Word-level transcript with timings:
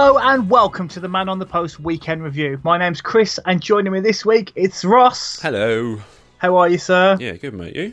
Hello 0.00 0.16
and 0.16 0.48
welcome 0.48 0.86
to 0.86 1.00
the 1.00 1.08
Man 1.08 1.28
on 1.28 1.40
the 1.40 1.44
Post 1.44 1.80
weekend 1.80 2.22
review. 2.22 2.60
My 2.62 2.78
name's 2.78 3.00
Chris, 3.00 3.40
and 3.46 3.60
joining 3.60 3.92
me 3.92 3.98
this 3.98 4.24
week 4.24 4.52
it's 4.54 4.84
Ross. 4.84 5.40
Hello. 5.40 6.00
How 6.36 6.54
are 6.54 6.68
you, 6.68 6.78
sir? 6.78 7.16
Yeah, 7.18 7.32
good 7.32 7.54
mate. 7.54 7.74
You? 7.74 7.92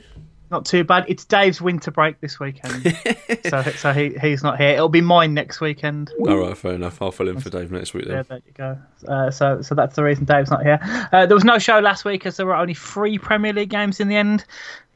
Not 0.51 0.65
too 0.65 0.83
bad. 0.83 1.05
It's 1.07 1.25
Dave's 1.25 1.63
winter 1.63 1.89
break 1.89 2.21
this 2.21 2.39
weekend, 2.39 2.95
so 3.49 3.63
so 3.63 3.91
he 3.91 4.15
he's 4.21 4.43
not 4.43 4.59
here. 4.59 4.69
It'll 4.69 4.87
be 4.87 5.01
mine 5.01 5.33
next 5.33 5.59
weekend. 5.59 6.11
All 6.19 6.37
right, 6.37 6.55
fair 6.55 6.73
enough. 6.73 7.01
I'll 7.01 7.11
fill 7.11 7.27
in 7.27 7.39
for 7.39 7.49
Dave 7.49 7.71
next 7.71 7.95
week 7.95 8.05
Yeah, 8.05 8.21
there 8.21 8.39
you 8.45 8.53
go. 8.53 8.77
Uh, 9.07 9.31
so 9.31 9.63
so 9.63 9.73
that's 9.73 9.95
the 9.95 10.03
reason 10.03 10.25
Dave's 10.25 10.51
not 10.51 10.61
here. 10.61 10.77
Uh, 11.11 11.25
there 11.25 11.35
was 11.35 11.43
no 11.43 11.57
show 11.57 11.79
last 11.79 12.05
week 12.05 12.27
as 12.27 12.37
there 12.37 12.45
were 12.45 12.55
only 12.55 12.75
three 12.75 13.17
Premier 13.17 13.51
League 13.51 13.71
games 13.71 13.99
in 13.99 14.09
the 14.09 14.15
end 14.15 14.45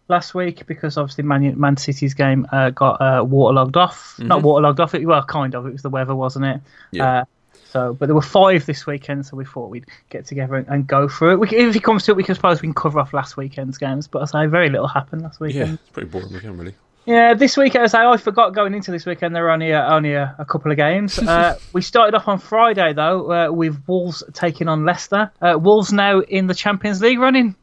last 0.09 0.33
week 0.33 0.65
because 0.65 0.97
obviously 0.97 1.23
Man, 1.23 1.59
Man 1.59 1.77
City's 1.77 2.13
game 2.13 2.45
uh, 2.52 2.71
got 2.71 2.99
uh, 3.02 3.23
waterlogged 3.23 3.77
off. 3.77 4.17
Not 4.19 4.41
waterlogged 4.41 4.79
off. 4.79 4.95
It, 4.95 5.05
well, 5.05 5.23
kind 5.23 5.55
of. 5.55 5.65
It 5.67 5.71
was 5.71 5.81
the 5.81 5.89
weather, 5.89 6.15
wasn't 6.15 6.45
it? 6.45 6.61
Yeah. 6.91 7.19
Uh, 7.21 7.25
so, 7.71 7.93
but 7.93 8.07
there 8.07 8.15
were 8.15 8.21
five 8.21 8.65
this 8.65 8.87
weekend, 8.87 9.27
so 9.27 9.37
we 9.37 9.45
thought 9.45 9.69
we'd 9.69 9.85
get 10.09 10.25
together 10.25 10.55
and, 10.55 10.67
and 10.67 10.87
go 10.87 11.07
through 11.07 11.33
it. 11.33 11.39
We, 11.39 11.49
if 11.49 11.75
it 11.75 11.83
comes 11.83 12.03
to 12.05 12.11
it, 12.11 12.17
we 12.17 12.23
can 12.23 12.33
suppose 12.33 12.61
we 12.61 12.67
can 12.67 12.73
cover 12.73 12.99
off 12.99 13.13
last 13.13 13.37
weekend's 13.37 13.77
games. 13.77 14.07
But 14.07 14.23
I 14.23 14.25
say 14.25 14.47
very 14.47 14.69
little 14.69 14.87
happened 14.87 15.21
last 15.21 15.39
Yeah, 15.39 15.45
weekend. 15.47 15.73
it's 15.75 15.89
pretty 15.91 16.09
boring 16.09 16.33
weekend 16.33 16.57
really. 16.57 16.73
Yeah, 17.05 17.33
this 17.33 17.57
weekend, 17.57 17.85
as 17.85 17.93
I, 17.93 18.05
I 18.05 18.17
forgot 18.17 18.53
going 18.53 18.73
into 18.73 18.91
this 18.91 19.05
weekend, 19.05 19.35
there 19.35 19.43
were 19.43 19.52
only 19.52 19.71
uh, 19.73 19.95
only 19.95 20.13
a, 20.13 20.35
a 20.39 20.45
couple 20.45 20.71
of 20.71 20.77
games. 20.77 21.19
Uh, 21.30 21.55
we 21.73 21.81
started 21.83 22.15
off 22.15 22.27
on 22.27 22.39
Friday 22.39 22.93
though 22.93 23.31
uh, 23.31 23.52
with 23.52 23.80
Wolves 23.87 24.23
taking 24.33 24.67
on 24.67 24.83
Leicester. 24.83 25.31
Uh, 25.41 25.57
Wolves 25.59 25.93
now 25.93 26.19
in 26.21 26.47
the 26.47 26.55
Champions 26.55 27.02
League 27.02 27.19
running 27.19 27.55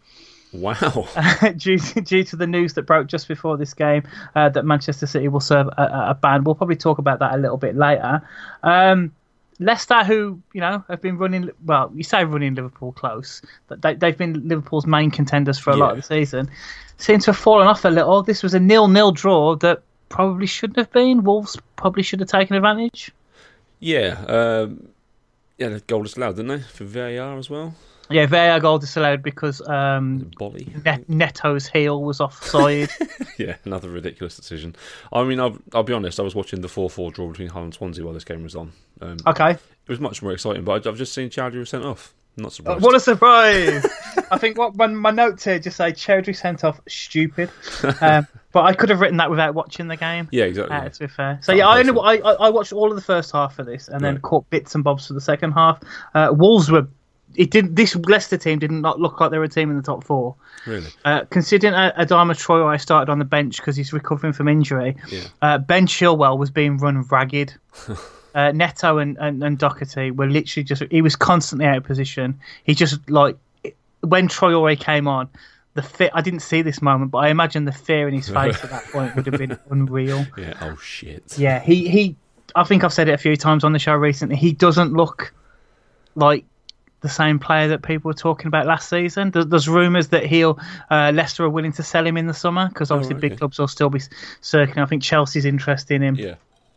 Wow. 0.53 1.09
due 1.57 1.79
to, 1.79 2.01
due 2.01 2.25
to 2.25 2.37
the 2.37 2.47
news 2.47 2.75
that 2.75 2.83
broke 2.83 3.09
just 3.09 3.29
before 3.29 3.57
this 3.57 3.75
game 3.75 4.05
uh, 4.35 4.49
that 4.51 4.65
Manchester 4.65 5.07
City 5.07 5.29
will 5.29 5.41
serve 5.41 5.67
a, 5.77 6.11
a- 6.11 6.19
ban. 6.21 6.45
We'll 6.45 6.55
probably 6.55 6.77
talk 6.77 6.99
about 6.99 7.19
that 7.19 7.35
a 7.35 7.39
little 7.39 7.57
bit 7.59 7.77
later. 7.77 8.23
Um, 8.63 9.13
Leicester, 9.59 10.05
who 10.05 10.41
you 10.53 10.61
know 10.61 10.85
have 10.89 11.01
been 11.01 11.17
running, 11.19 11.51
well, 11.65 11.91
you 11.95 12.03
say 12.05 12.25
running 12.25 12.55
Liverpool 12.55 12.93
close, 12.93 13.41
but 13.69 13.81
they, 13.83 13.95
they've 13.95 14.17
been 14.17 14.47
Liverpool's 14.49 14.87
main 14.87 15.11
contenders 15.11 15.59
for 15.59 15.71
a 15.71 15.77
lot 15.77 15.91
of 15.93 15.97
the 15.97 16.03
season, 16.03 16.51
seem 16.99 17.21
to 17.21 17.27
have 17.33 17.39
fallen 17.39 17.67
off 17.67 17.85
a 17.85 17.89
little. 17.89 18.23
This 18.23 18.43
was 18.43 18.53
a 18.53 18.61
nil-nil 18.61 19.13
draw 19.13 19.57
that 19.57 19.83
probably 20.11 20.47
shouldn't 20.47 20.77
have 20.79 20.93
been. 20.93 21.25
Wolves 21.25 21.57
probably 21.77 22.03
should 22.03 22.21
have 22.21 22.29
taken 22.29 22.55
advantage. 22.55 23.11
yeah. 23.81 24.23
Um, 24.29 24.89
yeah, 25.59 25.69
the 25.69 25.81
goal 25.81 26.05
is 26.05 26.19
allowed, 26.19 26.37
didn't 26.37 26.49
they? 26.49 26.61
For 26.61 26.85
VAR 26.85 27.39
as 27.39 27.49
well. 27.49 27.75
Yeah, 28.11 28.27
VAR 28.27 28.61
goal 28.61 28.79
disallowed 28.79 29.23
because 29.23 29.61
um, 29.69 30.31
Boly. 30.39 30.85
Net- 30.85 31.09
Neto's 31.09 31.67
heel 31.67 32.03
was 32.03 32.21
offside. 32.21 32.91
Yeah, 33.39 33.57
another 33.67 33.91
ridiculous 33.91 34.35
decision. 34.35 34.75
I 35.13 35.23
mean, 35.25 35.39
I'll, 35.41 35.59
I'll 35.75 35.83
be 35.83 35.93
honest. 35.93 36.19
I 36.19 36.23
was 36.23 36.35
watching 36.35 36.63
the 36.63 36.69
four-four 36.69 37.11
draw 37.11 37.29
between 37.29 37.49
Hull 37.49 37.65
and 37.65 37.75
Swansea 37.75 38.03
while 38.03 38.15
this 38.15 38.25
game 38.25 38.43
was 38.43 38.57
on. 38.57 38.73
Um, 39.03 39.19
okay. 39.27 39.51
It 39.51 39.61
was 39.89 40.01
much 40.01 40.23
more 40.23 40.33
exciting, 40.33 40.65
but 40.65 40.87
I've 40.87 40.97
just 40.97 41.13
seen 41.13 41.29
Choudhury 41.29 41.59
was 41.59 41.69
sent 41.69 41.85
off. 41.85 42.15
Not 42.39 42.55
surprised. 42.55 42.83
What 42.83 42.95
a 42.95 43.01
surprise! 43.01 43.87
I 44.31 44.39
think 44.39 44.57
what 44.57 44.75
my, 44.77 44.87
my 44.87 45.11
notes 45.11 45.45
here 45.45 45.59
just 45.59 45.77
say 45.77 45.93
Choudhury 45.93 46.35
sent 46.35 46.65
off 46.65 46.81
stupid, 46.89 47.51
um, 48.01 48.27
but 48.53 48.63
I 48.65 48.73
could 48.73 48.89
have 48.89 49.01
written 49.01 49.19
that 49.19 49.29
without 49.31 49.55
watching 49.55 49.89
the 49.89 49.97
game. 49.97 50.29
yeah, 50.33 50.45
exactly. 50.45 50.75
Uh, 50.75 50.89
to 50.89 50.99
be 51.01 51.07
fair, 51.07 51.39
so 51.43 51.53
yeah, 51.53 51.67
I 51.69 51.79
only 51.81 51.93
I. 52.01 52.15
I 52.27 52.33
I 52.47 52.49
watched 52.51 52.73
all 52.73 52.89
of 52.91 52.97
the 52.97 53.03
first 53.03 53.33
half 53.33 53.59
of 53.59 53.67
this, 53.67 53.89
and 53.89 54.03
then 54.03 54.15
Right. 54.15 54.23
caught 54.23 54.49
bits 54.51 54.75
and 54.75 54.83
bobs 54.83 55.07
for 55.09 55.13
the 55.13 55.21
second 55.21 55.53
half. 55.53 55.79
Uh, 56.15 56.29
Wolves 56.33 56.71
were 56.71 56.89
it 57.35 57.51
didn't 57.51 57.75
this 57.75 57.95
Leicester 57.97 58.37
team 58.39 58.59
did 58.59 58.71
not 58.71 59.01
look 59.01 59.21
like 59.21 59.31
they 59.31 59.39
were 59.39 59.45
a 59.45 59.49
team 59.49 59.71
in 59.71 59.77
the 59.77 59.83
top 59.83 60.05
four. 60.05 60.37
really. 60.67 60.87
Uh, 61.05 61.25
considering 61.31 61.75
uh, 61.75 61.93
Adama 61.99 62.37
Troy 62.39 62.77
started 62.77 63.11
on 63.11 63.19
the 63.19 63.25
bench 63.25 63.57
because 63.59 63.77
he's 63.77 63.93
recovering 63.93 64.33
from 64.33 64.49
injury, 64.49 64.97
Yeah. 65.09 65.25
uh, 65.43 65.59
Ben 65.59 65.87
Chilwell 65.87 66.39
was 66.39 66.51
being 66.51 66.79
run 66.79 67.03
ragged. 67.03 67.55
uh, 68.35 68.53
Neto 68.53 68.99
and, 68.99 69.17
and, 69.19 69.43
and 69.43 69.59
Doherty 69.59 70.11
were 70.11 70.27
literally 70.29 70.65
just, 70.65 70.83
he 70.91 71.03
was 71.03 71.17
constantly 71.17 71.67
out 71.67 71.79
of 71.79 71.85
position. 71.85 72.39
He 72.65 72.75
just, 72.75 73.09
like, 73.11 73.37
when 74.01 74.29
Troy 74.29 74.77
came 74.77 75.09
on, 75.09 75.29
the 75.75 75.83
fit, 75.83 76.11
I 76.15 76.23
didn't 76.23 76.41
see 76.41 76.63
this 76.63 76.81
moment, 76.81 77.11
but 77.11 77.19
I 77.19 77.29
imagine 77.29 77.67
the 77.67 77.73
fear 77.73 78.09
in 78.09 78.15
his 78.15 78.29
face 78.29 78.63
at 78.65 78.71
that 78.71 78.85
point 78.93 79.15
would 79.15 79.27
have 79.27 79.37
been 79.39 79.59
unreal. 79.69 80.27
Yeah. 80.39 80.55
Oh 80.63 80.77
shit. 80.77 81.37
Yeah, 81.39 81.61
he, 81.61 81.87
he, 81.89 82.17
I 82.55 82.65
think 82.65 82.83
I've 82.83 82.95
said 82.95 83.09
it 83.09 83.13
a 83.13 83.19
few 83.19 83.37
times 83.37 83.63
on 83.63 83.73
the 83.75 83.79
show 83.79 83.95
recently, 83.95 84.37
he 84.37 84.53
doesn't 84.53 84.95
look 84.95 85.35
like 86.15 86.47
the 87.03 87.09
same 87.09 87.39
player 87.39 87.69
that 87.69 87.83
people 87.83 88.09
were 88.09 88.15
talking 88.15 88.47
about 88.49 88.67
last 88.67 88.89
season. 88.89 89.31
There's, 89.31 89.47
there's 89.47 89.69
rumours 89.69 90.09
that 90.09 90.25
he'll 90.27 90.59
uh, 90.91 91.13
Leicester 91.15 91.45
are 91.45 91.51
willing 91.51 91.73
to 91.73 91.83
sell 91.83 92.07
him 92.07 92.17
in 92.17 92.27
the 92.27 92.35
summer 92.35 92.69
because 92.69 92.91
obviously 92.91 93.15
right, 93.15 93.21
big 93.21 93.39
clubs 93.39 93.59
will 93.59 93.69
still 93.69 93.91
be 93.91 94.01
circling. 94.41 94.79
I 94.83 94.87
think 94.87 95.03
Chelsea's 95.03 95.45
interested 95.45 95.95
in 95.95 96.03
him 96.03 96.15
Yeah. 96.17 96.35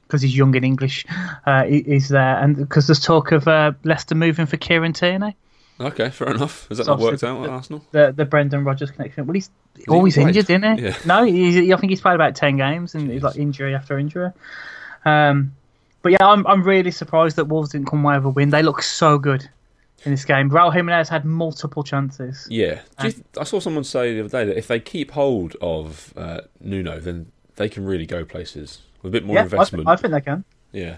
because 0.07 0.21
he's 0.21 0.35
young 0.37 0.55
and 0.55 0.65
English. 0.65 1.05
Uh, 1.45 1.63
he, 1.63 1.81
he's 1.83 2.09
there, 2.09 2.37
and 2.37 2.55
because 2.57 2.87
there's 2.87 2.99
talk 2.99 3.31
of 3.31 3.47
uh, 3.47 3.71
Leicester 3.83 4.13
moving 4.15 4.45
for 4.45 4.57
Kieran 4.57 4.93
Tierney, 4.93 5.35
Okay, 5.81 6.09
fair 6.09 6.31
enough. 6.31 6.67
Has 6.67 6.79
that 6.79 6.83
So 6.87 6.91
not 6.95 6.99
worked 6.99 7.23
out 7.23 7.41
at 7.41 7.49
Arsenal? 7.49 7.85
the 7.91 8.11
the 8.13 8.25
Brendan 8.25 8.65
Rodgers 8.65 8.91
connection. 8.91 9.25
Well, 9.25 9.35
he's 9.35 9.49
always 9.87 10.15
played? 10.15 10.27
injured, 10.35 10.49
isn't 10.49 10.77
he? 10.77 10.83
Yeah. 10.83 10.97
No, 11.05 11.23
I 11.23 11.79
think 11.79 11.89
he's 11.89 12.01
played 12.01 12.15
about 12.15 12.35
ten 12.35 12.57
games, 12.57 12.95
and 12.95 13.09
he's 13.09 13.23
like 13.23 13.37
injury 13.37 13.73
after 13.73 13.97
injury. 13.97 14.31
Um, 15.05 15.53
but 16.01 16.11
yeah, 16.11 16.17
I'm 16.27 16.45
I'm 16.47 16.63
really 16.63 16.91
surprised 16.91 17.37
that 17.37 17.45
Wolves 17.45 17.69
didn't 17.69 17.87
come 17.87 18.03
away 18.03 18.17
with 18.17 18.25
a 18.25 18.29
win. 18.29 18.49
They 18.49 18.61
look 18.61 18.81
so 18.81 19.17
good 19.17 19.49
in 20.05 20.11
this 20.11 20.25
game. 20.25 20.49
Raul 20.49 20.73
Jimenez 20.73 21.09
had 21.09 21.25
multiple 21.25 21.83
chances. 21.83 22.47
Yeah. 22.49 22.81
You 23.03 23.13
I 23.39 23.43
saw 23.43 23.59
someone 23.59 23.83
say 23.83 24.13
the 24.13 24.21
other 24.21 24.29
day 24.29 24.45
that 24.45 24.57
if 24.57 24.67
they 24.67 24.79
keep 24.79 25.11
hold 25.11 25.55
of 25.61 26.13
uh, 26.17 26.41
Nuno, 26.59 26.99
then 26.99 27.31
they 27.55 27.69
can 27.69 27.85
really 27.85 28.05
go 28.05 28.23
places 28.23 28.81
with 29.01 29.11
a 29.11 29.13
bit 29.13 29.25
more 29.25 29.35
yeah, 29.35 29.41
I, 29.41 29.43
th- 29.43 29.53
investment. 29.53 29.87
I 29.87 29.95
think 29.95 30.13
they 30.13 30.21
can. 30.21 30.43
Yeah. 30.71 30.97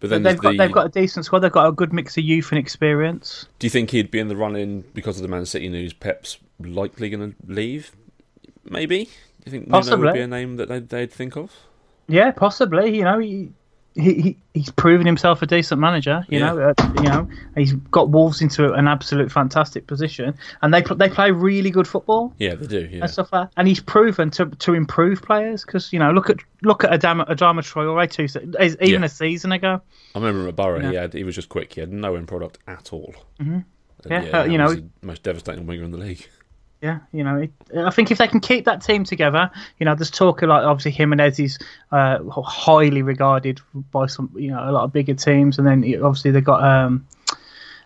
But 0.00 0.10
then 0.10 0.22
They've 0.22 0.38
got 0.38 0.52
the, 0.52 0.58
they've 0.58 0.72
got 0.72 0.86
a 0.86 0.90
decent 0.90 1.24
squad. 1.24 1.40
They've 1.40 1.50
got 1.50 1.66
a 1.66 1.72
good 1.72 1.92
mix 1.92 2.16
of 2.16 2.24
youth 2.24 2.50
and 2.52 2.58
experience. 2.58 3.46
do 3.58 3.66
you 3.66 3.70
think 3.70 3.90
he'd 3.90 4.10
be 4.10 4.20
in 4.20 4.28
the 4.28 4.36
running 4.36 4.84
because 4.94 5.16
of 5.16 5.22
the 5.22 5.28
Man 5.28 5.44
City 5.44 5.68
news? 5.68 5.92
Pep's 5.92 6.38
likely 6.60 7.10
going 7.10 7.32
to 7.32 7.52
leave? 7.52 7.92
Maybe. 8.64 9.04
Do 9.04 9.10
you 9.46 9.52
think 9.52 9.68
Nuno 9.68 9.96
would 9.96 10.14
be 10.14 10.20
a 10.20 10.26
name 10.26 10.56
that 10.56 10.68
they'd, 10.68 10.88
they'd 10.88 11.12
think 11.12 11.36
of? 11.36 11.52
Yeah, 12.06 12.30
possibly. 12.30 12.96
You 12.96 13.04
know, 13.04 13.18
he, 13.18 13.52
he, 13.98 14.14
he 14.22 14.36
he's 14.54 14.70
proven 14.70 15.06
himself 15.06 15.42
a 15.42 15.46
decent 15.46 15.80
manager. 15.80 16.24
You 16.28 16.38
Yeah. 16.38 16.52
know, 16.52 16.60
uh, 16.70 16.74
you 16.96 17.08
know, 17.08 17.28
he's 17.56 17.72
got 17.72 18.10
Wolves 18.10 18.40
into 18.40 18.72
an 18.72 18.86
absolute 18.88 19.30
fantastic 19.32 19.86
position, 19.86 20.34
and 20.62 20.72
they 20.72 20.82
they 20.82 21.08
play 21.08 21.30
really 21.32 21.70
good 21.70 21.86
football 21.88 22.32
Yeah, 22.38 22.54
they 22.54 22.66
do. 22.66 22.88
Yeah. 22.90 23.00
and 23.02 23.10
stuff 23.10 23.32
like. 23.32 23.48
And 23.56 23.66
he's 23.68 23.80
proven 23.80 24.30
to 24.32 24.46
to 24.46 24.74
improve 24.74 25.22
players 25.22 25.64
because 25.64 25.92
you 25.92 25.98
know, 25.98 26.10
look 26.12 26.30
at 26.30 26.36
look 26.62 26.84
at 26.84 26.90
Adama 26.90 27.28
Adama 27.28 27.60
Traore 27.60 28.10
two 28.10 28.28
se- 28.28 28.46
even 28.80 29.00
Yeah. 29.00 29.04
a 29.06 29.08
season 29.08 29.52
ago. 29.52 29.80
I 30.14 30.18
remember 30.18 30.48
at 30.48 30.56
Borough. 30.56 30.80
Yeah. 30.80 30.90
He 30.90 30.96
had 30.96 31.12
he 31.14 31.24
was 31.24 31.34
just 31.34 31.48
quick. 31.48 31.72
He 31.74 31.80
had 31.80 31.92
no 31.92 32.14
end 32.14 32.28
product 32.28 32.58
at 32.66 32.92
all. 32.92 33.14
Mm-hmm. 33.40 33.58
Yeah, 34.08 34.20
uh, 34.40 34.44
you 34.44 34.58
know- 34.58 34.66
was 34.66 34.76
the 34.76 34.88
most 35.02 35.22
devastating 35.24 35.66
winger 35.66 35.82
in 35.84 35.90
the 35.90 35.98
league. 35.98 36.28
Yeah, 36.80 37.00
you 37.12 37.24
know, 37.24 37.38
it, 37.38 37.50
I 37.76 37.90
think 37.90 38.10
if 38.12 38.18
they 38.18 38.28
can 38.28 38.38
keep 38.40 38.64
that 38.66 38.82
team 38.82 39.02
together, 39.02 39.50
you 39.80 39.84
know, 39.84 39.94
there's 39.96 40.10
talk 40.12 40.42
of 40.42 40.48
like 40.48 40.62
obviously 40.62 40.92
Jimenez 40.92 41.40
is 41.40 41.58
uh, 41.90 42.18
highly 42.30 43.02
regarded 43.02 43.60
by 43.90 44.06
some, 44.06 44.30
you 44.36 44.50
know, 44.50 44.60
a 44.62 44.70
lot 44.70 44.84
of 44.84 44.92
bigger 44.92 45.14
teams, 45.14 45.58
and 45.58 45.66
then 45.66 45.82
obviously 46.02 46.30
they've 46.30 46.44
got 46.44 46.62
um, 46.62 47.04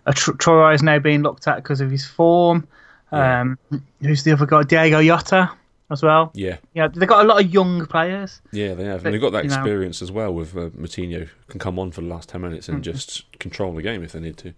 a 0.05 0.13
Tr- 0.13 0.33
Troy 0.33 0.75
is 0.75 0.83
now 0.83 0.99
being 0.99 1.23
looked 1.23 1.49
at 1.49 1.57
because 1.57 1.81
of 1.81 1.91
his 1.91 2.05
form. 2.07 2.67
Um, 3.13 3.59
who's 4.01 4.25
the 4.25 4.33
other 4.33 4.47
guy? 4.47 4.63
Diego 4.63 5.03
Jota 5.03 5.51
as 5.91 6.03
well. 6.03 6.31
Yeah, 6.35 6.57
Yeah, 6.75 6.89
they've 6.89 7.09
got 7.09 7.25
a 7.25 7.29
lot 7.29 7.43
of 7.45 7.53
young 7.53 7.85
players. 7.87 8.41
yeah, 8.53 8.73
they 8.75 8.85
have. 8.85 9.03
But, 9.03 9.09
And 9.09 9.15
they've 9.15 9.21
got 9.21 9.33
that 9.33 9.45
you 9.45 9.51
know- 9.51 9.57
experience 9.57 10.01
as 10.03 10.11
well 10.11 10.33
with 10.35 10.57
uh, 10.57 10.71
Moutinho 10.71 11.29
can 11.49 11.61
come 11.61 11.79
on 11.79 11.91
for 11.93 12.01
the 12.01 12.07
last 12.09 12.29
ten 12.31 12.41
minutes 12.43 12.69
and 12.69 12.79
Mm-hmm. 12.83 12.93
just 12.93 13.39
control 13.39 13.73
the 13.75 13.83
game 13.83 14.03
if 14.03 14.13
they 14.13 14.21
need 14.21 14.37
to. 14.39 14.55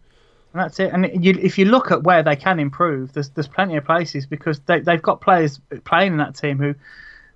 And 0.54 0.62
that's 0.62 0.78
it. 0.78 0.92
And 0.92 1.22
you, 1.24 1.36
if 1.42 1.58
you 1.58 1.64
look 1.64 1.90
at 1.90 2.04
where 2.04 2.22
they 2.22 2.36
can 2.36 2.60
improve, 2.60 3.12
there's 3.12 3.28
there's 3.30 3.48
plenty 3.48 3.76
of 3.76 3.84
places 3.84 4.24
because 4.24 4.60
they 4.60 4.78
they've 4.80 5.02
got 5.02 5.20
players 5.20 5.60
playing 5.84 6.12
in 6.12 6.18
that 6.18 6.36
team 6.36 6.58
who 6.58 6.74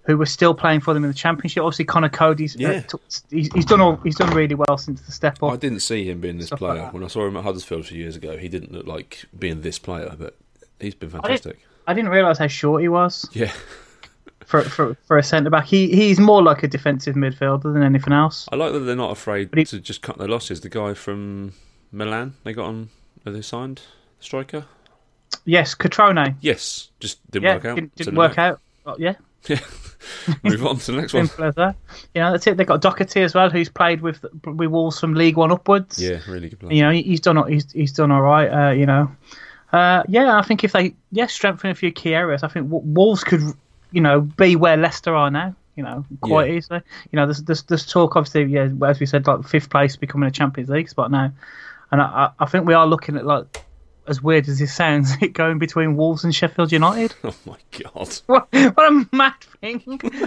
who 0.04 0.16
were 0.16 0.24
still 0.24 0.54
playing 0.54 0.80
for 0.80 0.94
them 0.94 1.02
in 1.04 1.10
the 1.10 1.14
championship. 1.16 1.62
Obviously, 1.64 1.84
Conor 1.84 2.08
Coady's 2.08 2.54
uh, 2.54 2.60
Yeah. 2.60 2.80
took- 2.80 3.02
he's, 3.28 3.52
he's 3.52 3.64
done 3.66 3.80
all, 3.82 3.96
he's 3.96 4.16
done 4.16 4.34
really 4.34 4.54
well 4.54 4.78
since 4.78 5.02
the 5.02 5.12
step 5.12 5.42
up. 5.42 5.52
I 5.52 5.56
didn't 5.56 5.80
see 5.80 6.08
him 6.08 6.20
being 6.20 6.38
this 6.38 6.46
Stuff 6.46 6.62
like 6.62 6.70
player 6.72 6.82
that. 6.84 6.94
when 6.94 7.04
I 7.04 7.08
saw 7.08 7.26
him 7.26 7.36
at 7.36 7.42
Huddersfield 7.44 7.82
a 7.82 7.84
few 7.84 7.98
years 7.98 8.16
ago. 8.16 8.38
He 8.38 8.48
didn't 8.48 8.72
look 8.72 8.86
like 8.86 9.24
being 9.38 9.60
this 9.62 9.78
player, 9.80 10.14
but 10.18 10.36
he's 10.80 10.94
been 10.94 11.10
fantastic. 11.10 11.58
I 11.88 11.92
didn't 11.94 12.10
realise 12.10 12.38
how 12.38 12.46
short 12.46 12.80
he 12.82 12.88
was 12.88 13.28
Yeah, 13.32 13.52
for 14.46 14.62
for, 14.62 14.94
for 15.06 15.18
a 15.18 15.22
centre 15.24 15.50
back. 15.50 15.64
He 15.66 15.88
he's 15.94 16.20
more 16.20 16.42
like 16.42 16.62
a 16.62 16.68
defensive 16.68 17.16
midfielder 17.16 17.64
than 17.74 17.82
anything 17.82 18.12
else. 18.12 18.48
I 18.52 18.56
like 18.56 18.72
that 18.72 18.80
they're 18.80 18.94
not 18.96 19.10
afraid 19.10 19.50
he- 19.54 19.64
to 19.64 19.80
just 19.80 20.02
cut 20.02 20.18
their 20.18 20.28
losses. 20.28 20.60
The 20.60 20.68
guy 20.70 20.94
from 20.94 21.52
Milan, 21.92 22.34
they 22.44 22.52
got 22.54 22.66
on, 22.66 22.88
they 23.30 23.42
signed 23.42 23.82
striker? 24.20 24.64
Yes, 25.44 25.74
Cutrone. 25.74 26.36
Yes, 26.40 26.90
just 27.00 27.18
didn't 27.30 27.44
Yeah, 27.44 27.54
work 27.56 27.64
out. 27.66 27.74
didn't, 27.74 27.94
didn't 27.96 28.14
work 28.16 28.38
out. 28.38 28.60
Oh, 28.86 28.96
yeah, 28.98 29.14
Move 30.42 30.64
on 30.66 30.76
to 30.78 30.92
the 30.92 30.98
next 31.00 31.12
one. 31.12 31.26
simple 31.26 31.44
as 31.44 31.54
that. 31.56 31.76
You 32.14 32.20
know, 32.22 32.32
that's 32.32 32.46
it. 32.46 32.56
They've 32.56 32.66
got 32.66 32.80
Doherty 32.80 33.22
as 33.22 33.34
well, 33.34 33.50
who's 33.50 33.68
played 33.68 34.00
with 34.00 34.24
with 34.44 34.70
Wolves 34.70 34.98
from 35.00 35.14
League 35.14 35.36
One 35.36 35.50
upwards. 35.52 36.00
Yeah, 36.02 36.18
really 36.28 36.48
good 36.48 36.60
player. 36.60 36.72
you 36.72 36.82
know 36.82 36.90
he's 36.90 37.20
done 37.20 37.50
he's 37.50 37.70
he's 37.72 37.92
done 37.92 38.10
all 38.10 38.22
right. 38.22 38.48
Uh, 38.48 38.70
you 38.72 38.86
know, 38.86 39.10
uh, 39.72 40.02
yeah, 40.08 40.38
I 40.38 40.42
think 40.42 40.64
if 40.64 40.72
they 40.72 40.94
yeah 41.12 41.26
strengthen 41.26 41.70
a 41.70 41.74
few 41.74 41.92
key 41.92 42.14
areas, 42.14 42.42
I 42.42 42.48
think 42.48 42.66
Wolves 42.70 43.24
could 43.24 43.42
you 43.92 44.00
know 44.00 44.20
be 44.22 44.56
where 44.56 44.76
Leicester 44.76 45.14
are 45.14 45.30
now. 45.30 45.54
You 45.76 45.84
know, 45.84 46.04
quite 46.22 46.50
Yeah. 46.50 46.56
easily. 46.56 46.80
You 47.12 47.16
know, 47.18 47.26
there's, 47.26 47.42
there's 47.44 47.62
there's 47.64 47.86
talk 47.86 48.16
obviously, 48.16 48.44
yeah, 48.44 48.68
as 48.86 48.98
we 48.98 49.06
said, 49.06 49.26
like 49.26 49.44
fifth 49.46 49.70
place 49.70 49.94
becoming 49.96 50.26
a 50.28 50.32
Champions 50.32 50.68
League 50.70 50.88
spot 50.88 51.10
now, 51.10 51.32
and 51.90 52.00
I 52.00 52.30
I 52.38 52.46
think 52.46 52.66
we 52.66 52.74
are 52.74 52.86
looking 52.86 53.16
at 53.16 53.24
like 53.26 53.64
as 54.06 54.22
weird 54.22 54.48
as 54.48 54.58
this 54.58 54.74
sounds, 54.74 55.12
it 55.20 55.34
going 55.34 55.58
between 55.58 55.94
Wolves 55.96 56.24
and 56.24 56.34
Sheffield 56.34 56.72
United. 56.72 57.14
Oh 57.24 57.34
my 57.44 57.56
god. 57.78 58.08
What, 58.26 58.48
what 58.52 58.92
a 58.92 59.06
mad 59.12 59.34
thing! 59.60 59.82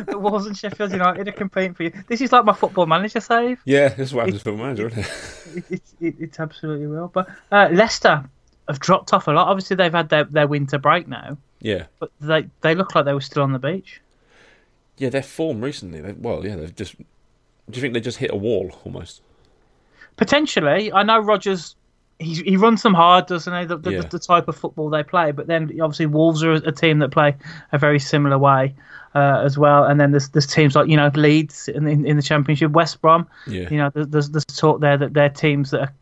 that 0.06 0.22
Wolves 0.22 0.46
and 0.46 0.56
Sheffield 0.56 0.92
United 0.92 1.28
are 1.28 1.32
competing 1.32 1.74
for 1.74 1.84
you. 1.84 1.92
This 2.08 2.22
is 2.22 2.32
like 2.32 2.46
my 2.46 2.54
football 2.54 2.86
manager 2.86 3.20
save. 3.20 3.60
Yeah, 3.66 3.90
this 3.90 4.10
is 4.10 4.14
what 4.14 4.26
happens 4.26 4.44
for 4.44 4.52
a 4.52 4.58
manager, 4.58 4.88
isn't 4.88 5.00
it? 5.00 5.58
it, 5.58 5.64
it's 5.72 5.96
it, 6.00 6.16
it's 6.20 6.40
absolutely 6.40 6.86
real. 6.86 7.08
But 7.08 7.28
uh, 7.52 7.70
Leicester 7.72 8.24
have 8.68 8.80
dropped 8.80 9.14
off 9.14 9.28
a 9.28 9.32
lot. 9.32 9.48
Obviously, 9.48 9.76
they've 9.76 9.92
had 9.92 10.10
their, 10.10 10.26
their 10.26 10.48
winter 10.48 10.78
break 10.78 11.08
now, 11.08 11.38
Yeah. 11.60 11.86
but 12.00 12.12
they 12.22 12.48
they 12.62 12.76
look 12.76 12.94
like 12.94 13.06
they 13.06 13.14
were 13.16 13.22
still 13.22 13.42
on 13.44 13.52
the 13.52 13.60
beach. 13.60 14.00
Yeah, 14.98 15.10
their 15.10 15.24
form 15.24 15.62
recently. 15.62 16.02
They, 16.02 16.12
well, 16.14 16.46
yeah, 16.46 16.56
they've 16.56 16.76
just. 16.76 16.96
Do 16.98 17.06
you 17.78 17.82
think 17.82 17.96
they 17.96 18.00
just 18.00 18.20
hit 18.20 18.30
a 18.32 18.36
wall 18.36 18.72
almost? 18.86 19.22
Potentially, 20.18 20.92
I 20.92 21.04
know 21.04 21.20
Rodgers. 21.20 21.76
He, 22.20 22.36
he 22.36 22.56
runs 22.56 22.84
them 22.84 22.94
hard, 22.94 23.26
doesn't 23.26 23.52
he? 23.52 23.66
The, 23.66 23.78
the, 23.78 23.92
Yeah. 23.94 24.02
the 24.02 24.20
type 24.20 24.48
of 24.48 24.56
football 24.56 24.92
they 24.92 25.02
play. 25.02 25.32
But 25.32 25.48
then 25.48 25.72
obviously 25.82 26.06
Wolves 26.06 26.44
are 26.44 26.52
a, 26.52 26.72
team 26.72 27.00
that 27.00 27.10
play 27.10 27.36
a 27.72 27.80
very 27.80 27.98
similar 27.98 28.38
way 28.38 28.76
uh, 29.16 29.42
as 29.44 29.58
well. 29.58 29.86
And 29.86 30.00
then 30.00 30.12
there's 30.12 30.30
there's 30.30 30.46
teams 30.46 30.76
like 30.76 30.88
you 30.88 30.98
know 30.98 31.10
Leeds 31.16 31.68
in, 31.68 31.88
in, 31.88 32.06
in 32.06 32.18
the 32.18 32.22
Championship, 32.22 32.72
West 32.72 33.02
Brom. 33.02 33.28
Yeah. 33.48 33.68
You 33.72 33.78
know, 33.78 33.90
there's 33.92 34.08
there's, 34.08 34.30
there's 34.30 34.46
talk 34.46 34.82
there 34.82 34.98
that 34.98 35.16
they're 35.16 35.30
teams 35.30 35.72
that 35.72 35.82
are 35.82 35.94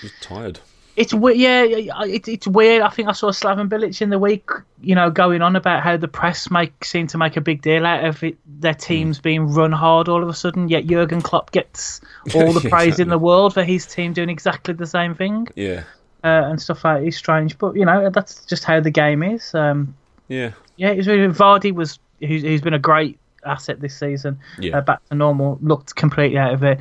Just 0.00 0.20
tired. 0.20 0.58
It's 0.98 1.14
weird. 1.14 1.36
Yeah, 1.38 1.62
it, 2.04 2.26
it's 2.28 2.46
weird. 2.46 2.82
I 2.82 2.88
think 2.88 3.08
I 3.08 3.12
saw 3.12 3.30
Slaven 3.30 3.68
Bilic 3.68 4.02
in 4.02 4.10
the 4.10 4.18
week, 4.18 4.50
you 4.80 4.94
know, 4.94 5.10
going 5.10 5.42
on 5.42 5.54
about 5.56 5.82
how 5.82 5.96
the 5.96 6.08
press 6.08 6.50
make 6.50 6.84
seem 6.84 7.06
to 7.08 7.18
make 7.18 7.36
a 7.36 7.40
big 7.40 7.62
deal 7.62 7.86
out 7.86 8.04
of 8.04 8.22
it, 8.24 8.36
their 8.46 8.72
Hmm. 8.72 8.78
teams 8.78 9.20
being 9.20 9.46
run 9.54 9.72
hard 9.72 10.08
all 10.08 10.22
of 10.22 10.28
a 10.28 10.34
sudden. 10.34 10.68
Yet 10.68 10.86
Jurgen 10.86 11.20
Klopp 11.22 11.52
gets 11.52 12.00
all 12.34 12.52
the 12.52 12.60
Yeah, 12.64 12.70
praise 12.70 12.98
in 12.98 13.08
the 13.08 13.18
world 13.18 13.54
for 13.54 13.62
his 13.64 13.86
team 13.86 14.12
doing 14.12 14.28
exactly 14.28 14.74
the 14.74 14.86
same 14.86 15.14
thing 15.14 15.46
Yeah. 15.54 15.84
uh, 16.24 16.50
and 16.50 16.60
stuff 16.60 16.84
like 16.84 17.00
that. 17.00 17.06
It's 17.06 17.16
strange, 17.16 17.56
but 17.58 17.76
you 17.76 17.84
know, 17.84 18.10
that's 18.10 18.44
just 18.44 18.64
how 18.64 18.80
the 18.80 18.90
game 18.90 19.22
is. 19.22 19.54
Um, 19.54 19.94
Yeah. 20.28 20.50
yeah, 20.76 20.90
it 20.90 20.96
was 20.96 21.06
really, 21.06 21.32
Vardy 21.32 21.72
was 21.72 21.98
who's, 22.20 22.42
who's 22.42 22.60
been 22.60 22.74
a 22.74 22.78
great 22.78 23.18
asset 23.46 23.80
this 23.80 23.96
season. 23.96 24.36
Yeah. 24.58 24.78
Uh, 24.78 24.80
back 24.80 25.08
to 25.10 25.14
normal, 25.14 25.58
looked 25.62 25.94
completely 25.94 26.38
out 26.38 26.52
of 26.54 26.64
it. 26.64 26.80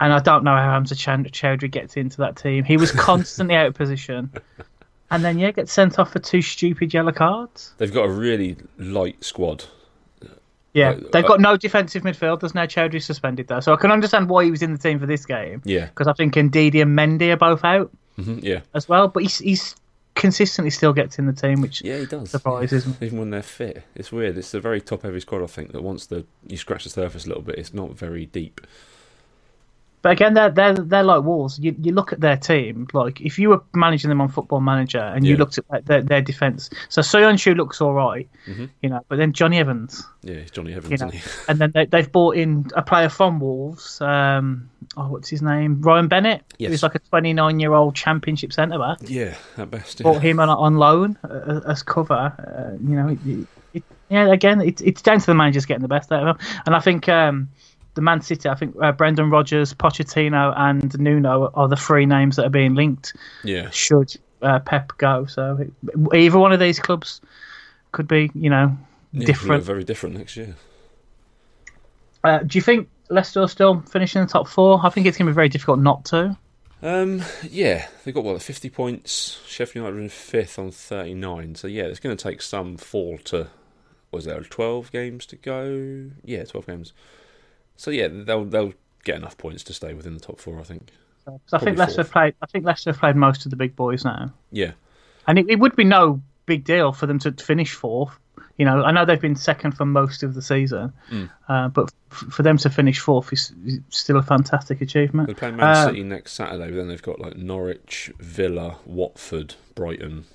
And 0.00 0.12
I 0.12 0.18
don't 0.20 0.44
know 0.44 0.54
how 0.54 0.72
Hamza 0.72 0.94
Choudhury 0.94 1.70
gets 1.70 1.96
into 1.96 2.18
that 2.18 2.36
team. 2.36 2.64
He 2.64 2.76
was 2.76 2.92
constantly 2.92 3.54
out 3.54 3.68
of 3.68 3.74
position. 3.82 4.30
And 5.10 5.24
then, 5.24 5.38
yeah, 5.38 5.52
gets 5.52 5.72
sent 5.72 5.98
off 5.98 6.12
for 6.12 6.18
two 6.18 6.42
stupid 6.42 6.92
yellow 6.92 7.12
cards. 7.12 7.72
They've 7.78 7.92
got 7.92 8.04
a 8.06 8.10
really 8.10 8.56
light 8.78 9.22
squad. 9.24 9.64
Yeah, 10.74 10.88
Right, 10.88 11.12
they've 11.12 11.26
got 11.26 11.40
no 11.40 11.56
defensive 11.56 12.02
midfielders 12.02 12.54
now. 12.54 12.66
Choudhury 12.66 13.02
suspended, 13.02 13.48
though. 13.48 13.60
So 13.60 13.72
I 13.72 13.76
can 13.76 13.90
understand 13.90 14.28
why 14.28 14.44
he 14.44 14.50
was 14.50 14.60
in 14.62 14.72
the 14.72 14.78
team 14.78 14.98
for 14.98 15.06
this 15.06 15.24
game. 15.24 15.62
Yeah. 15.64 15.86
Because 15.86 16.06
I 16.06 16.12
think 16.12 16.34
Ndidi 16.34 16.82
and 16.82 16.98
Mendy 16.98 17.30
are 17.32 17.36
both 17.38 17.64
out 17.64 17.90
hmm 18.16 18.40
Yeah. 18.42 18.60
as 18.74 18.86
well. 18.86 19.08
But 19.08 19.22
he's, 19.22 19.38
he's 19.38 19.76
consistently 20.14 20.70
still 20.70 20.92
gets 20.92 21.18
in 21.18 21.24
the 21.26 21.32
team, 21.32 21.62
which 21.62 21.80
Yeah, 21.82 21.96
he 21.98 22.04
does. 22.06 22.30
surprises 22.30 22.86
me. 22.86 22.94
Even 23.00 23.18
when 23.18 23.30
they're 23.30 23.42
fit, 23.42 23.84
it's 23.94 24.12
weird. 24.12 24.36
It's 24.36 24.52
a 24.52 24.60
very 24.60 24.82
top-heavy 24.82 25.20
squad. 25.20 25.42
I 25.42 25.46
think 25.46 25.72
that 25.72 25.82
once 25.82 26.04
the 26.06 26.26
you 26.46 26.58
scratch 26.58 26.84
the 26.84 26.90
surface 26.90 27.24
a 27.24 27.28
little 27.28 27.42
bit, 27.42 27.58
it's 27.58 27.72
not 27.72 27.92
very 27.96 28.26
deep. 28.26 28.60
But 30.02 30.12
again, 30.12 30.34
they're 30.34 30.50
they're 30.50 30.74
they're 30.74 31.02
like 31.02 31.24
Wolves. 31.24 31.58
You 31.58 31.74
you 31.80 31.92
look 31.92 32.12
at 32.12 32.20
their 32.20 32.36
team, 32.36 32.86
like 32.92 33.20
if 33.20 33.38
you 33.40 33.48
were 33.48 33.62
managing 33.74 34.08
them 34.08 34.20
on 34.20 34.28
Football 34.28 34.60
Manager 34.60 35.00
and 35.00 35.26
you 35.26 35.32
Yeah. 35.32 35.38
looked 35.38 35.58
at 35.72 35.84
their 35.86 36.00
their 36.02 36.20
defense. 36.22 36.70
So 36.88 37.00
Soyuncu 37.02 37.56
looks 37.56 37.80
all 37.80 37.92
right, 37.92 38.28
Mhm. 38.46 38.68
you 38.82 38.88
know, 38.90 39.00
but 39.08 39.16
then 39.16 39.32
Jonny 39.32 39.58
Evans, 39.58 40.06
Yeah, 40.22 40.42
Jonny 40.52 40.74
Evans, 40.74 40.92
you 40.92 40.98
know, 40.98 41.08
isn't 41.08 41.20
he? 41.20 41.28
and 41.48 41.58
then 41.58 41.72
they 41.74 41.86
they've 41.86 42.10
brought 42.12 42.36
in 42.36 42.66
a 42.76 42.82
player 42.82 43.08
from 43.08 43.40
Wolves. 43.40 44.00
Um, 44.00 44.70
oh, 44.96 45.08
what's 45.08 45.28
his 45.28 45.42
name? 45.42 45.80
Ryan 45.82 46.06
Bennett. 46.06 46.42
Yes. 46.58 46.70
He's 46.70 46.82
like 46.84 46.94
a 46.94 47.00
29 47.00 47.58
year 47.58 47.72
old 47.72 47.96
Championship 47.96 48.52
centre 48.52 48.78
back. 48.78 48.98
Yeah, 49.08 49.34
at 49.58 49.70
best. 49.72 50.00
Yeah. 50.04 50.20
him 50.20 50.38
on 50.38 50.48
on 50.50 50.76
loan 50.76 51.18
uh, 51.24 51.62
as 51.66 51.82
cover. 51.82 52.14
Uh, 52.14 52.76
you 52.80 52.94
know, 52.94 53.08
it, 53.08 53.18
it, 53.74 53.82
yeah. 54.08 54.26
Again, 54.30 54.60
it's 54.60 54.82
it's 54.82 55.02
down 55.02 55.18
to 55.18 55.26
the 55.26 55.34
managers 55.34 55.66
getting 55.66 55.82
the 55.82 55.88
best 55.88 56.12
out 56.12 56.28
of 56.28 56.38
them, 56.38 56.46
and 56.66 56.76
I 56.76 56.80
think. 56.80 57.08
Um, 57.08 57.48
the 57.96 58.02
Man 58.02 58.20
City, 58.20 58.48
I 58.48 58.54
think 58.54 58.76
uh, 58.80 58.92
Brendan 58.92 59.30
Rodgers, 59.30 59.74
Pochettino, 59.74 60.54
and 60.56 60.96
Nuno 61.00 61.50
are 61.54 61.66
the 61.66 61.76
three 61.76 62.06
names 62.06 62.36
that 62.36 62.46
are 62.46 62.50
being 62.50 62.76
linked. 62.76 63.14
Yeah. 63.42 63.70
Should 63.70 64.14
uh, 64.42 64.60
Pep 64.60 64.92
go? 64.98 65.26
So 65.26 65.58
it, 65.58 66.14
either 66.14 66.38
one 66.38 66.52
of 66.52 66.60
these 66.60 66.78
clubs 66.78 67.20
could 67.90 68.06
be, 68.06 68.30
you 68.34 68.50
know, 68.50 68.76
Yeah, 69.12 69.26
different. 69.26 69.64
Very 69.64 69.82
different 69.82 70.16
next 70.16 70.36
year. 70.36 70.54
Uh, 72.22 72.38
do 72.38 72.58
you 72.58 72.62
think 72.62 72.88
Leicester 73.08 73.46
still 73.48 73.80
finish 73.80 74.14
in 74.14 74.22
the 74.22 74.28
top 74.28 74.46
four? 74.48 74.80
I 74.84 74.90
think 74.90 75.06
it's 75.06 75.16
going 75.16 75.26
to 75.26 75.32
be 75.32 75.34
very 75.34 75.48
difficult 75.48 75.78
not 75.78 76.04
to. 76.06 76.36
Um, 76.82 77.22
yeah, 77.42 77.88
they 78.04 78.12
got 78.12 78.24
what 78.24 78.40
fifty 78.42 78.68
points. 78.68 79.40
Sheffield 79.46 79.86
United 79.86 79.98
are 79.98 80.02
in 80.02 80.08
fifth 80.10 80.58
on 80.58 80.70
thirty-nine. 80.70 81.54
So 81.54 81.68
yeah, 81.68 81.84
it's 81.84 82.00
going 82.00 82.16
to 82.16 82.22
take 82.22 82.42
some 82.42 82.76
fall 82.76 83.18
to. 83.24 83.48
Was 84.12 84.24
there 84.26 84.40
twelve 84.42 84.92
games 84.92 85.24
to 85.26 85.36
go? 85.36 86.10
Yeah, 86.24 86.44
twelve 86.44 86.66
games. 86.66 86.92
So 87.76 87.90
yeah, 87.90 88.08
they'll 88.10 88.44
they'll 88.44 88.72
get 89.04 89.16
enough 89.16 89.36
points 89.38 89.62
to 89.64 89.72
stay 89.74 89.94
within 89.94 90.14
the 90.14 90.20
top 90.20 90.40
four. 90.40 90.58
I 90.60 90.64
think. 90.64 90.90
'Cause 91.24 91.38
I 91.54 91.58
think 91.58 91.76
Leicester 91.76 92.04
fourth. 92.04 92.12
played. 92.12 92.34
I 92.40 92.46
think 92.46 92.64
Leicester 92.64 92.90
have 92.90 93.00
played 93.00 93.16
most 93.16 93.44
of 93.46 93.50
the 93.50 93.56
big 93.56 93.74
boys 93.74 94.04
now, 94.04 94.32
Yeah, 94.52 94.72
and 95.26 95.38
it, 95.40 95.46
it 95.48 95.58
would 95.58 95.74
be 95.74 95.82
no 95.84 96.22
big 96.46 96.62
deal 96.64 96.92
for 96.92 97.06
them 97.06 97.18
to 97.20 97.32
finish 97.32 97.72
fourth. 97.74 98.12
You 98.58 98.64
know, 98.64 98.84
I 98.84 98.92
know 98.92 99.04
they've 99.04 99.20
been 99.20 99.34
second 99.34 99.72
for 99.72 99.84
most 99.84 100.22
of 100.22 100.34
the 100.34 100.40
season, 100.40 100.92
Mm. 101.10 101.28
uh, 101.48 101.68
but 101.68 101.92
f- 102.12 102.18
for 102.32 102.42
them 102.44 102.56
to 102.58 102.70
finish 102.70 103.00
fourth 103.00 103.32
is, 103.32 103.52
is 103.64 103.80
still 103.90 104.16
a 104.18 104.22
fantastic 104.22 104.80
achievement. 104.80 105.26
they're 105.26 105.34
playing 105.34 105.56
Man 105.56 105.66
Uh, 105.76 105.86
City 105.86 106.02
next 106.04 106.32
Saturday. 106.34 106.70
But 106.70 106.76
then 106.76 106.88
they've 106.88 107.02
got 107.02 107.18
like 107.20 107.36
Norwich, 107.36 108.12
Villa, 108.20 108.76
Watford, 108.86 109.56
Brighton. 109.74 110.26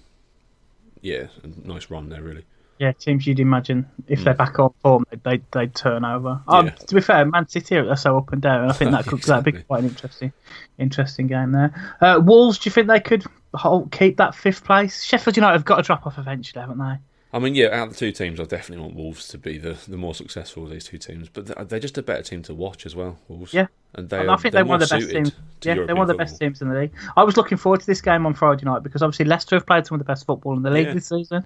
Yeah, 1.02 1.28
a 1.44 1.68
nice 1.68 1.90
run 1.90 2.10
there, 2.10 2.22
really. 2.22 2.44
Yeah, 2.80 2.94
teams 2.94 3.28
you'd 3.28 3.40
imagine 3.40 3.88
if 4.08 4.24
they're 4.24 4.34
back 4.34 4.58
on 4.58 4.74
form, 4.82 5.04
they'd, 5.12 5.24
they'd, 5.24 5.44
they'd 5.52 5.76
turn 5.76 6.04
over. 6.04 6.42
Um, 6.48 6.62
Hmm. 6.62 6.66
Yeah. 6.68 6.72
to 6.74 6.96
be 6.96 7.02
fair, 7.02 7.26
Man 7.26 7.48
City 7.48 7.78
are 7.78 7.96
so 7.96 8.18
up 8.18 8.34
and 8.34 8.42
down. 8.42 8.70
I 8.70 8.74
think 8.74 8.90
that 8.92 9.06
could 9.08 9.22
that'd 9.22 9.44
be 9.46 9.50
Exactly. 9.52 9.64
quite 9.68 9.80
an 9.84 9.90
interesting, 9.90 10.34
interesting 10.80 11.28
game 11.28 11.52
there. 11.52 11.96
Uh, 12.02 12.20
Wolves, 12.24 12.58
do 12.58 12.68
you 12.70 12.72
think 12.72 12.88
they 12.88 13.00
could 13.00 13.24
hold, 13.54 13.92
keep 13.92 14.18
that 14.18 14.34
fifth 14.34 14.64
place? 14.64 15.04
Sheffield 15.04 15.38
United 15.38 15.54
have 15.54 15.66
got 15.66 15.76
to 15.78 15.84
drop 15.84 16.08
off 16.08 16.18
eventually, 16.18 16.60
haven't 16.62 16.80
they? 16.80 16.96
I 17.34 17.40
mean, 17.40 17.56
yeah, 17.56 17.68
out 17.68 17.88
of 17.88 17.94
the 17.94 18.00
two 18.00 18.12
teams, 18.12 18.40
I 18.40 18.44
definitely 18.44 18.84
want 18.84 18.96
Wolves 18.96 19.28
to 19.30 19.38
be 19.38 19.58
the, 19.58 19.78
the 19.88 19.96
more 19.96 20.14
successful 20.14 20.64
of 20.66 20.70
these 20.70 20.84
two 20.84 20.98
teams. 20.98 21.30
But 21.30 21.46
they're- 21.46 21.64
they're 21.66 21.80
just 21.80 21.98
a 21.98 22.04
better 22.04 22.22
team 22.24 22.42
to 22.44 22.54
watch 22.54 22.86
as 22.86 22.94
well. 22.96 23.18
Wolves. 23.30 23.54
Yeah. 23.54 23.68
and 23.96 24.10
they 24.10 24.20
And 24.20 24.30
are, 24.30 24.34
I 24.34 24.38
think 24.38 24.52
they're 24.54 24.64
they're 24.64 24.66
one 24.70 24.82
of 24.82 24.90
the 24.90 24.96
best 24.98 25.10
teams. 25.10 25.32
Yeah, 25.64 25.74
they're 25.86 25.96
one 25.96 26.02
of 26.04 26.08
the 26.10 26.14
best 26.16 26.40
teams 26.40 26.62
in 26.62 26.70
the 26.70 26.76
league. 26.80 26.92
I 27.16 27.24
was 27.24 27.38
looking 27.38 27.58
forward 27.58 27.80
to 27.82 27.86
this 27.88 28.02
game 28.02 28.26
on 28.26 28.34
Friday 28.34 28.66
night 28.66 28.84
because 28.84 29.02
obviously 29.02 29.26
Leicester 29.26 29.56
have 29.56 29.66
played 29.66 29.86
some 29.86 29.96
of 29.96 30.00
the 30.00 30.06
best 30.06 30.26
football 30.26 30.56
in 30.58 30.64
the 30.64 30.70
league 30.72 30.88
Yeah. 30.88 30.94
this 30.94 31.08
season, 31.08 31.46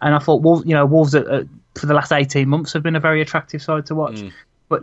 and 0.00 0.14
I 0.14 0.18
thought 0.18 0.42
Wolves, 0.42 0.64
you 0.66 0.74
know, 0.74 0.84
Wolves 0.86 1.14
uh, 1.14 1.20
uh, 1.20 1.42
for 1.78 1.86
the 1.86 1.94
last 1.94 2.12
eighteen 2.12 2.48
months 2.48 2.72
have 2.72 2.82
been 2.82 2.96
a 2.96 3.00
very 3.00 3.20
attractive 3.22 3.62
side 3.62 3.86
to 3.86 3.94
watch, 3.94 4.20
Mm. 4.22 4.32
but 4.68 4.82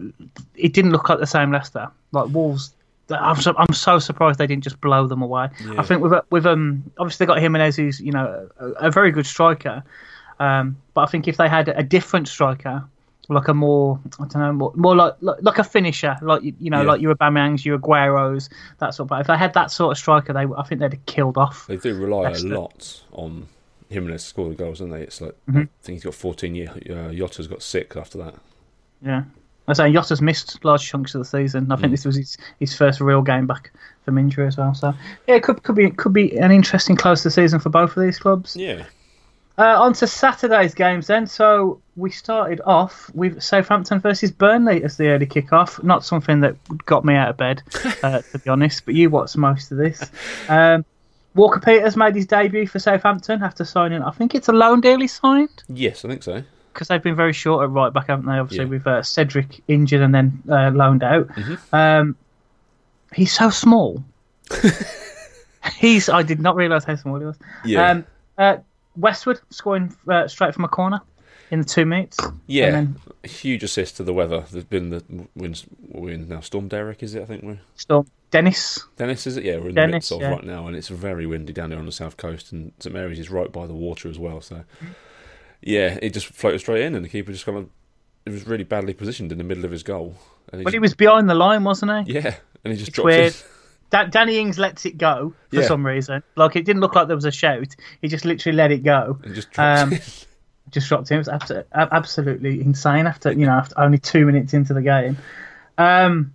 it 0.56 0.74
didn't 0.74 0.92
look 0.92 1.10
like 1.10 1.20
the 1.20 1.26
same 1.28 1.52
Leicester. 1.52 1.88
Like 2.12 2.30
Wolves, 2.34 2.74
I'm 3.10 3.38
so, 3.42 3.54
I'm 3.58 3.74
so 3.74 4.00
surprised 4.00 4.38
they 4.40 4.48
didn't 4.48 4.64
just 4.64 4.80
blow 4.82 5.08
them 5.08 5.22
away. 5.22 5.48
Yeah. 5.66 5.80
I 5.80 5.84
think 5.84 6.02
with 6.02 6.14
with 6.30 6.46
um 6.46 6.84
obviously 7.00 7.26
they 7.26 7.28
got 7.34 7.40
Jimenez, 7.42 7.76
who's 7.78 8.00
you 8.02 8.12
know 8.12 8.50
a, 8.60 8.66
a 8.88 8.92
very 8.92 9.12
good 9.12 9.26
striker, 9.26 9.82
um, 10.40 10.78
but 10.94 11.02
I 11.02 11.06
think 11.08 11.28
if 11.28 11.38
they 11.38 11.50
had 11.50 11.70
a 11.70 11.84
different 11.84 12.28
striker. 12.28 12.84
Like 13.30 13.50
a 13.50 13.54
more, 13.54 14.00
I 14.22 14.26
don't 14.28 14.36
know, 14.42 14.54
more, 14.54 14.72
more 14.78 14.96
like, 14.96 15.16
like 15.20 15.36
like 15.42 15.60
a 15.60 15.64
finisher, 15.66 16.16
like 16.22 16.44
you 16.44 16.54
you 16.62 16.70
know, 16.70 16.80
Yeah. 16.84 16.88
like 16.88 17.02
your 17.02 17.14
Aubameyangs, 17.14 17.66
your 17.66 17.78
Agueros, 17.78 18.48
that 18.78 18.94
sort. 18.96 19.08
of 19.08 19.10
But 19.10 19.20
if 19.20 19.28
they 19.28 19.36
had 19.36 19.54
that 19.54 19.70
sort 19.70 19.92
of 19.92 19.98
striker, 19.98 20.32
they 20.32 20.46
I 20.58 20.64
think 20.64 20.80
they'd 20.80 20.94
have 20.94 21.06
killed 21.08 21.38
off. 21.38 21.68
They 21.68 21.76
do 21.76 21.94
rely 21.94 22.22
Leicester. 22.30 22.54
a 22.54 22.58
lot 22.62 23.04
on 23.12 23.48
Jimenez 23.90 24.24
to 24.24 24.30
score 24.30 24.48
the 24.48 24.56
goals, 24.56 24.80
don't 24.80 24.92
they? 24.92 25.02
It's 25.02 25.20
like 25.20 25.34
Mm-hmm. 25.50 25.58
I 25.60 25.68
think 25.82 25.96
he's 25.98 26.06
got 26.06 26.14
14 26.14 26.56
year. 26.56 26.70
Uh, 26.90 27.12
Jota's 27.12 27.48
got 27.48 27.62
six 27.62 27.98
after 27.98 28.18
that. 28.20 28.36
Yeah. 29.02 29.24
I 29.68 29.74
say 29.74 29.92
Jota's 29.92 30.22
missed 30.22 30.64
large 30.64 30.88
chunks 30.88 31.14
of 31.14 31.20
the 31.20 31.26
season. 31.26 31.70
I 31.70 31.76
think 31.76 31.92
this 31.92 32.06
was 32.06 32.16
his, 32.16 32.38
his 32.62 32.74
first 32.78 33.02
real 33.02 33.22
game 33.22 33.46
back 33.46 33.72
from 34.06 34.18
injury 34.18 34.48
as 34.48 34.56
well. 34.56 34.74
So 34.74 34.94
yeah, 35.28 35.36
it 35.36 35.44
could 35.44 35.64
could 35.64 35.76
be 35.76 35.90
could 35.92 36.14
be 36.14 36.38
an 36.38 36.52
interesting 36.52 36.96
close 36.96 37.24
to 37.24 37.28
the 37.28 37.32
season 37.32 37.60
for 37.60 37.68
both 37.72 37.98
of 37.98 38.02
these 38.02 38.18
clubs. 38.20 38.56
Yeah. 38.56 38.86
Uh, 39.60 39.82
on 39.82 39.92
to 39.94 40.06
Saturday's 40.06 40.76
games 40.76 41.08
then. 41.08 41.26
So 41.26 41.82
we 41.96 42.12
started 42.12 42.62
off 42.66 43.10
with 43.16 43.42
Southampton 43.42 44.00
versus 44.00 44.32
Burnley 44.32 44.84
as 44.84 44.98
the 44.98 45.08
early 45.08 45.26
kick-off. 45.26 45.82
Not 45.84 46.06
something 46.06 46.42
that 46.42 46.56
got 46.86 47.04
me 47.04 47.16
out 47.16 47.30
of 47.30 47.38
bed, 47.38 47.64
uh, 48.04 48.22
to 48.22 48.40
be 48.40 48.50
honest. 48.52 48.86
But 48.86 48.94
you 48.94 49.10
watched 49.10 49.36
most 49.36 49.72
of 49.72 49.80
this. 49.80 50.04
Um, 50.48 50.86
Walker 51.34 51.60
Peters 51.60 51.98
made 51.98 52.14
his 52.16 52.28
debut 52.28 52.68
for 52.68 52.78
Southampton 52.80 53.42
after 53.42 53.66
signing. 53.66 54.04
I 54.04 54.12
think 54.12 54.36
it's 54.36 54.48
a 54.48 54.54
loan 54.54 54.82
deal 54.82 55.00
he 55.00 55.08
signed 55.08 55.64
Yes, 55.70 56.04
I 56.06 56.08
think 56.10 56.22
so. 56.24 56.44
because 56.74 56.88
they've 56.88 57.02
been 57.02 57.16
very 57.16 57.34
short 57.34 57.64
at 57.64 57.70
right 57.72 57.92
back, 57.94 58.08
haven't 58.08 58.26
they? 58.28 58.38
Obviously, 58.38 58.66
Yeah. 58.66 58.70
with 58.70 58.86
uh, 58.88 59.02
Cedric 59.02 59.62
injured 59.68 60.02
and 60.02 60.14
then 60.14 60.44
uh, 60.50 60.70
loaned 60.70 61.02
out. 61.04 61.28
Mm-hmm. 61.30 61.76
Um, 61.76 62.16
he's 63.14 63.32
so 63.36 63.50
small. 63.50 64.04
he's. 65.80 66.10
I 66.10 66.24
did 66.24 66.40
not 66.40 66.56
realise 66.56 66.84
how 66.84 66.96
small 66.96 67.20
he 67.20 67.26
was. 67.26 67.38
Yeah. 67.66 67.90
Um, 67.92 68.06
uh, 68.38 68.58
Westwood 68.98 69.40
scoring 69.50 69.96
uh, 70.10 70.28
straight 70.28 70.54
from 70.54 70.64
a 70.66 70.68
corner 70.68 71.00
in 71.52 71.60
the 71.60 71.66
two 71.66 71.86
minutes. 71.86 72.18
yeah. 72.48 72.72
then- 72.72 72.96
Huge 73.24 73.64
assist 73.64 73.98
to 73.98 74.04
the 74.04 74.14
weather. 74.14 74.46
There's 74.52 74.64
been 74.64 74.90
the 74.90 75.04
wins. 75.36 75.66
We're 75.90 76.14
in 76.14 76.30
now. 76.30 76.40
Storm 76.40 76.68
Derek, 76.70 77.04
is 77.04 77.14
it? 77.16 77.22
I 77.22 77.26
think 77.26 77.44
we're. 77.44 77.60
Storm 77.76 78.08
Dennis. 78.32 78.80
Dennis, 78.96 79.28
is 79.28 79.36
it? 79.38 79.44
Yeah, 79.44 79.56
we're 79.58 79.70
in 79.70 79.76
the 79.76 79.82
Dennis, 79.82 79.94
midst 79.94 80.12
of 80.14 80.22
yeah. 80.22 80.30
right 80.30 80.44
now, 80.46 80.68
and 80.68 80.76
it's 80.78 80.88
very 80.88 81.26
windy 81.26 81.52
down 81.52 81.72
there 81.72 81.80
on 81.80 81.86
the 81.86 81.92
south 81.92 82.16
coast, 82.16 82.52
and 82.54 82.72
St 82.80 82.94
Mary's 82.94 83.20
is 83.20 83.30
right 83.30 83.52
by 83.52 83.68
the 83.68 83.74
water 83.74 84.08
as 84.08 84.18
well. 84.18 84.40
So, 84.40 84.64
yeah, 85.62 85.98
it 86.02 86.14
just 86.14 86.28
floated 86.28 86.60
straight 86.60 86.84
in, 86.86 86.96
and 86.96 87.04
the 87.04 87.10
keeper 87.10 87.32
just 87.32 87.46
kind 87.46 87.58
of. 87.58 87.70
It 88.26 88.32
was 88.32 88.46
really 88.48 88.64
badly 88.66 88.94
positioned 88.94 89.32
in 89.32 89.38
the 89.38 89.44
middle 89.44 89.64
of 89.66 89.72
his 89.72 89.84
goal. 89.84 90.16
And 90.52 90.64
But 90.64 90.74
he 90.74 90.80
was 90.80 90.94
behind 90.94 91.30
the 91.30 91.36
line, 91.36 91.64
wasn't 91.64 92.08
he? 92.08 92.14
Yeah, 92.16 92.36
and 92.64 92.72
he 92.74 92.78
just 92.78 92.90
It's 92.90 92.96
dropped 92.96 93.06
weird. 93.06 93.34
in. 93.34 93.40
Da- 93.90 94.06
Danny 94.06 94.38
Ings 94.38 94.58
lets 94.60 94.86
it 94.86 94.98
go 94.98 95.34
for 95.50 95.56
Yeah. 95.62 95.68
some 95.68 95.86
reason. 95.86 96.22
Like 96.36 96.56
it 96.56 96.66
didn't 96.66 96.82
look 96.82 96.96
like 96.96 97.08
there 97.08 97.16
was 97.16 97.26
a 97.26 97.32
shout. 97.32 97.76
He 98.02 98.08
just 98.08 98.26
literally 98.26 98.56
let 98.56 98.72
it 98.72 98.84
go. 98.84 99.18
And 99.24 99.34
just 99.36 99.52
dropped 99.52 99.94
Um, 99.94 100.00
just 100.72 100.90
dropped 100.90 101.10
him. 101.10 101.16
It 101.16 101.20
was 101.20 101.28
abso- 101.30 101.64
absolutely 101.74 102.60
insane 102.62 103.08
after 103.08 103.32
you 103.32 103.46
know 103.46 103.54
after 103.54 103.80
only 103.80 103.98
two 103.98 104.26
minutes 104.26 104.54
into 104.54 104.74
the 104.74 104.82
game. 104.82 105.18
Um, 105.78 106.34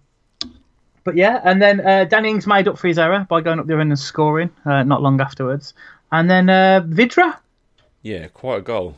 but 1.04 1.16
yeah, 1.16 1.40
and 1.44 1.60
then 1.60 1.80
uh, 1.86 2.04
Danny 2.04 2.30
Ings 2.30 2.46
made 2.46 2.68
up 2.68 2.78
for 2.78 2.86
his 2.88 2.98
error 2.98 3.26
by 3.28 3.40
going 3.40 3.58
up 3.58 3.66
there 3.66 3.80
and 3.80 3.98
scoring 3.98 4.50
uh, 4.64 4.82
not 4.84 5.02
long 5.02 5.20
afterwards. 5.20 5.74
And 6.12 6.30
then 6.30 6.48
uh, 6.48 6.82
Vydra, 6.86 7.36
Yeah, 8.02 8.28
quite 8.28 8.58
a 8.58 8.62
goal. 8.62 8.94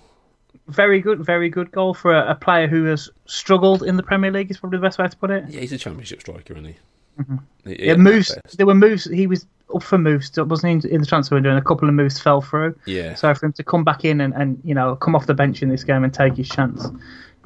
very 0.68 1.00
good, 1.00 1.24
very 1.24 1.48
good 1.48 1.70
goal 1.72 1.94
for 1.94 2.12
a, 2.14 2.32
a 2.32 2.34
player 2.34 2.66
who 2.66 2.84
has 2.84 3.08
struggled 3.26 3.82
in 3.82 3.96
the 3.96 4.02
Premier 4.02 4.30
League. 4.30 4.50
Is 4.50 4.58
probably 4.58 4.78
the 4.78 4.82
best 4.82 4.98
way 4.98 5.08
to 5.08 5.16
put 5.16 5.30
it. 5.30 5.44
Yeah, 5.48 5.60
he's 5.60 5.72
a 5.72 5.78
championship 5.78 6.20
striker, 6.20 6.52
isn't 6.52 6.66
he? 6.66 6.76
Mm-hmm. 7.20 7.36
He- 7.70 7.88
at 7.88 7.98
moves. 7.98 8.36
There 8.56 8.66
were 8.66 8.74
moves. 8.74 9.04
He 9.04 9.26
was 9.26 9.46
up 9.74 9.82
for 9.82 9.98
moves, 9.98 10.30
wasn't 10.36 10.84
he, 10.84 10.90
in 10.90 11.00
the 11.00 11.06
transfer 11.06 11.34
window, 11.34 11.50
and 11.50 11.58
a 11.58 11.62
couple 11.62 11.88
of 11.88 11.94
moves 11.94 12.20
fell 12.20 12.40
through. 12.40 12.78
Yeah, 12.86 13.14
So 13.14 13.32
for 13.34 13.46
him 13.46 13.52
to 13.54 13.64
come 13.64 13.82
back 13.84 14.04
in 14.04 14.20
and, 14.20 14.34
and 14.34 14.60
you 14.64 14.74
know 14.74 14.94
come 14.96 15.16
off 15.16 15.26
the 15.26 15.34
bench 15.34 15.62
in 15.62 15.68
this 15.68 15.82
game 15.84 16.04
and 16.04 16.12
take 16.12 16.36
his 16.36 16.48
chance, 16.48 16.84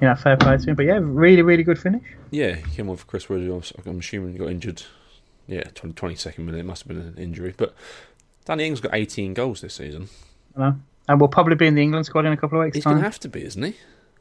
you 0.01 0.07
know, 0.09 0.15
fair 0.17 0.37
play 0.37 0.57
to 0.59 0.71
him. 0.71 0.75
But 0.77 0.87
yeah, 0.87 0.99
really, 1.01 1.43
really 1.43 1.63
good 1.63 1.79
finish. 1.79 2.03
yeah, 2.31 2.57
he 2.57 2.75
came 2.77 2.95
for 2.97 3.07
Chris 3.07 3.29
Wood. 3.29 3.41
I'm 3.87 3.99
assuming 4.01 4.33
he 4.33 4.39
got 4.39 4.51
injured. 4.51 4.83
Yeah, 5.47 5.63
20, 5.75 5.95
22nd 5.95 6.39
minute. 6.41 6.59
It 6.61 6.67
must 6.67 6.83
have 6.83 6.89
been 6.89 6.99
an 7.07 7.15
injury, 7.17 7.55
but 7.57 7.75
Danny 8.45 8.67
Ings 8.67 8.81
got 8.81 8.95
18 8.95 9.33
goals 9.33 9.63
this 9.63 9.75
season. 9.75 10.09
And 10.57 11.21
we'll 11.21 11.29
probably 11.29 11.55
be 11.55 11.67
in 11.67 11.75
the 11.75 11.83
England 11.83 12.05
squad 12.05 12.27
in 12.27 12.33
a 12.33 12.37
couple 12.37 12.59
of 12.61 12.65
weeks' 12.65 12.75
He's 12.77 12.85
going 12.85 12.99
to 12.99 13.03
have 13.03 13.19
to 13.21 13.29
be, 13.31 13.43
isn't 13.45 13.63
he? 13.63 13.75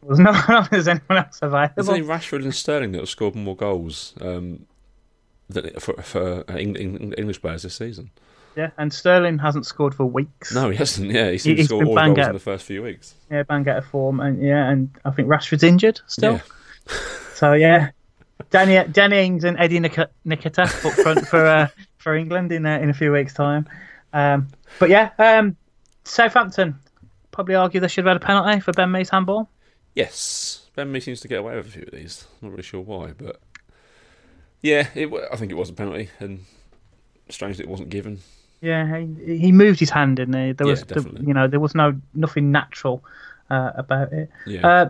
There's 0.04 0.20
no 0.20 0.32
one 0.32 0.68
there's 0.72 0.88
anyone 0.88 1.18
else 1.18 1.40
There's 1.40 1.52
available. 1.52 1.90
only 1.92 2.04
Rashford 2.04 2.44
and 2.44 2.56
Sterling 2.56 2.92
that 2.94 3.00
have 3.00 3.10
scored 3.10 3.36
more 3.36 3.56
goals 3.58 4.14
um, 4.22 4.66
for, 5.80 5.94
for 6.02 6.44
uh, 6.50 6.54
Eng- 6.54 6.78
Eng- 6.78 7.14
English 7.18 7.42
players 7.42 7.64
this 7.64 7.76
season. 7.76 8.10
Yeah, 8.56 8.72
and 8.78 8.92
Sterling 8.92 9.38
hasn't 9.38 9.68
scored 9.68 9.94
for 9.94 10.06
weeks. 10.06 10.54
No, 10.54 10.70
he 10.72 10.78
hasn't. 10.78 11.12
Yeah, 11.12 11.30
he 11.30 11.38
seemed 11.38 11.58
to 11.58 11.62
he's 11.62 11.68
score 11.68 11.80
been 11.80 11.90
all 11.90 11.96
the 11.96 12.02
goals 12.06 12.18
out. 12.20 12.28
in 12.30 12.34
the 12.34 12.40
first 12.40 12.66
few 12.66 12.82
weeks. 12.82 13.14
Yeah, 13.30 13.44
bang 13.44 13.68
out 13.70 13.78
of 13.78 13.86
form, 13.86 14.20
and 14.20 14.42
yeah, 14.42 14.68
and 14.70 14.90
I 15.06 15.12
think 15.12 15.28
Rashford's 15.28 15.64
injured 15.64 16.02
still. 16.08 16.34
Yeah. 16.34 16.42
So 17.36 17.54
yeah, 17.54 17.92
Danny 18.50 18.84
Danny 18.92 19.24
Ings 19.24 19.44
and 19.44 19.60
Eddie 19.60 19.80
Nik- 19.80 20.10
Nketiah 20.26 20.86
up 20.86 20.94
front 20.94 21.28
for 21.28 21.46
uh, 21.46 21.68
for 21.98 22.16
England 22.16 22.52
in 22.52 22.66
uh, 22.66 22.80
in 22.80 22.90
a 22.90 22.94
few 22.96 23.12
weeks' 23.12 23.34
time. 23.36 23.68
Um, 24.12 24.48
but 24.80 24.90
yeah, 24.90 25.12
um, 25.20 25.56
Southampton 26.04 26.80
probably 27.30 27.54
argue 27.54 27.80
they 27.80 27.88
should 27.88 28.06
have 28.06 28.14
had 28.14 28.24
a 28.24 28.26
penalty 28.26 28.60
for 28.62 28.72
Ben 28.74 28.92
Mee's 28.92 29.10
handball. 29.12 29.50
Yes, 29.94 30.66
Ben 30.76 30.92
Mee 30.92 31.00
seems 31.00 31.20
to 31.22 31.28
get 31.28 31.40
away 31.40 31.58
with 31.58 31.68
a 31.68 31.70
few 31.70 31.84
of 31.84 31.92
these. 31.92 32.26
Not 32.42 32.52
really 32.52 32.64
sure 32.64 32.82
why, 32.82 33.12
but 33.16 33.40
yeah, 34.62 34.88
it, 34.96 35.12
I 35.32 35.36
think 35.36 35.52
it 35.52 35.56
was 35.56 35.70
a 35.70 35.74
penalty, 35.74 36.10
and 36.20 36.46
strange 37.30 37.58
that 37.58 37.64
it 37.64 37.70
wasn't 37.70 37.90
given. 37.90 38.20
Yeah, 38.62 39.00
he, 39.00 39.38
he 39.38 39.52
moved 39.52 39.80
his 39.80 39.90
hand, 39.92 40.18
didn't 40.18 40.34
he? 40.34 40.52
There 40.54 40.68
Yeah, 40.68 40.72
was, 40.72 40.84
the, 40.84 41.24
you 41.26 41.34
know, 41.34 41.48
there 41.48 41.60
was 41.60 41.76
no 41.76 41.96
nothing 42.14 42.52
natural 42.52 43.04
uh, 43.50 43.72
about 43.76 44.12
it. 44.14 44.30
Yeah, 44.46 44.68
Uh, 44.68 44.90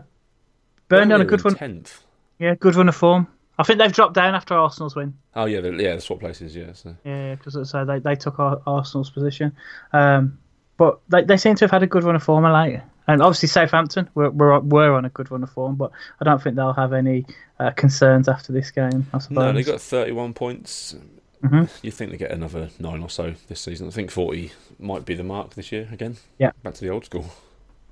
Burnley 0.88 1.14
on 1.16 1.22
a 1.22 1.26
good 1.26 1.44
one. 1.44 1.56
Tenth. 1.56 2.02
Yeah, 2.40 2.56
good 2.56 2.76
run 2.76 2.88
of 2.88 2.96
form. 2.96 3.28
I 3.60 3.64
think 3.64 3.80
they've 3.80 3.92
dropped 3.92 4.14
down 4.14 4.36
after 4.36 4.54
Arsenal's 4.54 4.96
win. 4.96 5.16
Oh 5.36 5.46
yeah, 5.46 5.60
the, 5.62 5.72
yeah, 5.74 5.96
the 5.96 6.02
swap 6.02 6.20
places. 6.20 6.56
Yeah, 6.56 6.74
so 6.74 6.96
Yeah, 7.04 7.36
because 7.36 7.70
so 7.70 7.84
they, 7.84 8.00
they 8.00 8.16
took 8.16 8.40
Arsenal's 8.40 9.10
position. 9.10 9.52
Um, 9.94 10.38
but 10.78 11.00
they, 11.10 11.24
they 11.24 11.38
seem 11.38 11.56
to 11.56 11.66
have 11.66 11.72
had 11.72 11.84
a 11.84 11.88
good 11.88 12.04
run 12.04 12.16
of 12.16 12.24
form 12.24 12.44
late. 12.46 12.82
And 13.08 13.22
obviously 13.22 13.48
Southampton 13.48 14.10
were, 14.16 14.30
were 14.30 14.60
were 14.60 14.94
on 14.94 15.06
a 15.06 15.10
good 15.10 15.32
run 15.32 15.44
of 15.44 15.50
form, 15.50 15.76
but 15.76 15.92
I 16.20 16.26
don't 16.26 16.42
think 16.42 16.56
they'll 16.56 16.74
have 16.74 16.92
any 16.94 17.26
uh, 17.60 17.72
concerns 17.72 18.28
after 18.28 18.52
this 18.52 18.72
game. 18.72 19.08
I 19.14 19.20
suppose. 19.20 19.36
no, 19.38 19.54
they 19.54 19.64
got 19.64 19.80
thirty-one 19.82 20.34
points. 20.34 20.96
Mhm. 21.44 21.70
You 21.84 21.92
think 21.92 22.12
they 22.12 22.18
get 22.18 22.32
another 22.32 22.70
nine 22.80 23.02
or 23.04 23.10
so 23.10 23.34
this 23.48 23.62
season? 23.62 23.88
I 23.88 23.92
think 23.92 24.12
forty 24.12 24.52
might 24.80 25.06
be 25.06 25.14
the 25.14 25.24
mark 25.24 25.54
this 25.54 25.72
year 25.72 25.88
again. 25.92 26.18
Yeah. 26.38 26.52
back 26.64 26.74
to 26.76 26.82
the 26.82 26.90
old 26.90 27.06
school. 27.06 27.26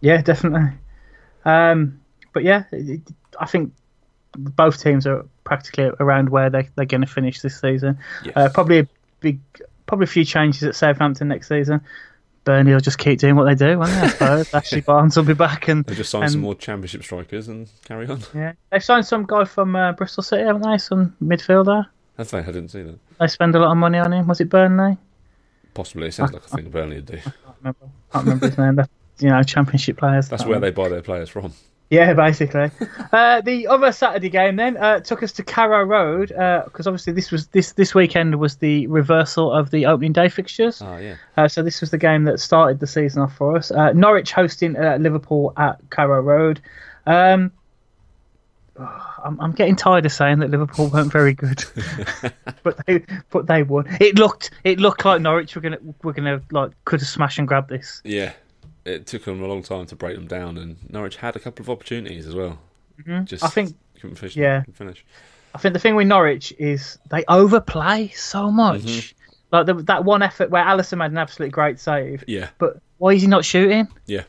Yeah, 0.01 0.21
definitely. 0.21 0.71
Um, 1.45 2.01
but 2.33 2.43
yeah, 2.43 2.63
I 3.39 3.45
think 3.45 3.71
both 4.37 4.81
teams 4.81 5.07
are 5.07 5.25
practically 5.43 5.91
around 5.99 6.29
where 6.29 6.49
they 6.49 6.69
they're 6.75 6.85
going 6.85 7.01
to 7.01 7.07
finish 7.07 7.39
this 7.41 7.59
season. 7.59 7.99
Yes. 8.23 8.33
Uh, 8.35 8.49
probably 8.49 8.79
a 8.79 8.87
big, 9.21 9.39
probably 9.85 10.05
a 10.05 10.07
few 10.07 10.25
changes 10.25 10.63
at 10.63 10.75
Southampton 10.75 11.27
next 11.29 11.47
season. 11.47 11.81
Burnley 12.45 12.71
will 12.73 12.79
just 12.79 12.97
keep 12.97 13.19
doing 13.19 13.35
what 13.35 13.43
they 13.45 13.55
do, 13.55 13.77
won't 13.77 13.91
they? 13.91 13.97
I 14.01 14.07
suppose 14.09 14.53
Ashley 14.53 14.81
Barnes 14.81 15.17
will 15.17 15.23
be 15.25 15.33
back, 15.33 15.67
and 15.67 15.83
They 15.85 15.95
just 15.95 16.09
signed 16.11 16.23
and- 16.25 16.31
some 16.31 16.41
more 16.41 16.55
championship 16.55 17.03
strikers 17.03 17.47
and 17.49 17.67
carry 17.83 18.07
on. 18.07 18.21
yeah, 18.33 18.53
they've 18.71 18.83
signed 18.83 19.05
some 19.05 19.25
guy 19.25 19.43
from 19.45 19.75
uh, 19.75 19.91
Bristol 19.91 20.23
City, 20.23 20.43
haven't 20.43 20.61
they? 20.61 20.77
Some 20.77 21.15
midfielder. 21.21 21.87
Have 22.17 22.29
they? 22.31 22.39
I 22.39 22.43
didn't 22.43 22.69
see 22.69 22.83
that. 22.83 22.97
They 23.19 23.27
spend 23.27 23.53
a 23.55 23.59
lot 23.59 23.71
of 23.71 23.77
money 23.77 23.97
on 23.97 24.13
him. 24.13 24.27
Was 24.27 24.39
it 24.39 24.49
Burnley? 24.49 24.97
Possibly, 25.73 26.07
it 26.07 26.13
sounds 26.13 26.31
like 26.31 26.45
a 26.45 26.47
thing 26.47 26.69
Burnley 26.69 26.95
would 26.97 27.05
do. 27.07 27.17
I 27.17 27.19
can't 27.19 27.35
remember. 27.59 27.79
can't 28.13 28.23
remember 28.25 28.47
his 28.47 28.57
name. 28.57 28.75
That's, 28.75 28.89
you 29.19 29.29
know, 29.29 29.43
championship 29.43 29.97
players. 29.97 30.29
That's 30.29 30.43
where 30.43 30.55
remember. 30.55 30.67
they 30.71 30.83
buy 30.83 30.87
their 30.89 31.01
players 31.01 31.29
from. 31.29 31.51
Yeah, 31.89 32.13
basically. 32.25 32.71
uh, 33.11 33.41
the 33.41 33.67
other 33.67 33.91
Saturday 33.91 34.29
game 34.29 34.55
then 34.55 34.77
uh, 34.77 34.99
took 34.99 35.23
us 35.23 35.31
to 35.33 35.43
Carrow 35.43 35.83
Road 35.83 36.29
because 36.29 36.87
obviously 36.87 37.13
this 37.13 37.31
was 37.31 37.47
this 37.47 37.73
this 37.73 37.93
weekend 37.93 38.35
was 38.39 38.57
the 38.57 38.87
reversal 38.87 39.51
of 39.51 39.71
the 39.71 39.85
opening 39.85 40.13
day 40.13 40.29
fixtures. 40.29 40.81
Ah, 40.81 40.97
yeah. 40.97 41.15
Uh, 41.37 41.47
so 41.47 41.61
this 41.61 41.81
was 41.81 41.91
the 41.91 41.97
game 41.97 42.23
that 42.23 42.39
started 42.39 42.79
the 42.79 42.87
season 42.87 43.21
off 43.21 43.35
for 43.35 43.55
us. 43.57 43.71
Uh, 43.71 43.91
Norwich 43.93 44.31
hosting 44.31 44.75
uh, 44.75 44.97
Liverpool 44.99 45.53
at 45.57 45.79
Carrow 45.91 46.21
Road. 46.21 46.61
Um, 47.05 47.51
I'm, 49.25 49.39
I'm 49.41 49.51
getting 49.53 49.75
tired 49.75 50.05
of 50.05 50.11
saying 50.11 50.39
that 50.39 50.51
Liverpool 50.51 50.87
weren't 50.89 51.11
very 51.11 51.33
good, 51.33 51.63
but 52.63 52.85
they 52.85 53.03
but 53.31 53.47
they 53.47 53.63
won. 53.63 53.85
It 53.99 54.15
looked 54.15 54.51
it 54.63 54.79
looked 54.79 55.05
like 55.05 55.21
Norwich 55.21 55.55
were 55.55 55.61
gonna 55.61 55.79
were 56.03 56.13
gonna 56.13 56.41
like 56.51 56.71
could 56.85 56.99
have 56.99 57.09
smash 57.09 57.37
and 57.37 57.47
grab 57.47 57.69
this. 57.69 58.01
Yeah. 58.03 58.33
It 58.85 59.07
took 59.07 59.25
them 59.25 59.41
a 59.41 59.47
long 59.47 59.63
time 59.63 59.85
to 59.87 59.95
break 59.95 60.15
them 60.15 60.27
down, 60.27 60.57
and 60.57 60.77
Norwich 60.89 61.17
had 61.17 61.35
a 61.35 61.39
couple 61.39 61.63
of 61.63 61.69
opportunities 61.69 62.27
as 62.27 62.35
well. 62.35 62.59
Just 63.25 63.43
I 63.43 63.47
think 63.47 63.75
couldn't 63.99 64.15
finish. 64.15 64.35
yeah. 64.37 64.59
couldn't 64.59 64.75
finish. 64.75 65.05
I 65.53 65.57
think 65.57 65.73
the 65.73 65.79
thing 65.79 65.95
with 65.95 66.07
Norwich 66.07 66.53
is 66.59 66.97
they 67.09 67.23
overplay 67.27 68.09
so 68.09 68.51
much. 68.51 68.81
Mm-hmm. 68.81 69.15
Like 69.51 69.65
the, 69.67 69.73
that 69.83 70.03
one 70.05 70.21
effort 70.21 70.49
where 70.49 70.63
Alisson 70.63 70.97
made 70.99 71.11
an 71.11 71.17
absolutely 71.17 71.51
great 71.51 71.79
save, 71.79 72.23
Yeah, 72.27 72.49
but 72.57 72.79
why 72.97 73.11
is 73.13 73.21
he 73.21 73.27
not 73.27 73.43
shooting? 73.45 73.87
yeah. 74.05 74.23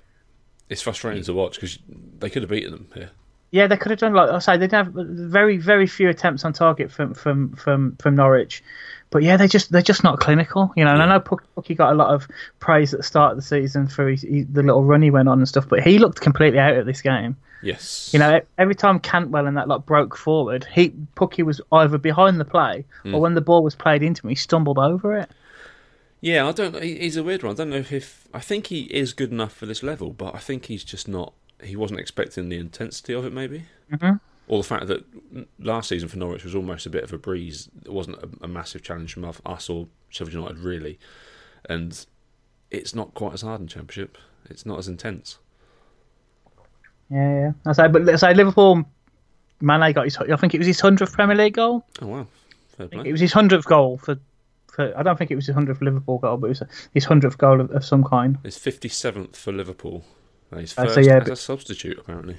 It's 0.69 0.83
frustrating 0.83 1.23
to 1.25 1.33
watch 1.33 1.55
because 1.57 1.79
they 2.19 2.29
could 2.29 2.43
have 2.43 2.51
beaten 2.51 2.73
them 2.73 2.89
here. 2.93 3.11
Yeah, 3.57 3.67
they 3.69 3.77
could 3.79 3.91
have 3.91 3.99
done 4.01 4.13
like 4.13 4.29
I 4.29 4.39
say 4.39 4.57
they 4.59 4.67
did 4.67 4.73
have 4.73 4.89
very 4.95 5.57
very 5.57 5.87
few 5.87 6.09
attempts 6.11 6.45
on 6.45 6.53
target 6.53 6.93
from 6.93 7.15
from 7.15 7.55
from 7.57 7.97
from 7.97 8.15
Norwich, 8.15 8.63
but 9.11 9.23
yeah, 9.23 9.37
they 9.39 9.49
just 9.49 9.73
they're 9.73 9.81
just 9.93 10.05
not 10.05 10.21
clinical. 10.21 10.73
You 10.77 10.85
know, 10.85 10.93
and 10.93 11.03
I 11.03 11.07
know 11.07 11.21
Pukki 11.21 11.75
got 11.77 11.93
a 11.93 11.95
lot 11.97 12.13
of 12.15 12.29
praise 12.61 12.93
at 12.93 13.01
the 13.01 13.05
start 13.05 13.33
of 13.33 13.39
the 13.39 13.43
season 13.43 13.89
for 13.89 14.09
his, 14.09 14.21
he, 14.23 14.43
the 14.43 14.63
little 14.63 14.85
run 14.85 15.01
he 15.01 15.11
went 15.11 15.29
on 15.29 15.39
and 15.39 15.49
stuff, 15.49 15.69
but 15.69 15.83
he 15.83 15.99
looked 15.99 16.21
completely 16.21 16.59
out 16.59 16.77
of 16.77 16.85
this 16.85 17.01
game. 17.01 17.37
Yes. 17.63 18.11
You 18.13 18.19
know, 18.19 18.41
every 18.59 18.75
time 18.75 19.01
Cantwell 19.01 19.47
and 19.47 19.57
that 19.57 19.69
lot 19.69 19.87
broke 19.87 20.17
forward, 20.17 20.67
he 20.71 20.91
Pukki 21.17 21.43
was 21.43 21.61
either 21.73 21.99
behind 21.99 22.39
the 22.39 22.45
play 22.45 22.85
Hmm. 23.05 23.15
or 23.15 23.21
when 23.23 23.35
the 23.35 23.41
ball 23.41 23.63
was 23.65 23.75
played 23.75 24.03
into 24.03 24.23
him, 24.23 24.29
he 24.29 24.37
stumbled 24.37 24.79
over 24.79 25.17
it. 25.17 25.31
Yeah, 26.21 26.47
I 26.49 26.53
don't. 26.53 26.83
He's 26.83 27.17
a 27.17 27.23
weird 27.23 27.43
one. 27.43 27.53
I 27.53 27.57
don't 27.57 27.71
know 27.71 27.85
if 27.91 28.29
I 28.35 28.41
think 28.41 28.67
he 28.67 28.83
is 29.03 29.15
good 29.15 29.31
enough 29.31 29.53
for 29.53 29.65
this 29.67 29.83
level, 29.83 30.11
but 30.11 30.35
I 30.35 30.39
think 30.39 30.67
he's 30.67 30.85
just 30.85 31.09
not. 31.09 31.33
He 31.63 31.77
wasn't 31.77 32.01
expecting 32.01 32.49
the 32.49 32.59
intensity 32.59 33.13
of 33.13 33.25
it. 33.25 33.33
Maybe. 33.33 33.65
Mm-hmm. 33.93 34.17
or 34.49 34.59
the 34.59 34.69
fact 34.69 34.89
that 34.89 35.05
last 35.61 35.89
season 35.89 36.09
for 36.09 36.19
Norwich 36.19 36.43
was 36.43 36.55
almost 36.57 36.87
a 36.87 36.91
bit 36.91 37.05
of 37.05 37.13
a 37.13 37.19
breeze. 37.19 37.69
It 37.85 37.93
wasn't 37.93 38.17
a, 38.17 38.29
a 38.43 38.49
massive 38.49 38.83
challenge 38.83 39.15
from 39.15 39.25
us 39.25 39.71
or 39.71 39.87
Sheffield 40.09 40.35
United 40.35 40.59
really, 40.59 40.99
and 41.69 42.05
it's 42.71 42.95
not 42.95 43.15
quite 43.15 43.35
as 43.35 43.43
hard 43.43 43.61
in 43.61 43.69
Championship. 43.69 44.19
It's 44.51 44.67
not 44.67 44.79
as 44.79 44.89
intense. 44.89 45.39
Yeah, 47.11 47.33
yeah. 47.41 47.53
I 47.65 47.73
say, 47.73 47.89
but 47.89 48.03
let's 48.03 48.21
say 48.21 48.35
Liverpool, 48.35 48.85
Mane 49.61 49.93
got 49.93 50.05
his. 50.05 50.17
I 50.17 50.37
think 50.37 50.55
it 50.55 50.59
was 50.59 50.67
his 50.67 50.81
hundredth 50.81 51.13
Premier 51.13 51.37
League 51.37 51.55
goal. 51.55 51.85
Oh 52.03 52.07
wow. 52.07 52.27
It 52.79 53.13
was 53.13 53.21
his 53.21 53.33
hundredth 53.33 53.67
goal 53.67 53.99
for, 53.99 54.17
for. 54.67 54.93
I 54.99 55.03
don't 55.03 55.17
think 55.17 55.31
it 55.31 55.37
was 55.37 55.47
his 55.47 55.55
hundredth 55.55 55.81
Liverpool 55.81 56.19
goal, 56.19 56.37
but 56.37 56.47
it 56.47 56.51
was 56.51 56.63
his 56.93 57.05
hundredth 57.05 57.39
goal 57.39 57.61
of, 57.61 57.71
of 57.71 57.85
some 57.85 58.03
kind. 58.03 58.39
It's 58.45 58.59
fifty 58.59 58.89
seventh 58.89 59.37
for 59.37 59.53
Liverpool. 59.53 60.05
And 60.51 60.61
he's 60.61 60.79
Uh, 60.79 60.87
so 60.89 61.01
yeah, 61.01 61.17
as 61.19 61.25
but- 61.25 61.33
a 61.33 61.37
substitute 61.37 61.99
apparently. 61.99 62.37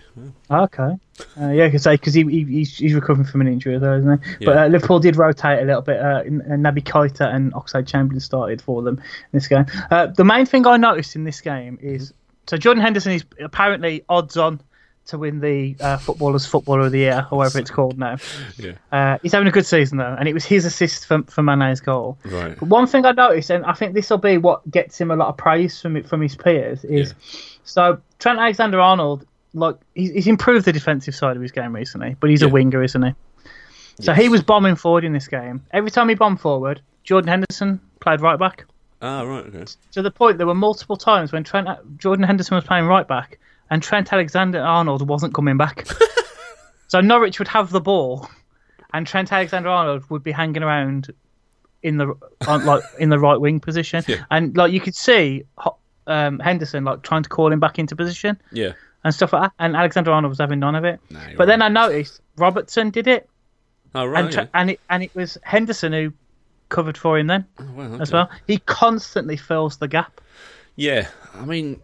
Wow. 0.50 0.64
Okay. 0.64 0.98
Uh, 1.42 1.50
yeah, 1.50 1.68
because 1.68 1.84
because 1.86 2.14
he, 2.14 2.24
he 2.24 2.44
he's, 2.46 2.78
he's 2.78 2.94
recovering 2.94 3.26
from 3.28 3.42
an 3.42 3.48
injury, 3.48 3.78
though, 3.80 3.98
isn't 3.98 4.24
he? 4.24 4.46
But 4.46 4.54
Yeah. 4.56 4.64
uh, 4.64 4.68
Liverpool 4.68 5.00
did 5.00 5.16
rotate 5.18 5.60
a 5.62 5.66
little 5.66 5.82
bit. 5.82 6.00
Uh, 6.00 6.24
Naby 6.24 6.84
Keita 6.84 7.34
and 7.34 7.52
Oxlade 7.54 7.88
Chamberlain 7.88 8.20
started 8.22 8.62
for 8.62 8.82
them 8.82 8.96
in 8.98 9.04
this 9.34 9.48
game. 9.48 9.66
Uh, 9.92 10.08
the 10.08 10.24
main 10.24 10.46
thing 10.46 10.66
I 10.68 10.78
noticed 10.78 11.16
in 11.16 11.24
this 11.26 11.42
game 11.42 11.78
is 11.82 12.14
so 12.48 12.56
Jordan 12.56 12.82
Henderson 12.82 13.12
is 13.14 13.26
apparently 13.42 14.06
odds 14.08 14.38
on 14.38 14.62
to 15.08 15.18
win 15.18 15.40
the 15.40 15.76
uh, 15.80 15.98
Footballers 15.98 16.46
Footballer 16.46 16.82
of 16.88 16.92
the 16.92 17.00
Year, 17.00 17.26
however 17.30 17.60
it's 17.60 17.72
called 17.72 17.98
now. 17.98 18.18
Yeah, 18.58 18.74
Uh, 18.92 19.18
he's 19.24 19.32
having 19.32 19.48
a 19.48 19.52
good 19.52 19.66
season 19.66 19.98
though, 19.98 20.16
and 20.20 20.28
it 20.30 20.34
was 20.34 20.44
his 20.46 20.66
assist 20.66 21.06
for, 21.08 21.24
for 21.24 21.42
Mane's 21.44 21.80
goal. 21.80 22.18
right. 22.26 22.58
But 22.60 22.68
one 22.70 22.88
thing 22.88 23.06
I 23.06 23.12
noticed, 23.14 23.50
and 23.50 23.66
I 23.66 23.74
think 23.74 23.94
this 23.96 24.10
will 24.10 24.18
be 24.18 24.38
what 24.38 24.70
gets 24.70 25.00
him 25.00 25.10
a 25.12 25.16
lot 25.16 25.30
of 25.30 25.38
praise 25.38 25.82
from 25.82 26.02
from 26.04 26.22
his 26.22 26.36
peers, 26.36 26.84
is 26.86 27.14
so 27.68 28.02
Trent 28.20 28.40
Alexander-Arnold, 28.40 29.26
like 29.54 29.76
he's, 29.94 30.12
he's 30.12 30.28
improved 30.28 30.66
the 30.66 30.74
defensive 30.74 31.14
side 31.14 31.36
of 31.36 31.42
his 31.42 31.52
game 31.52 31.74
recently, 31.76 32.16
but 32.20 32.30
he's 32.30 32.42
a 32.42 32.50
winger, 32.50 32.82
isn't 32.84 33.04
he? 33.04 33.12
So 34.00 34.12
Yes. 34.12 34.22
he 34.22 34.30
was 34.30 34.42
bombing 34.44 34.76
forward 34.76 35.04
in 35.04 35.14
this 35.14 35.28
game. 35.28 35.64
Every 35.72 35.90
time 35.92 36.08
he 36.10 36.16
bombed 36.16 36.40
forward, 36.40 36.82
Jordan 37.04 37.28
Henderson 37.30 37.80
played 38.00 38.22
right 38.22 38.38
back. 38.40 38.66
Ah, 39.02 39.22
right. 39.24 39.46
Okay. 39.46 39.66
To 39.92 40.02
the 40.02 40.12
point 40.12 40.38
there 40.38 40.48
were 40.48 40.56
multiple 40.56 40.98
times 40.98 41.32
when 41.32 41.44
Trent 41.44 41.68
Jordan 41.98 42.24
Henderson 42.24 42.56
was 42.56 42.64
playing 42.64 42.86
right 42.86 43.08
back 43.08 43.40
and 43.70 43.82
Trent 43.84 44.12
Alexander-Arnold 44.14 45.08
wasn't 45.08 45.34
coming 45.34 45.58
back. 45.58 45.88
so 46.88 47.02
Norwich 47.02 47.38
would 47.40 47.48
have 47.50 47.70
the 47.72 47.82
ball, 47.82 48.30
and 48.94 49.06
Trent 49.06 49.32
Alexander-Arnold 49.32 50.10
would 50.10 50.24
be 50.24 50.32
hanging 50.32 50.64
around 50.64 51.12
in 51.84 51.98
the 51.98 52.14
on, 52.48 52.66
like 52.66 52.84
in 53.00 53.10
the 53.10 53.20
right 53.20 53.40
wing 53.40 53.60
position, 53.60 54.04
Yeah. 54.08 54.24
and 54.32 54.56
like 54.58 54.72
you 54.72 54.80
could 54.80 54.96
see 54.96 55.44
um, 56.08 56.40
Henderson 56.40 56.84
like 56.84 57.04
trying 57.04 57.24
to 57.24 57.30
call 57.30 57.52
him 57.52 57.60
back 57.60 57.78
into 57.80 57.96
position 57.96 58.40
Yeah. 58.52 58.74
and 59.04 59.14
stuff 59.14 59.34
like 59.34 59.44
that, 59.44 59.54
and 59.60 59.76
Alexander-Arnold 59.76 60.30
was 60.30 60.40
having 60.40 60.60
none 60.60 60.76
of 60.76 60.84
it. 60.86 61.00
Nah, 61.10 61.20
But 61.38 61.46
then. 61.46 61.62
I 61.62 61.68
noticed 61.70 62.22
Robertson 62.38 62.90
did 62.90 63.08
it, 63.08 63.30
Oh 63.96 64.06
right. 64.06 64.24
and, 64.24 64.34
Tre- 64.34 64.42
okay. 64.44 64.52
and 64.54 64.70
it 64.72 64.80
and 64.90 65.04
it 65.04 65.14
was 65.16 65.38
Henderson 65.44 65.94
who 65.94 66.14
covered 66.70 66.98
for 66.98 67.18
him 67.18 67.28
then 67.28 67.46
Oh, 67.60 67.66
wow, 67.76 67.98
as 68.00 68.12
well. 68.12 68.30
He 68.48 68.58
constantly 68.60 69.38
fills 69.38 69.78
the 69.78 69.88
gap. 69.88 70.20
Yeah, 70.76 71.08
I 71.36 71.46
mean, 71.46 71.80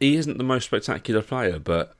he 0.00 0.16
isn't 0.16 0.38
the 0.38 0.44
most 0.44 0.64
spectacular 0.64 1.22
player, 1.22 1.58
but 1.58 1.94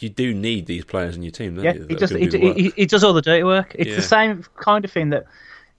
you 0.00 0.08
do 0.08 0.32
need 0.34 0.66
these 0.66 0.84
players 0.84 1.14
in 1.16 1.22
your 1.22 1.30
team, 1.32 1.54
don't 1.56 1.64
Yeah, 1.64 1.74
you? 1.74 1.86
he 1.88 1.94
does. 1.96 2.10
He, 2.10 2.24
do 2.26 2.30
the 2.30 2.38
he, 2.38 2.44
work? 2.46 2.56
he, 2.56 2.72
he 2.76 2.86
does 2.86 3.04
all 3.04 3.12
the 3.12 3.22
dirty 3.22 3.44
work. 3.44 3.74
It's 3.78 3.90
Yeah. 3.90 3.96
the 3.96 4.02
same 4.02 4.44
kind 4.56 4.84
of 4.84 4.90
thing 4.90 5.10
that, 5.10 5.26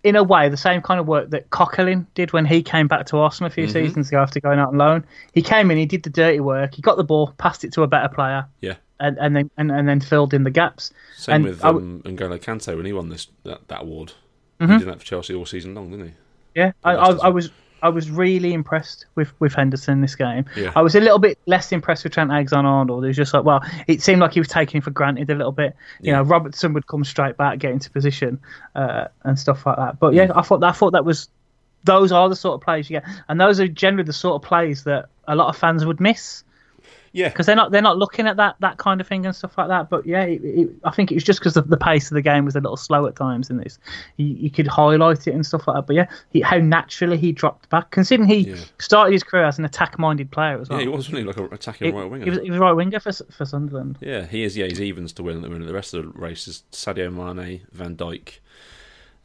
in 0.06 0.16
a 0.16 0.24
way, 0.24 0.50
the 0.50 0.56
same 0.56 0.84
kind 0.84 1.00
of 1.00 1.08
work 1.08 1.32
that 1.32 1.50
Coquelin 1.50 2.06
did 2.14 2.32
when 2.32 2.46
he 2.46 2.62
came 2.62 2.88
back 2.88 3.08
to 3.08 3.18
Arsenal 3.18 3.48
a 3.48 3.50
few 3.50 3.64
Mm-hmm. 3.66 3.74
seasons 3.74 4.08
ago 4.10 4.20
after 4.20 4.40
going 4.40 4.60
out 4.60 4.68
on 4.70 4.78
loan. 4.78 5.04
He 5.34 5.42
came 5.42 5.72
in, 5.72 5.80
he 5.80 5.88
did 5.88 6.04
the 6.04 6.12
dirty 6.12 6.40
work, 6.40 6.76
he 6.76 6.82
got 6.84 6.96
the 6.96 7.04
ball, 7.04 7.34
passed 7.40 7.64
it 7.64 7.74
to 7.74 7.82
a 7.82 7.88
better 7.88 8.08
player, 8.08 8.46
yeah. 8.62 8.76
and, 9.00 9.18
and 9.18 9.36
then 9.36 9.50
and, 9.58 9.72
and 9.72 9.90
then 9.90 10.00
filled 10.00 10.36
in 10.36 10.44
the 10.44 10.52
gaps. 10.52 10.94
Same 11.18 11.38
and 11.38 11.46
with 11.46 11.66
I 11.66 11.70
um, 11.70 12.04
N'Golo 12.06 12.40
Kante 12.40 12.78
when 12.78 12.86
he 12.86 12.94
won 12.94 13.10
this 13.10 13.28
that, 13.46 13.68
that 13.68 13.82
award. 13.82 14.14
Mm-hmm. 14.60 14.74
He 14.74 14.80
did 14.80 14.88
that 14.90 15.00
for 15.00 15.06
Chelsea 15.06 15.34
all 15.34 15.48
season 15.48 15.74
long, 15.74 15.90
didn't 15.90 16.06
he? 16.06 16.14
Yeah, 16.54 16.72
I, 16.84 16.92
I, 16.94 17.10
I 17.10 17.30
was 17.30 17.50
I 17.86 17.90
was 17.90 18.10
really 18.10 18.54
impressed 18.54 19.06
with, 19.14 19.32
with 19.40 19.54
Henderson 19.54 20.02
this 20.02 20.16
game. 20.16 20.46
Yeah. 20.56 20.72
I 20.76 20.82
was 20.82 20.96
a 20.96 21.00
little 21.00 21.20
bit 21.20 21.38
less 21.46 21.72
impressed 21.72 22.04
with 22.04 22.14
Trent 22.14 22.32
Alexander-Arnold. 22.32 23.04
It 23.04 23.08
was 23.08 23.16
just 23.16 23.34
like, 23.34 23.44
well, 23.44 23.64
it 23.88 24.02
seemed 24.02 24.22
like 24.22 24.34
he 24.34 24.40
was 24.40 24.48
taking 24.48 24.82
for 24.82 24.90
granted 24.90 25.30
a 25.30 25.36
little 25.36 25.52
bit. 25.52 25.76
You 26.02 26.12
Yeah. 26.12 26.18
know, 26.18 26.24
Robertson 26.24 26.74
would 26.74 26.88
come 26.88 27.04
straight 27.04 27.38
back, 27.38 27.60
get 27.60 27.72
into 27.72 27.92
position, 27.92 28.40
uh, 28.76 29.06
and 29.24 29.38
stuff 29.38 29.66
like 29.68 29.78
that. 29.78 30.00
But 30.00 30.16
yeah, 30.16 30.32
I 30.36 30.42
thought 30.42 30.64
I 30.64 30.72
thought 30.72 30.94
that 30.94 31.06
was 31.06 31.30
those 31.84 32.12
are 32.12 32.28
the 32.28 32.36
sort 32.36 32.56
of 32.56 32.62
plays 32.62 32.90
you 32.90 33.00
get, 33.00 33.06
and 33.30 33.40
those 33.40 33.60
are 33.60 33.68
generally 33.68 34.04
the 34.06 34.14
sort 34.14 34.42
of 34.42 34.48
plays 34.48 34.86
that 34.86 35.06
a 35.28 35.36
lot 35.36 35.50
of 35.50 35.56
fans 35.58 35.86
would 35.86 36.00
miss 36.00 36.44
Yeah, 37.16 37.30
because 37.30 37.46
they're 37.46 37.56
not 37.56 37.72
they're 37.72 37.82
not 37.82 37.98
looking 37.98 38.28
at 38.28 38.36
that 38.36 38.58
that 38.60 38.78
kind 38.78 39.00
of 39.00 39.08
thing 39.08 39.26
and 39.26 39.34
stuff 39.34 39.58
like 39.58 39.70
that. 39.70 39.90
But 39.90 40.06
yeah, 40.06 40.24
it, 40.24 40.42
it, 40.44 40.70
I 40.84 40.92
think 40.92 41.12
it 41.12 41.16
was 41.16 41.24
just 41.24 41.40
because 41.40 41.54
the, 41.54 41.62
the 41.62 41.78
pace 41.78 42.12
of 42.12 42.16
the 42.16 42.22
game 42.22 42.44
was 42.44 42.56
a 42.58 42.60
little 42.60 42.76
slow 42.76 43.06
at 43.08 43.16
times 43.16 43.50
in 43.50 43.56
this. 43.58 43.80
You, 44.18 44.26
you 44.28 44.50
could 44.52 44.68
highlight 44.68 45.26
it 45.26 45.34
and 45.34 45.46
stuff 45.46 45.66
like 45.68 45.76
that. 45.78 45.88
But 45.88 45.96
yeah, 45.96 46.08
he, 46.32 46.42
how 46.42 46.58
naturally 46.58 47.18
he 47.18 47.32
dropped 47.32 47.70
back, 47.70 47.92
considering 47.92 48.28
he 48.28 48.40
Yeah. 48.50 48.56
started 48.80 49.14
his 49.14 49.24
career 49.24 49.46
as 49.46 49.58
an 49.58 49.64
attack-minded 49.64 50.30
player 50.32 50.60
as 50.60 50.68
well. 50.70 50.80
yeah, 50.80 50.86
he 50.86 50.90
was 50.90 51.10
really 51.10 51.24
like 51.24 51.38
an 51.38 51.48
attacking 51.54 51.94
He- 51.94 51.98
right 51.98 52.10
winger. 52.12 52.26
He 52.26 52.30
was, 52.32 52.40
he 52.42 52.52
was 52.52 52.60
right 52.60 52.74
winger 52.74 53.00
for 53.00 53.14
for 53.14 53.46
Sunderland. 53.46 53.98
Yeah, 54.02 54.26
he 54.26 54.44
is. 54.44 54.58
Yeah, 54.58 54.66
he's 54.66 54.82
evens 54.82 55.14
to 55.14 55.24
win 55.24 55.38
at 55.38 55.42
the 55.42 55.50
minute. 55.50 55.68
The 55.68 55.74
rest 55.74 55.94
of 55.94 56.04
the 56.14 56.20
race 56.20 56.48
is 56.50 56.64
Sadio 56.74 57.10
Mane, 57.14 57.62
Van 57.72 57.96
Dijk, 57.96 58.40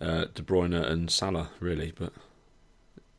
uh, 0.00 0.26
De 0.32 0.42
Bruyne, 0.42 0.74
and 0.74 1.10
Salah, 1.10 1.50
really. 1.58 1.92
But 1.98 2.12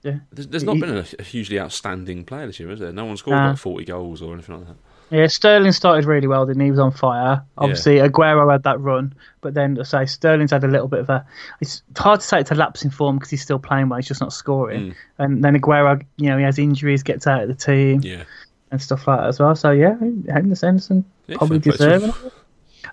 Yeah. 0.03 0.17
there's, 0.31 0.47
there's 0.47 0.63
not 0.63 0.75
He- 0.75 0.81
been 0.81 0.97
a, 0.97 1.05
a 1.19 1.23
hugely 1.23 1.59
outstanding 1.59 2.23
player 2.25 2.47
this 2.47 2.59
year, 2.59 2.69
has 2.69 2.79
there? 2.79 2.91
No 2.91 3.05
one 3.05 3.17
scored 3.17 3.37
Nah. 3.37 3.49
like 3.49 3.57
40 3.57 3.85
goals 3.85 4.21
or 4.21 4.33
anything 4.33 4.57
like 4.57 4.67
that. 4.67 4.75
Yeah, 5.11 5.27
Sterling 5.27 5.73
started 5.73 6.05
really 6.05 6.27
well, 6.27 6.45
didn't 6.45 6.61
he? 6.61 6.67
He 6.67 6.71
was 6.71 6.79
on 6.79 6.91
fire. 6.91 7.43
Obviously, 7.57 7.97
Aguero 7.97 8.49
had 8.49 8.63
that 8.63 8.79
run, 8.79 9.13
but 9.41 9.53
then 9.53 9.77
I 9.77 9.83
say 9.83 10.05
Sterling's 10.05 10.51
had 10.51 10.63
a 10.63 10.69
little 10.69 10.87
bit 10.87 11.01
of 11.01 11.09
a. 11.09 11.25
It's 11.59 11.81
hard 11.97 12.21
to 12.21 12.25
say 12.25 12.39
it's 12.39 12.49
a 12.51 12.55
lapse 12.55 12.81
in 12.85 12.91
form 12.91 13.17
because 13.17 13.29
he's 13.29 13.41
still 13.41 13.59
playing 13.59 13.89
well. 13.89 13.97
He's 13.97 14.07
just 14.07 14.21
not 14.21 14.31
scoring. 14.31 14.91
Mm. 14.91 14.95
And 15.17 15.43
then 15.43 15.59
Aguero, 15.59 16.01
you 16.15 16.29
know, 16.29 16.37
he 16.37 16.45
has 16.45 16.57
injuries, 16.57 17.03
gets 17.03 17.27
out 17.27 17.41
of 17.43 17.49
the 17.49 17.55
team. 17.55 17.99
Yeah, 18.03 18.23
and 18.71 18.81
stuff 18.81 19.05
like 19.05 19.19
that 19.19 19.27
as 19.27 19.37
well. 19.37 19.53
So 19.53 19.71
yeah, 19.71 19.97
Henderson 20.29 21.03
Yeah, 21.27 21.35
probably 21.37 21.59
fair 21.59 21.73
play 21.73 21.89
to 21.89 21.99
deserving. 21.99 22.31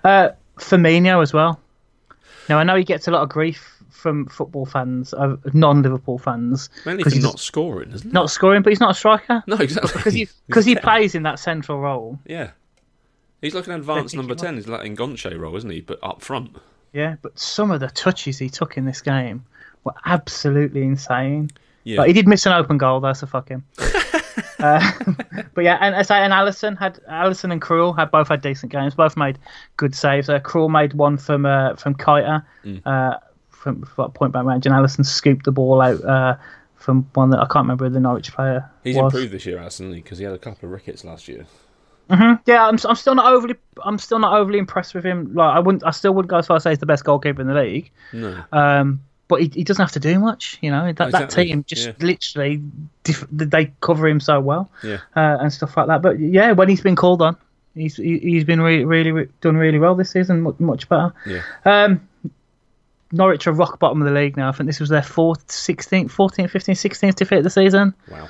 Uh, 0.03 0.29
Firmino 0.57 1.21
as 1.23 1.31
well. 1.31 1.57
Now 2.49 2.57
I 2.57 2.63
know 2.63 2.75
he 2.75 2.83
gets 2.83 3.07
a 3.07 3.11
lot 3.11 3.21
of 3.23 3.29
grief 3.29 3.78
from 3.99 4.25
football 4.27 4.65
fans, 4.65 5.13
uh, 5.13 5.35
non-Liverpool 5.53 6.17
fans, 6.17 6.69
mainly 6.85 7.03
'Cause 7.03 7.13
for 7.13 7.15
he's 7.17 7.23
not 7.23 7.39
scoring, 7.39 7.91
isn't 7.91 8.07
it? 8.09 8.13
not 8.13 8.29
scoring, 8.31 8.61
but 8.63 8.71
he's 8.71 8.79
not 8.79 8.91
a 8.91 8.93
striker 8.93 9.43
No, 9.47 9.57
exactly. 9.57 9.91
because 9.97 10.13
he 10.13 10.27
because 10.47 10.65
he 10.65 10.75
plays 10.75 11.15
in 11.15 11.23
that 11.23 11.39
central 11.39 11.79
role. 11.79 12.17
Yeah, 12.25 12.51
he's 13.41 13.53
like 13.53 13.67
an 13.67 13.73
advanced 13.73 14.15
number 14.19 14.35
ten. 14.35 14.55
He's 14.55 14.67
like 14.67 14.85
in 14.85 14.95
Gonche 14.95 15.37
role, 15.39 15.55
isn't 15.57 15.69
he? 15.69 15.81
But 15.81 15.99
up 16.01 16.21
front. 16.21 16.55
Yeah, 16.93 17.17
but 17.21 17.37
some 17.37 17.69
of 17.71 17.79
the 17.81 17.89
touches 17.89 18.39
he 18.39 18.49
took 18.49 18.75
in 18.77 18.85
this 18.85 19.01
game 19.01 19.45
were 19.83 19.93
absolutely 20.05 20.81
insane. 20.83 21.49
Yeah, 21.83 21.97
But 21.97 22.07
he 22.07 22.13
did 22.13 22.27
miss 22.27 22.45
an 22.45 22.51
open 22.53 22.77
goal 22.77 22.99
though, 22.99 23.13
so 23.13 23.25
fuck 23.27 23.47
him. 23.49 23.63
uh, 24.59 24.91
but 25.53 25.63
yeah, 25.63 25.77
and 25.81 25.95
as 25.95 26.11
I 26.11 26.19
and 26.19 26.33
Alisson 26.33 26.77
had 26.77 26.99
Alisson 27.09 27.51
and 27.51 27.61
Krul 27.61 27.95
had 27.97 28.11
both 28.11 28.27
had 28.27 28.41
decent 28.41 28.71
games. 28.71 28.95
Both 28.95 29.15
made 29.17 29.39
good 29.77 29.95
saves. 29.95 30.29
Uh, 30.29 30.39
Krul 30.39 30.69
made 30.69 30.93
one 30.93 31.17
from 31.17 31.45
uh, 31.45 31.75
from 31.75 31.95
Keita, 31.95 32.43
Mm. 32.65 32.81
uh, 32.85 33.17
from, 33.59 33.83
from 33.83 34.11
point 34.11 34.31
blank 34.31 34.47
range, 34.47 34.65
and 34.65 34.73
Alisson 34.73 35.05
scooped 35.05 35.45
the 35.45 35.51
ball 35.51 35.81
out 35.81 36.03
uh, 36.03 36.35
from 36.75 37.07
one 37.13 37.29
that 37.31 37.39
I 37.39 37.45
can't 37.45 37.63
remember 37.65 37.89
the 37.89 37.99
Norwich 37.99 38.33
player 38.33 38.69
he's 38.83 38.95
was. 38.95 39.13
improved 39.13 39.33
this 39.33 39.45
year, 39.45 39.61
he? 39.61 40.01
Because 40.01 40.17
he 40.17 40.23
had 40.23 40.33
a 40.33 40.37
couple 40.39 40.65
of 40.67 40.71
rickets 40.71 41.03
last 41.03 41.27
year. 41.27 41.45
Yeah, 42.09 42.65
I'm, 42.65 42.79
I'm 42.85 42.95
still 42.95 43.13
not 43.13 43.31
overly 43.31 43.55
I'm 43.83 43.99
still 43.99 44.17
not 44.17 44.33
overly 44.33 44.57
impressed 44.57 44.95
with 44.95 45.05
him. 45.05 45.35
Like 45.35 45.55
I 45.55 45.59
wouldn't 45.59 45.85
I 45.85 45.91
still 45.91 46.11
wouldn't 46.13 46.29
go 46.31 46.37
as 46.37 46.47
far 46.47 46.57
as 46.57 46.63
say 46.63 46.71
he's 46.71 46.79
the 46.79 46.87
best 46.87 47.03
goalkeeper 47.03 47.39
in 47.39 47.47
the 47.47 47.53
league. 47.53 47.91
No, 48.13 48.43
Um, 48.51 49.01
but 49.27 49.43
he, 49.43 49.51
he 49.53 49.63
doesn't 49.63 49.83
have 49.83 49.91
to 49.91 49.99
do 49.99 50.17
much, 50.17 50.57
you 50.61 50.71
know. 50.71 50.91
That 50.91 51.11
that 51.11 51.29
team 51.29 51.63
just 51.67 51.85
yeah. 51.85 51.93
literally 51.99 52.63
diff- 53.03 53.27
they 53.29 53.71
cover 53.81 54.07
him 54.07 54.19
so 54.19 54.39
well 54.39 54.71
yeah, 54.83 55.01
uh, 55.15 55.37
and 55.39 55.53
stuff 55.53 55.77
like 55.77 55.85
that. 55.85 56.01
But 56.01 56.19
yeah, 56.19 56.53
when 56.53 56.67
he's 56.67 56.81
been 56.81 56.95
called 56.95 57.21
on, 57.21 57.37
he's 57.75 57.97
he, 57.97 58.17
he's 58.17 58.43
been 58.43 58.59
really 58.59 58.85
really 58.85 59.11
re- 59.11 59.29
done 59.41 59.55
really 59.57 59.77
well 59.77 59.93
this 59.93 60.09
season, 60.09 60.41
much, 60.41 60.59
much 60.59 60.89
better. 60.89 61.13
yeah. 61.27 61.43
Um, 61.63 62.08
Norwich 63.11 63.47
are 63.47 63.51
rock 63.51 63.79
bottom 63.79 64.01
of 64.01 64.07
the 64.07 64.13
league 64.13 64.37
now. 64.37 64.49
I 64.49 64.51
think 64.51 64.67
this 64.67 64.79
was 64.79 64.89
their 64.89 65.01
fourth, 65.01 65.47
16th, 65.47 66.11
14th, 66.11 66.51
15th, 66.51 66.89
16th 66.89 67.15
defeat 67.15 67.37
of 67.37 67.43
the 67.43 67.49
season. 67.49 67.93
Wow, 68.09 68.29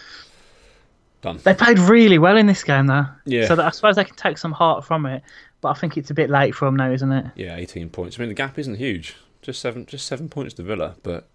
done. 1.22 1.40
They 1.44 1.54
played 1.54 1.80
really 1.80 2.18
well 2.18 2.38
in 2.38 2.46
this 2.46 2.64
game 2.64 2.88
though. 2.88 3.06
Yeah. 3.26 3.48
So 3.48 3.56
that 3.56 3.66
I 3.66 3.70
suppose 3.72 3.96
they 3.96 4.06
can 4.06 4.16
take 4.16 4.38
some 4.38 4.52
heart 4.52 4.86
from 4.86 5.06
it. 5.06 5.24
But 5.62 5.70
I 5.70 5.74
think 5.74 5.98
it's 5.98 6.10
a 6.10 6.14
bit 6.14 6.30
late 6.30 6.56
for 6.56 6.66
them 6.66 6.78
now, 6.78 6.90
isn't 6.92 7.12
it? 7.12 7.26
Yeah, 7.36 7.56
eighteen 7.56 7.90
points. 7.90 8.18
I 8.18 8.22
mean, 8.22 8.30
the 8.30 8.36
gap 8.36 8.58
isn't 8.58 8.76
huge. 8.76 9.16
Just 9.42 9.62
seven, 9.62 9.86
just 9.86 10.06
seven 10.06 10.30
points 10.30 10.54
to 10.56 10.64
Villa, 10.64 10.96
but 11.04 11.28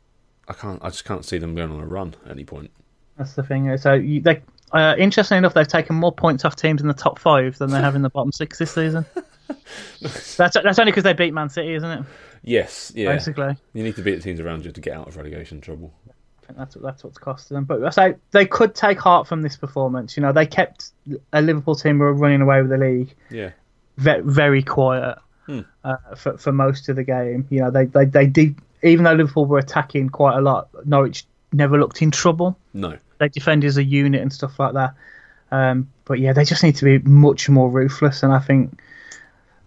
I 0.49 0.55
can't. 0.55 0.83
I 0.83 0.89
just 0.89 1.05
can't 1.05 1.25
see 1.25 1.39
them 1.39 1.55
going 1.55 1.71
on 1.71 1.81
a 1.81 1.87
run 1.87 2.15
at 2.25 2.31
any 2.31 2.45
point. 2.45 2.71
That's 3.19 3.35
the 3.35 3.43
thing. 3.43 3.77
So 3.77 3.93
you, 3.95 4.21
they, 4.21 4.43
uh, 4.73 4.95
interestingly 4.99 5.39
enough, 5.39 5.55
they've 5.55 5.69
taken 5.69 5.97
more 5.97 6.13
points 6.13 6.45
off 6.45 6.57
teams 6.57 6.81
in 6.81 6.89
the 6.89 6.95
top 6.95 7.19
five 7.19 7.59
than 7.59 7.71
they 7.71 7.81
have 7.81 7.95
in 7.95 8.03
the 8.03 8.11
bottom 8.11 8.33
six 8.33 8.59
this 8.59 8.73
season. 8.73 9.05
that's 10.01 10.37
that's 10.37 10.79
only 10.79 10.91
because 10.91 11.05
they 11.05 11.13
beat 11.13 11.33
Man 11.33 11.49
City, 11.49 11.75
isn't 11.75 11.91
it? 11.91 12.05
Yes, 12.45 12.93
yeah. 12.95 13.13
Basically, 13.13 13.57
You 13.73 13.83
need 13.83 13.97
to 13.97 14.03
beat 14.03 14.17
the 14.17 14.21
teams 14.21 14.39
around 14.39 14.65
you 14.65 14.73
to 14.73 14.81
get 14.81 14.95
out 14.95 15.09
of 15.09 15.17
relegation 15.17 15.61
trouble. 15.61 15.93
I 16.09 16.47
think 16.47 16.59
that's 16.59 16.75
that's 16.75 17.03
what's 17.03 17.19
costing 17.19 17.55
them. 17.55 17.65
But 17.65 17.83
I 17.85 17.91
say 17.91 18.15
they 18.33 18.45
could 18.45 18.75
take 18.75 19.01
heart 19.01 19.27
from 19.27 19.41
this 19.43 19.57
performance. 19.57 20.17
You 20.17 20.23
know, 20.23 20.33
they 20.33 20.47
kept 20.47 20.91
a 21.33 21.41
Liverpool 21.41 21.75
team 21.75 21.99
were 21.99 22.13
running 22.13 22.43
away 22.43 22.61
with 22.61 22.71
the 22.71 22.77
league 22.79 23.15
Yeah, 23.31 23.51
very, 23.97 24.23
very 24.23 24.63
quiet. 24.63 25.19
uh, 25.85 25.97
for 26.17 26.37
for 26.39 26.53
most 26.53 26.89
of 26.89 26.97
the 26.97 27.05
game. 27.05 27.47
You 27.51 27.61
know, 27.61 27.71
they 27.71 27.87
they 27.87 28.05
they 28.05 28.27
did 28.27 28.57
even 28.83 29.05
though 29.05 29.15
Liverpool 29.15 29.47
were 29.47 29.59
attacking 29.59 30.11
quite 30.11 30.37
a 30.37 30.41
lot, 30.43 30.69
Norwich 30.85 31.25
never 31.53 31.79
looked 31.79 32.03
in 32.03 32.11
trouble. 32.11 32.59
No. 32.75 32.99
They 33.19 33.29
defended 33.29 33.69
as 33.69 33.79
a 33.79 33.85
unit 33.85 34.21
and 34.21 34.33
stuff 34.33 34.59
like 34.59 34.75
that. 34.75 34.95
Um, 35.51 35.91
but 36.05 36.19
yeah, 36.19 36.33
they 36.35 36.45
just 36.45 36.63
need 36.63 36.77
to 36.77 36.85
be 36.85 36.99
much 37.09 37.49
more 37.49 37.71
ruthless. 37.71 38.23
And 38.23 38.33
I 38.33 38.41
think 38.41 38.79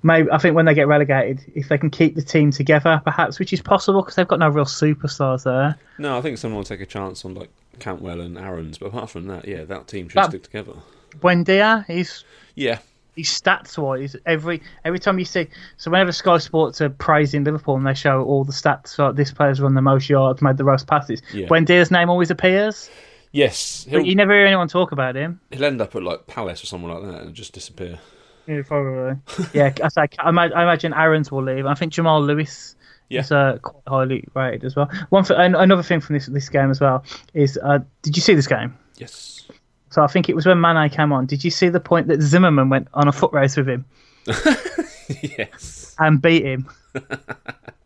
maybe 0.08 0.32
I 0.32 0.38
think 0.40 0.56
when 0.56 0.66
they 0.66 0.74
get 0.74 0.88
relegated, 0.88 1.42
if 1.54 1.70
they 1.70 1.78
can 1.78 1.90
keep 1.92 2.16
the 2.16 2.22
team 2.24 2.50
together, 2.52 3.00
perhaps, 3.04 3.38
which 3.38 3.54
is 3.54 3.62
possible 3.62 4.02
because 4.02 4.16
they've 4.16 4.28
got 4.28 4.40
no 4.40 4.50
real 4.50 4.66
superstars 4.66 5.44
there. 5.44 5.76
No, 6.00 6.18
I 6.18 6.22
think 6.22 6.38
someone 6.40 6.58
will 6.58 6.64
take 6.66 6.82
a 6.82 6.86
chance 6.86 7.24
on 7.26 7.36
like 7.36 7.50
Cantwell 7.80 8.22
and 8.22 8.38
Aarons, 8.38 8.78
but 8.80 8.88
apart 8.88 9.10
from 9.12 9.28
that, 9.28 9.48
yeah, 9.48 9.64
that 9.66 9.88
team 9.88 10.10
should 10.10 10.18
That- 10.18 10.30
stick 10.32 10.44
together. 10.44 10.74
Buendia, 11.20 11.86
he's 11.86 12.24
Yeah, 12.56 12.80
his 13.16 13.28
stats 13.28 13.78
wise, 13.78 14.16
every 14.26 14.62
every 14.86 15.00
time 15.00 15.18
you 15.20 15.26
see, 15.26 15.48
so 15.78 15.90
whenever 15.92 16.12
Sky 16.12 16.38
Sports 16.38 16.82
are 16.82 16.90
praising 16.90 17.44
Liverpool 17.44 17.76
and 17.76 17.86
they 17.88 17.94
show 17.94 18.24
all 18.24 18.44
the 18.44 18.52
stats, 18.52 18.98
like 19.00 19.16
this 19.16 19.32
player's 19.32 19.60
run 19.62 19.74
the 19.74 19.82
most 19.82 20.10
yards, 20.10 20.42
made 20.42 20.58
the 20.58 20.64
most 20.64 20.88
passes, 20.88 21.22
Yeah. 21.34 21.48
Buendia's 21.48 21.92
name 21.92 22.10
always 22.10 22.30
appears, 22.30 22.90
yes, 23.32 23.88
but 23.92 24.06
you 24.06 24.16
never 24.16 24.34
hear 24.34 24.46
anyone 24.46 24.68
talk 24.68 24.92
about 24.92 25.16
him. 25.16 25.40
he'll 25.52 25.66
end 25.66 25.82
up 25.82 25.96
at 25.96 26.04
like 26.04 26.28
Palace 26.28 26.64
or 26.64 26.68
someone 26.68 26.92
like 26.92 27.12
that 27.12 27.22
and 27.24 27.34
just 27.36 27.54
disappear. 27.54 28.00
Yeah, 28.48 28.62
probably. 28.66 29.18
yeah, 29.54 29.74
I, 29.84 29.88
say, 29.90 30.08
I, 30.20 30.30
ima- 30.30 30.52
I 30.56 30.64
imagine 30.64 30.94
Aarons 30.94 31.32
will 31.32 31.44
leave. 31.44 31.66
I 31.66 31.74
think 31.74 31.92
Jamal 31.94 32.22
Lewis 32.24 32.76
Yeah. 33.10 33.22
is 33.22 33.32
uh, 33.32 33.58
quite 33.62 33.84
highly 33.88 34.24
rated 34.34 34.64
as 34.64 34.76
well. 34.76 34.90
One 35.10 35.26
an- 35.34 35.56
another 35.56 35.84
thing 35.84 36.00
from 36.00 36.16
this 36.16 36.28
this 36.28 36.50
game 36.50 36.72
as 36.72 36.80
well 36.80 37.04
is, 37.34 37.60
uh, 37.62 37.80
did 38.04 38.16
you 38.16 38.22
see 38.22 38.34
this 38.36 38.48
game? 38.48 38.78
Yes. 38.98 39.48
So 39.90 40.02
I 40.04 40.08
think 40.08 40.30
it 40.30 40.36
was 40.36 40.46
when 40.46 40.60
Mane 40.62 40.90
came 40.90 41.12
on. 41.12 41.26
Did 41.26 41.44
you 41.44 41.52
see 41.52 41.70
the 41.70 41.80
point 41.80 42.08
that 42.08 42.22
Zimmermann 42.22 42.70
went 42.70 42.88
on 42.94 43.08
a 43.08 43.12
foot 43.12 43.32
race 43.34 43.56
with 43.58 43.68
him 43.68 43.86
yes. 45.38 45.96
and 46.00 46.22
beat 46.22 46.44
him? 46.44 46.70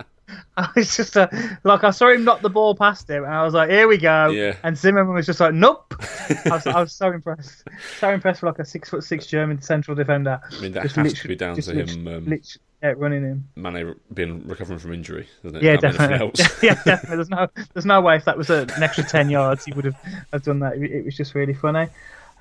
I 0.58 0.70
was 0.76 0.98
just 0.98 1.16
uh, 1.16 1.30
like 1.64 1.84
I 1.84 1.92
saw 1.92 2.10
him 2.10 2.26
knock 2.26 2.42
the 2.42 2.50
ball 2.50 2.76
past 2.76 3.10
him, 3.10 3.24
and 3.24 3.34
I 3.34 3.44
was 3.44 3.54
like, 3.54 3.70
"Here 3.70 3.88
we 3.88 3.98
go!" 3.98 4.30
Yeah. 4.30 4.56
And 4.64 4.78
Zimmermann 4.78 5.16
was 5.16 5.26
just 5.26 5.40
like, 5.40 5.54
"Nope." 5.54 5.94
I 6.46 6.50
was, 6.50 6.68
I 6.68 6.82
was 6.82 6.94
so 6.94 7.12
impressed, 7.12 7.64
so 8.00 8.10
impressed 8.10 8.42
with 8.42 8.50
like 8.50 8.60
a 8.60 8.66
six 8.66 8.90
foot 8.90 9.04
six 9.04 9.28
German 9.28 9.62
central 9.62 9.96
defender. 9.96 10.42
I 10.44 10.62
mean, 10.62 10.74
that 10.74 10.84
Just 10.84 10.98
has 10.98 11.14
to 11.14 11.28
be 11.28 11.36
down 11.36 11.56
to 11.56 11.74
him, 11.74 12.08
um, 12.08 12.40
yeah, 12.84 12.94
running 12.98 13.24
him. 13.24 13.48
Mane 13.56 13.96
being 14.14 14.46
recovering 14.48 14.80
from 14.80 14.94
injury? 14.94 15.30
Yeah, 15.44 15.78
definitely. 15.78 16.28
else. 16.28 16.40
yeah, 16.64 16.82
definitely. 16.84 17.16
There's 17.16 17.30
no, 17.30 17.48
there's 17.74 17.86
no 17.86 18.02
way 18.02 18.16
if 18.16 18.26
that 18.26 18.38
was 18.38 18.50
an 18.50 18.70
extra 18.72 19.04
ten 19.04 19.30
yards, 19.30 19.66
he 19.66 19.74
would 19.74 19.86
have, 19.86 19.96
have 20.34 20.44
done 20.44 20.60
that. 20.60 20.78
It, 20.78 21.06
was 21.06 21.16
just 21.16 21.36
really 21.36 21.54
funny. 21.54 21.88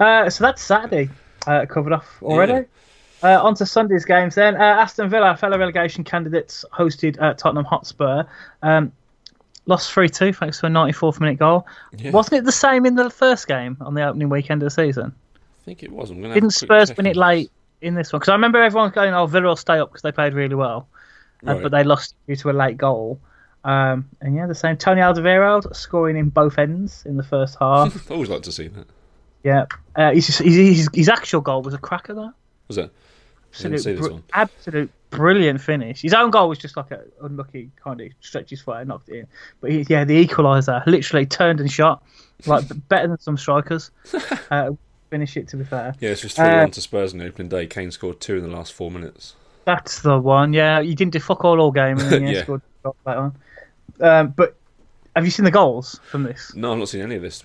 Uh, 0.01 0.31
so 0.31 0.45
that's 0.45 0.63
Saturday 0.63 1.11
uh, 1.47 1.67
covered 1.67 1.93
off 1.93 2.23
already. 2.23 2.67
Uh, 3.23 3.43
on 3.43 3.55
to 3.57 3.67
Sunday's 3.67 4.05
games 4.05 4.35
then. 4.35 4.57
Uh, 4.57 4.61
Aston 4.61 5.11
Villa, 5.11 5.37
fellow 5.37 5.59
relegation 5.59 6.05
candidates, 6.05 6.65
hosted 6.73 7.21
uh, 7.21 7.35
Tottenham 7.35 7.65
Hotspur. 7.67 8.25
Um, 8.63 8.93
lost 9.67 9.93
3 9.93 10.09
2 10.09 10.33
thanks 10.33 10.59
to 10.61 10.67
a 10.67 10.71
94th 10.71 11.21
minute 11.21 11.39
goal. 11.39 11.67
Yeah. 11.97 12.11
Wasn't 12.13 12.35
it 12.39 12.45
the 12.45 12.53
same 12.53 12.87
in 12.87 12.95
the 12.95 13.11
first 13.11 13.47
game 13.47 13.77
on 13.81 13.95
the 13.95 14.03
opening 14.03 14.29
weekend 14.31 14.63
of 14.63 14.67
the 14.67 14.71
season? 14.71 15.15
I 15.37 15.65
think 15.65 15.83
it 15.83 15.93
was. 15.93 16.11
I'm 16.11 16.23
Didn't 16.23 16.51
Spurs 16.51 16.97
win 16.97 17.07
it 17.07 17.17
late 17.17 17.51
in 17.83 17.95
this 17.95 18.13
one? 18.13 18.21
Because 18.21 18.31
I 18.31 18.35
remember 18.35 18.63
everyone 18.63 18.91
going, 18.91 19.13
oh, 19.13 19.27
Villa 19.27 19.49
will 19.49 19.57
stay 19.57 19.79
up 19.79 19.91
because 19.91 20.03
they 20.03 20.13
played 20.13 20.35
really 20.35 20.55
well. 20.55 20.89
Uh, 21.47 21.53
Right. 21.55 21.63
but 21.63 21.73
they 21.73 21.85
lost 21.85 22.15
due 22.27 22.37
to 22.37 22.51
a 22.51 22.53
late 22.53 22.77
goal. 22.79 23.21
Um, 23.65 24.09
and 24.23 24.35
yeah, 24.35 24.47
the 24.47 24.55
same. 24.55 24.77
Toby 24.79 25.03
Alderweireld 25.03 25.77
scoring 25.77 26.17
in 26.17 26.31
both 26.31 26.59
ends 26.59 27.05
in 27.05 27.17
the 27.19 27.23
first 27.23 27.57
half. 27.61 28.11
I 28.11 28.15
always 28.15 28.31
like 28.31 28.43
to 28.43 28.53
see 28.53 28.69
that. 28.69 28.87
yeah, 29.45 29.67
uh, 29.97 30.13
his, 30.13 30.27
his, 30.39 30.57
his, 30.57 30.89
his 30.95 31.09
actual 31.11 31.43
goal 31.43 31.61
was 31.63 31.75
a 31.75 31.79
cracker 31.79 32.15
though. 32.15 32.33
Was 32.69 32.79
it? 32.79 32.91
I 33.59 33.63
didn't 33.63 33.79
see 33.81 33.93
Absolute, 33.93 34.27
br- 34.29 34.33
absolute 34.35 34.91
brilliant 35.11 35.61
finish. 35.61 36.03
His 36.03 36.15
own 36.15 36.31
goal 36.31 36.49
was 36.49 36.59
just 36.59 36.77
like 36.77 36.91
a 36.93 37.03
unlucky 37.23 37.71
kind 37.83 38.01
of 38.01 38.09
stretch 38.21 38.51
his 38.51 38.61
foot 38.61 38.77
and 38.79 38.89
knocked 38.89 39.09
it 39.09 39.19
in. 39.21 39.27
But 39.61 39.73
he, 39.73 39.85
yeah, 39.89 40.05
the 40.05 40.25
equaliser 40.25 40.85
literally 40.87 41.27
turned 41.27 41.61
and 41.61 41.71
shot 41.71 42.03
like 42.47 42.65
better 42.89 43.09
than 43.09 43.19
some 43.21 43.37
strikers. 43.37 43.91
Uh, 44.51 44.73
finish 45.11 45.37
it 45.37 45.49
to 45.49 45.57
be 45.57 45.65
fair. 45.65 45.95
Yeah, 46.01 46.11
it's 46.11 46.21
just 46.21 46.37
three 46.37 46.45
Uh, 46.47 46.61
one 46.63 46.71
to 46.71 46.81
Spurs 46.81 47.13
on 47.13 47.19
the 47.19 47.27
opening 47.27 47.49
day. 47.49 47.67
Kane 47.67 47.91
scored 47.91 48.21
two 48.21 48.37
in 48.37 48.43
the 48.43 48.49
last 48.49 48.73
four 48.73 48.91
minutes. 48.93 49.35
That's 49.65 50.03
the 50.03 50.19
one. 50.19 50.53
Yeah, 50.53 50.79
you 50.81 50.95
didn't 50.95 51.13
do 51.13 51.19
fuck 51.21 51.45
all 51.45 51.61
all 51.61 51.73
game, 51.73 51.99
and 51.99 52.11
then 52.11 52.23
yeah, 52.23 52.31
Yeah. 52.31 52.43
scored 52.45 52.63
that 52.85 52.95
one. 53.17 53.33
Um, 54.01 54.29
but 54.37 54.57
have 55.17 55.25
you 55.25 55.31
seen 55.33 55.45
the 55.45 55.51
goals 55.51 55.99
from 56.11 56.23
this? 56.23 56.55
No, 56.55 56.73
I've 56.73 56.79
not 56.79 56.89
seen 56.89 57.03
any 57.03 57.17
of 57.17 57.23
this. 57.23 57.43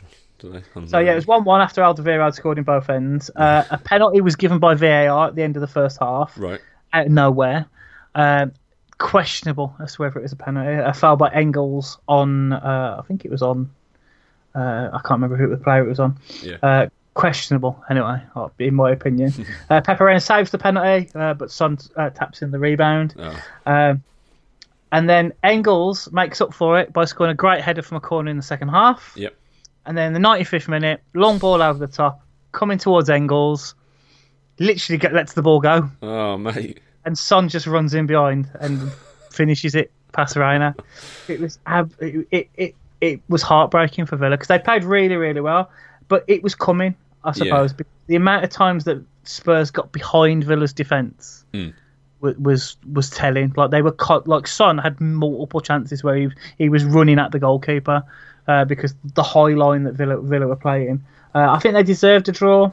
So 0.88 1.00
yeah, 1.00 1.13
it 1.13 1.15
was 1.15 1.28
one-one 1.28 1.62
after 1.62 1.82
Alderweireld 1.82 2.34
scored 2.36 2.58
in 2.58 2.63
both 2.63 2.89
ends. 2.89 3.30
Uh, 3.36 3.63
a 3.69 3.78
penalty 3.78 4.21
was 4.21 4.36
given 4.36 4.60
by 4.60 4.76
VAR 4.76 5.28
at 5.28 5.36
the 5.36 5.43
end 5.43 5.56
of 5.56 5.62
the 5.62 5.67
first 5.67 6.00
half, 6.00 6.34
right. 6.38 6.60
out 6.93 7.06
of 7.08 7.12
nowhere. 7.12 7.65
Um, 8.13 8.54
questionable 8.98 9.76
as 9.82 9.95
to 9.95 10.02
whether 10.02 10.19
it 10.19 10.24
was 10.24 10.32
a 10.32 10.38
penalty. 10.38 10.71
A 10.71 10.93
foul 10.93 11.17
by 11.17 11.30
Engels 11.32 11.98
on, 12.08 12.54
uh, 12.54 12.98
I 13.00 13.08
think 13.08 13.26
it 13.26 13.32
was 13.32 13.41
on. 13.41 13.69
Uh, 14.54 14.89
I 14.93 15.00
can't 15.00 15.21
remember 15.21 15.36
who 15.36 15.50
the 15.50 15.58
player 15.58 15.84
it 15.84 15.89
was 15.89 16.00
on. 16.00 16.17
Yeah. 16.41 16.58
Uh, 16.63 16.88
questionable, 17.13 17.84
anyway, 17.89 18.21
uh, 18.36 18.50
in 18.60 18.76
my 18.76 18.91
opinion. 18.91 19.34
uh, 19.69 19.82
Pepe 19.82 20.04
Reina 20.04 20.19
saves 20.19 20.52
the 20.52 20.58
penalty, 20.58 21.10
uh, 21.15 21.34
but 21.34 21.52
Son 21.52 21.78
uh, 21.95 22.10
taps 22.10 22.41
in 22.41 22.52
the 22.52 22.60
rebound. 22.60 23.15
Oh, 23.17 23.43
Um, 23.65 24.04
and 24.91 25.10
then 25.10 25.34
Engels 25.43 26.10
makes 26.13 26.39
up 26.39 26.54
for 26.54 26.80
it 26.80 26.93
by 26.93 27.04
scoring 27.04 27.32
a 27.32 27.36
great 27.36 27.62
header 27.62 27.82
from 27.82 27.98
a 27.98 28.00
corner 28.00 28.30
in 28.32 28.38
the 28.38 28.43
second 28.43 28.69
half. 28.69 29.13
yep. 29.17 29.36
And 29.86 29.98
then 29.98 30.13
the 30.13 30.19
95th 30.19 30.67
minute, 30.67 31.02
long 31.13 31.38
ball 31.38 31.62
over 31.62 31.78
the 31.80 31.88
top, 31.91 32.21
coming 32.52 32.78
towards 32.78 33.10
Engels, 33.10 33.76
literally 34.60 34.98
get, 34.98 35.13
lets 35.13 35.34
the 35.34 35.41
ball 35.41 35.60
go. 35.60 35.89
Oh, 36.02 36.38
mate. 36.38 36.80
And 37.06 37.17
Son 37.17 37.50
just 37.50 37.67
runs 37.67 37.93
in 37.93 38.08
behind 38.08 38.50
and 38.60 38.91
finishes 39.32 39.76
it 39.76 39.91
past 40.12 40.36
Reina. 40.36 40.76
It 41.28 41.39
was 41.39 41.60
ab- 41.67 41.93
it, 42.00 42.28
it, 42.32 42.50
it, 42.56 42.76
it 43.02 43.21
was 43.30 43.41
heartbreaking 43.41 44.06
for 44.08 44.15
Villa 44.15 44.32
because 44.38 44.48
they 44.48 44.58
played 44.60 44.84
really, 44.84 45.15
really 45.17 45.41
well, 45.41 45.69
but 46.08 46.24
it 46.28 46.41
was 46.41 46.56
coming, 46.56 46.95
I 47.24 47.34
suppose. 47.34 47.74
because 47.74 47.91
The 48.08 48.15
amount 48.15 48.43
of 48.43 48.50
times 48.50 48.86
that 48.86 49.04
Spurs 49.24 49.69
got 49.71 49.91
behind 49.91 50.43
Villa's 50.43 50.74
defence 50.74 51.43
Mm. 51.54 51.74
Wa- 52.25 52.33
was 52.39 52.77
was 52.91 53.09
telling. 53.09 53.53
Like 53.55 53.71
they 53.71 53.81
were 53.81 53.91
caught, 53.91 54.27
like 54.27 54.47
Son 54.47 54.77
had 54.77 54.99
multiple 54.99 55.61
chances 55.61 56.03
where 56.03 56.15
he 56.15 56.29
he 56.57 56.69
was 56.69 56.83
running 56.83 57.19
at 57.19 57.31
the 57.31 57.39
goalkeeper 57.39 58.03
uh, 58.47 58.65
because 58.65 58.93
the 59.13 59.23
high 59.23 59.53
line 59.53 59.83
that 59.83 59.93
Villa 59.93 60.21
Villa 60.21 60.47
were 60.47 60.55
playing. 60.55 61.03
Uh, 61.33 61.51
I 61.51 61.59
think 61.59 61.73
they 61.73 61.83
deserved 61.83 62.29
a 62.29 62.31
draw. 62.31 62.71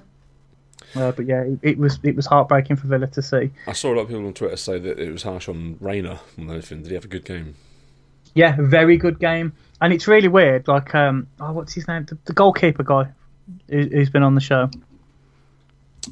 Uh, 0.95 1.11
but 1.13 1.27
yeah, 1.27 1.43
it, 1.43 1.59
it 1.63 1.79
was 1.79 1.99
it 2.03 2.17
was 2.17 2.27
heartbreaking 2.27 2.77
for 2.77 2.87
Villa 2.87 3.07
to 3.07 3.23
see. 3.23 3.51
I 3.67 3.73
saw 3.73 3.93
a 3.93 3.95
lot 3.95 4.03
of 4.03 4.09
people 4.09 4.27
on 4.27 4.35
Twitter 4.35 4.57
say 4.57 4.79
that 4.79 4.99
it 4.99 5.11
was 5.11 5.23
harsh 5.23 5.49
on 5.49 5.77
Reina 5.81 6.21
than 6.37 6.51
anything. 6.51 6.83
Did 6.83 6.89
he 6.89 6.95
have 6.95 7.05
a 7.05 7.09
good 7.09 7.25
game? 7.25 7.55
Yeah, 8.35 8.57
very 8.59 8.97
good 8.97 9.19
game, 9.19 9.53
and 9.81 9.93
it's 9.93 10.07
really 10.09 10.29
weird. 10.29 10.69
Like, 10.69 10.95
um, 10.95 11.27
oh, 11.41 11.53
what's 11.53 11.75
his 11.75 11.87
name? 11.89 12.05
The, 12.05 12.19
the 12.25 12.33
goalkeeper 12.33 12.83
guy 12.83 13.09
who, 13.69 13.83
who's 13.83 14.11
been 14.11 14.23
on 14.23 14.35
the 14.35 14.41
show. 14.41 14.71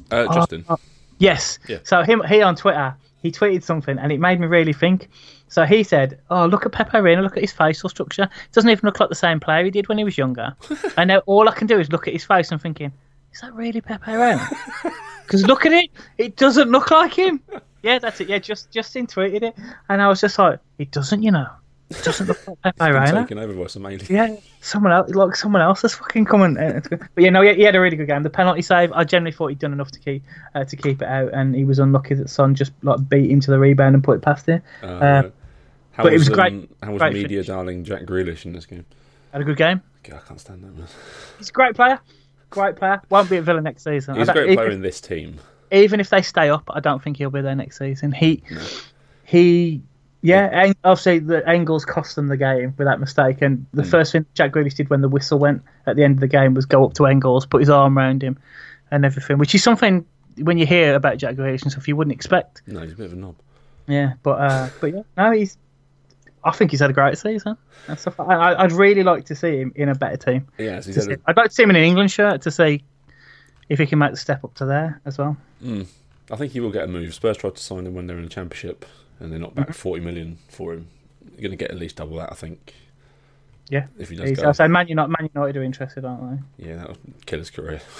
Uh, 0.09 0.33
Justin. 0.33 0.65
Oh, 0.69 0.77
yes. 1.17 1.59
Yeah. 1.67 1.79
So 1.83 2.03
him, 2.03 2.21
he 2.27 2.41
on 2.41 2.55
Twitter, 2.55 2.95
he 3.21 3.31
tweeted 3.31 3.63
something, 3.63 3.97
and 3.97 4.11
it 4.11 4.19
made 4.19 4.39
me 4.39 4.47
really 4.47 4.73
think. 4.73 5.09
So 5.47 5.65
he 5.65 5.83
said, 5.83 6.19
"Oh, 6.29 6.45
look 6.45 6.65
at 6.65 6.71
Pepe 6.71 6.99
Reina. 6.99 7.21
Look 7.21 7.37
at 7.37 7.43
his 7.43 7.51
facial 7.51 7.89
structure. 7.89 8.29
Doesn't 8.51 8.69
even 8.69 8.85
look 8.85 8.99
like 8.99 9.09
the 9.09 9.15
same 9.15 9.39
player 9.39 9.63
he 9.63 9.71
did 9.71 9.87
when 9.87 9.97
he 9.97 10.03
was 10.03 10.17
younger." 10.17 10.55
and 10.97 11.07
now 11.09 11.19
all 11.25 11.47
I 11.47 11.53
can 11.53 11.67
do 11.67 11.79
is 11.79 11.91
look 11.91 12.07
at 12.07 12.13
his 12.13 12.25
face 12.25 12.51
and 12.51 12.61
thinking, 12.61 12.91
"Is 13.33 13.41
that 13.41 13.53
really 13.53 13.81
Pepe 13.81 14.11
Reina?" 14.11 14.47
Because 15.23 15.47
look 15.47 15.65
at 15.65 15.71
it, 15.71 15.89
it 16.17 16.35
doesn't 16.35 16.69
look 16.69 16.91
like 16.91 17.13
him. 17.13 17.41
Yeah, 17.83 17.99
that's 17.99 18.19
it. 18.19 18.27
Yeah, 18.27 18.39
just 18.39 18.69
Justin 18.69 19.07
tweeted 19.07 19.43
it, 19.43 19.55
and 19.87 20.01
I 20.01 20.09
was 20.09 20.19
just 20.19 20.37
like, 20.37 20.59
"It 20.77 20.91
doesn't, 20.91 21.23
you 21.23 21.31
know. 21.31 21.47
It 21.91 22.03
doesn't 22.03 22.27
look 22.27 22.47
like 22.47 22.61
Pepe 22.77 22.91
Reina." 22.91 23.21
Taken 23.21 23.37
over 23.39 23.53
by 23.53 23.63
Somalia. 23.63 24.09
Yeah, 24.09 24.35
someone 24.61 24.91
else, 24.91 25.09
like 25.11 25.35
someone 25.35 25.61
else 25.61 25.81
has 25.83 25.93
fucking. 25.95 26.27
Uh, 26.27 26.81
but 26.89 26.99
yeah, 27.23 27.29
no, 27.29 27.41
he, 27.41 27.53
he 27.55 27.61
had 27.63 27.75
a 27.75 27.79
really 27.81 27.97
good 27.97 28.07
game. 28.07 28.23
The 28.23 28.29
penalty 28.29 28.61
save, 28.61 28.91
I 28.93 29.03
generally 29.03 29.31
thought 29.31 29.47
he'd 29.47 29.59
done 29.59 29.73
enough 29.73 29.91
to 29.91 29.99
keep 29.99 30.23
uh, 30.55 30.63
to 30.65 30.75
keep 30.75 31.01
it 31.01 31.07
out, 31.07 31.31
and 31.33 31.55
he 31.55 31.65
was 31.65 31.79
unlucky 31.79 32.15
that 32.15 32.29
Son 32.29 32.55
just 32.55 32.71
like 32.81 33.07
beat 33.09 33.29
him 33.29 33.39
to 33.41 33.51
the 33.51 33.59
rebound 33.59 33.95
and 33.95 34.03
put 34.03 34.17
it 34.17 34.21
past 34.21 34.45
him. 34.47 34.61
Uh, 34.81 34.85
Uh, 34.87 35.29
how 35.93 36.03
but 36.03 36.13
it 36.13 36.17
was 36.19 36.29
um, 36.29 36.33
great- 36.35 36.69
How 36.81 36.91
was 36.93 36.99
great 36.99 37.13
media 37.13 37.27
finish. 37.27 37.47
darling 37.47 37.83
Jack 37.83 38.03
Grealish 38.03 38.45
in 38.45 38.53
this 38.53 38.65
game? 38.65 38.85
Had 39.33 39.41
a 39.41 39.45
good 39.45 39.57
game. 39.57 39.81
God, 40.03 40.21
I 40.23 40.27
can't 40.27 40.39
stand 40.39 40.63
that 40.63 40.75
man. 40.77 40.87
He's 41.37 41.49
a 41.49 41.53
great 41.53 41.75
player. 41.75 41.99
Great 42.49 42.75
player. 42.75 43.01
Won't 43.09 43.29
be 43.29 43.37
at 43.37 43.43
Villa 43.43 43.61
next 43.61 43.83
season. 43.83 44.15
He's 44.15 44.27
a 44.29 44.33
great 44.33 44.53
player 44.55 44.67
even, 44.67 44.77
in 44.77 44.81
this 44.81 44.99
team. 45.01 45.37
even 45.71 45.99
if 45.99 46.09
they 46.09 46.21
stay 46.21 46.49
up, 46.49 46.63
I 46.69 46.79
don't 46.79 47.01
think 47.03 47.17
he'll 47.17 47.29
be 47.29 47.41
there 47.41 47.55
next 47.55 47.77
season. 47.77 48.11
He, 48.11 48.41
No. 48.51 48.61
he, 49.25 49.81
yeah. 50.21 50.71
Obviously, 50.83 51.19
the 51.19 51.47
Engels 51.47 51.85
cost 51.85 52.15
them 52.15 52.27
the 52.27 52.37
game 52.37 52.73
with 52.77 52.87
that 52.87 52.99
mistake, 52.99 53.41
and 53.41 53.65
the 53.73 53.83
Hmm. 53.83 53.89
first 53.89 54.11
thing 54.11 54.25
Jack 54.33 54.51
Grealish 54.51 54.75
did 54.75 54.89
when 54.89 55.01
the 55.01 55.09
whistle 55.09 55.39
went 55.39 55.61
at 55.87 55.95
the 55.95 56.03
end 56.03 56.15
of 56.15 56.19
the 56.21 56.27
game 56.27 56.53
was 56.53 56.65
go 56.65 56.85
up 56.85 56.93
to 56.95 57.05
Engels, 57.05 57.45
put 57.45 57.61
his 57.61 57.69
arm 57.69 57.97
around 57.97 58.21
him, 58.23 58.37
and 58.91 59.05
everything, 59.05 59.37
which 59.37 59.53
is 59.55 59.63
something 59.63 60.05
when 60.37 60.57
you 60.57 60.65
hear 60.65 60.95
about 60.95 61.17
Jack 61.17 61.35
Grealish 61.35 61.63
and 61.63 61.71
stuff 61.71 61.87
you 61.87 61.95
wouldn't 61.95 62.13
expect. 62.13 62.61
No, 62.67 62.81
he's 62.81 62.93
a 62.93 62.95
bit 62.95 63.07
of 63.07 63.13
a 63.13 63.15
knob. 63.15 63.35
Yeah, 63.87 64.13
but 64.23 64.39
uh, 64.39 64.69
but 64.79 64.93
yeah, 64.93 65.01
no, 65.17 65.31
he's. 65.31 65.57
I 66.43 66.51
think 66.51 66.71
he's 66.71 66.79
had 66.79 66.89
a 66.89 66.93
great 66.93 67.17
season. 67.19 67.55
I, 67.87 68.55
I'd 68.63 68.71
really 68.71 69.03
like 69.03 69.25
to 69.25 69.35
see 69.35 69.57
him 69.57 69.73
in 69.75 69.89
a 69.89 69.95
better 69.95 70.17
team. 70.17 70.47
Yeah, 70.57 70.81
he's 70.81 71.07
a... 71.07 71.17
I'd 71.27 71.37
like 71.37 71.49
to 71.49 71.53
see 71.53 71.61
him 71.61 71.69
in 71.69 71.75
an 71.75 71.83
England 71.83 72.09
shirt 72.09 72.41
to 72.41 72.49
see 72.51 72.83
if 73.69 73.77
he 73.77 73.85
can 73.85 73.99
make 73.99 74.09
the 74.09 74.17
step 74.17 74.43
up 74.43 74.55
to 74.55 74.65
there 74.65 74.99
as 75.05 75.19
well. 75.19 75.37
I 75.63 76.35
think 76.37 76.51
he 76.53 76.59
will 76.59 76.71
get 76.71 76.85
a 76.85 76.87
move. 76.87 77.13
Spurs 77.13 77.37
tried 77.37 77.55
to 77.57 77.61
sign 77.61 77.85
him 77.85 77.93
when 77.93 78.07
they 78.07 78.13
were 78.13 78.19
in 78.19 78.25
the 78.25 78.31
Championship, 78.31 78.85
and 79.21 79.31
they're 79.31 79.39
not 79.39 79.55
back 79.55 79.69
Mhm. 79.69 79.75
40 79.75 80.01
million 80.03 80.37
for 80.49 80.73
him. 80.73 80.87
You're 81.33 81.41
going 81.49 81.51
to 81.51 81.57
get 81.57 81.71
at 81.71 81.77
least 81.77 81.95
double 81.97 82.17
that, 82.17 82.31
I 82.31 82.35
think. 82.35 82.73
Yeah. 83.69 83.85
If 83.97 84.09
he 84.09 84.15
does 84.17 84.31
go. 84.31 84.49
I 84.49 84.51
say 84.51 84.67
Man 84.67 84.87
United, 84.87 85.07
Man 85.17 85.29
United 85.33 85.57
are 85.57 85.63
interested, 85.63 86.03
aren't 86.03 86.41
they? 86.57 86.67
Yeah, 86.69 86.75
that 86.77 86.87
would 86.89 87.25
kill 87.25 87.39
his 87.39 87.49
career. 87.49 87.81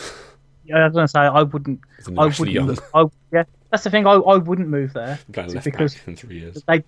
Yeah, 0.64 0.78
I 0.78 0.84
was 0.86 0.94
going 0.94 1.06
to 1.06 1.08
say 1.12 1.20
I 1.22 1.42
wouldn't. 1.42 1.80
I 2.18 2.26
wouldn't. 2.40 2.80
I, 2.94 3.06
yeah, 3.34 3.44
that's 3.72 3.84
the 3.84 3.90
thing. 3.90 4.06
I, 4.06 4.12
I 4.12 4.38
wouldn't 4.38 4.70
move 4.70 4.94
there 4.94 5.18
because- 5.32 5.98
in 6.06 6.16
three 6.16 6.40
years. 6.40 6.62
they 6.68 6.84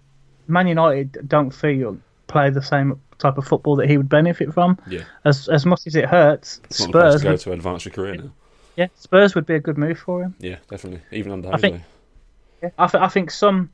Man 0.48 0.68
United 0.68 1.28
don't 1.28 1.50
feel 1.50 1.98
play 2.28 2.52
the 2.52 2.62
same 2.62 3.02
type 3.18 3.40
of 3.40 3.48
football 3.48 3.76
that 3.78 3.90
he 3.90 3.98
would 3.98 4.08
benefit 4.10 4.54
from. 4.54 4.78
Yeah. 4.88 5.02
As 5.26 5.50
as 5.50 5.66
much 5.66 5.88
as 5.88 5.96
it 5.96 6.06
hurts, 6.06 6.62
It's 6.66 6.82
not 6.82 6.92
the 6.92 6.92
place 6.92 7.02
Spurs. 7.14 7.22
to 7.22 7.26
go 7.26 7.32
Would, 7.32 7.40
to 7.40 7.52
advance 7.54 7.86
your 7.86 7.94
career 7.96 8.16
now. 8.16 8.32
yeah, 8.76 8.88
Spurs 8.96 9.34
would 9.34 9.48
be 9.48 9.56
a 9.56 9.60
good 9.60 9.80
move 9.80 9.98
for 9.98 10.22
him. 10.22 10.36
Yeah, 10.40 10.58
definitely. 10.70 11.02
Even 11.12 11.32
under 11.32 11.52
I 11.52 11.58
think- 11.58 11.82
Yeah, 12.62 12.70
I, 12.78 12.86
th- 12.86 13.02
I 13.02 13.08
think 13.08 13.32
some 13.32 13.72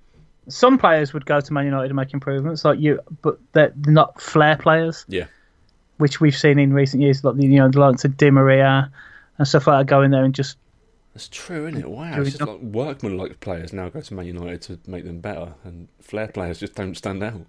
some 0.49 0.77
players 0.77 1.13
would 1.13 1.25
go 1.25 1.39
to 1.39 1.53
Man 1.53 1.65
United 1.65 1.87
and 1.91 1.95
make 1.95 2.13
improvements, 2.13 2.65
like 2.65 2.79
you, 2.79 2.99
but 3.21 3.39
they're 3.53 3.73
not 3.85 4.19
flair 4.21 4.57
players. 4.57 5.05
Yeah. 5.07 5.25
which 5.97 6.19
we've 6.21 6.35
seen 6.35 6.59
in 6.59 6.73
recent 6.73 7.01
years, 7.01 7.23
like 7.23 7.35
the 7.35 7.43
you 7.45 7.57
know 7.57 7.69
the 7.69 7.79
likes 7.79 8.05
of 8.05 8.17
Di 8.17 8.29
Maria 8.31 8.91
and 9.37 9.47
stuff 9.47 9.67
like 9.67 9.79
that, 9.79 9.89
go 9.89 10.01
in 10.01 10.11
there 10.11 10.23
and 10.25 10.33
just 10.35 10.57
That's 11.13 11.27
true, 11.27 11.67
isn't 11.67 11.81
it? 11.81 11.89
Wow. 11.89 12.21
It's 12.21 12.37
just 12.37 12.41
like 12.41 12.59
workman 12.59 13.17
like 13.17 13.39
players 13.39 13.73
now 13.73 13.89
go 13.89 14.01
to 14.01 14.13
Man 14.13 14.25
United 14.25 14.61
to 14.63 14.89
make 14.89 15.05
them 15.05 15.19
better, 15.19 15.53
and 15.63 15.87
flair 16.01 16.27
players 16.27 16.59
just 16.59 16.75
don't 16.75 16.95
stand 16.95 17.23
out. 17.23 17.41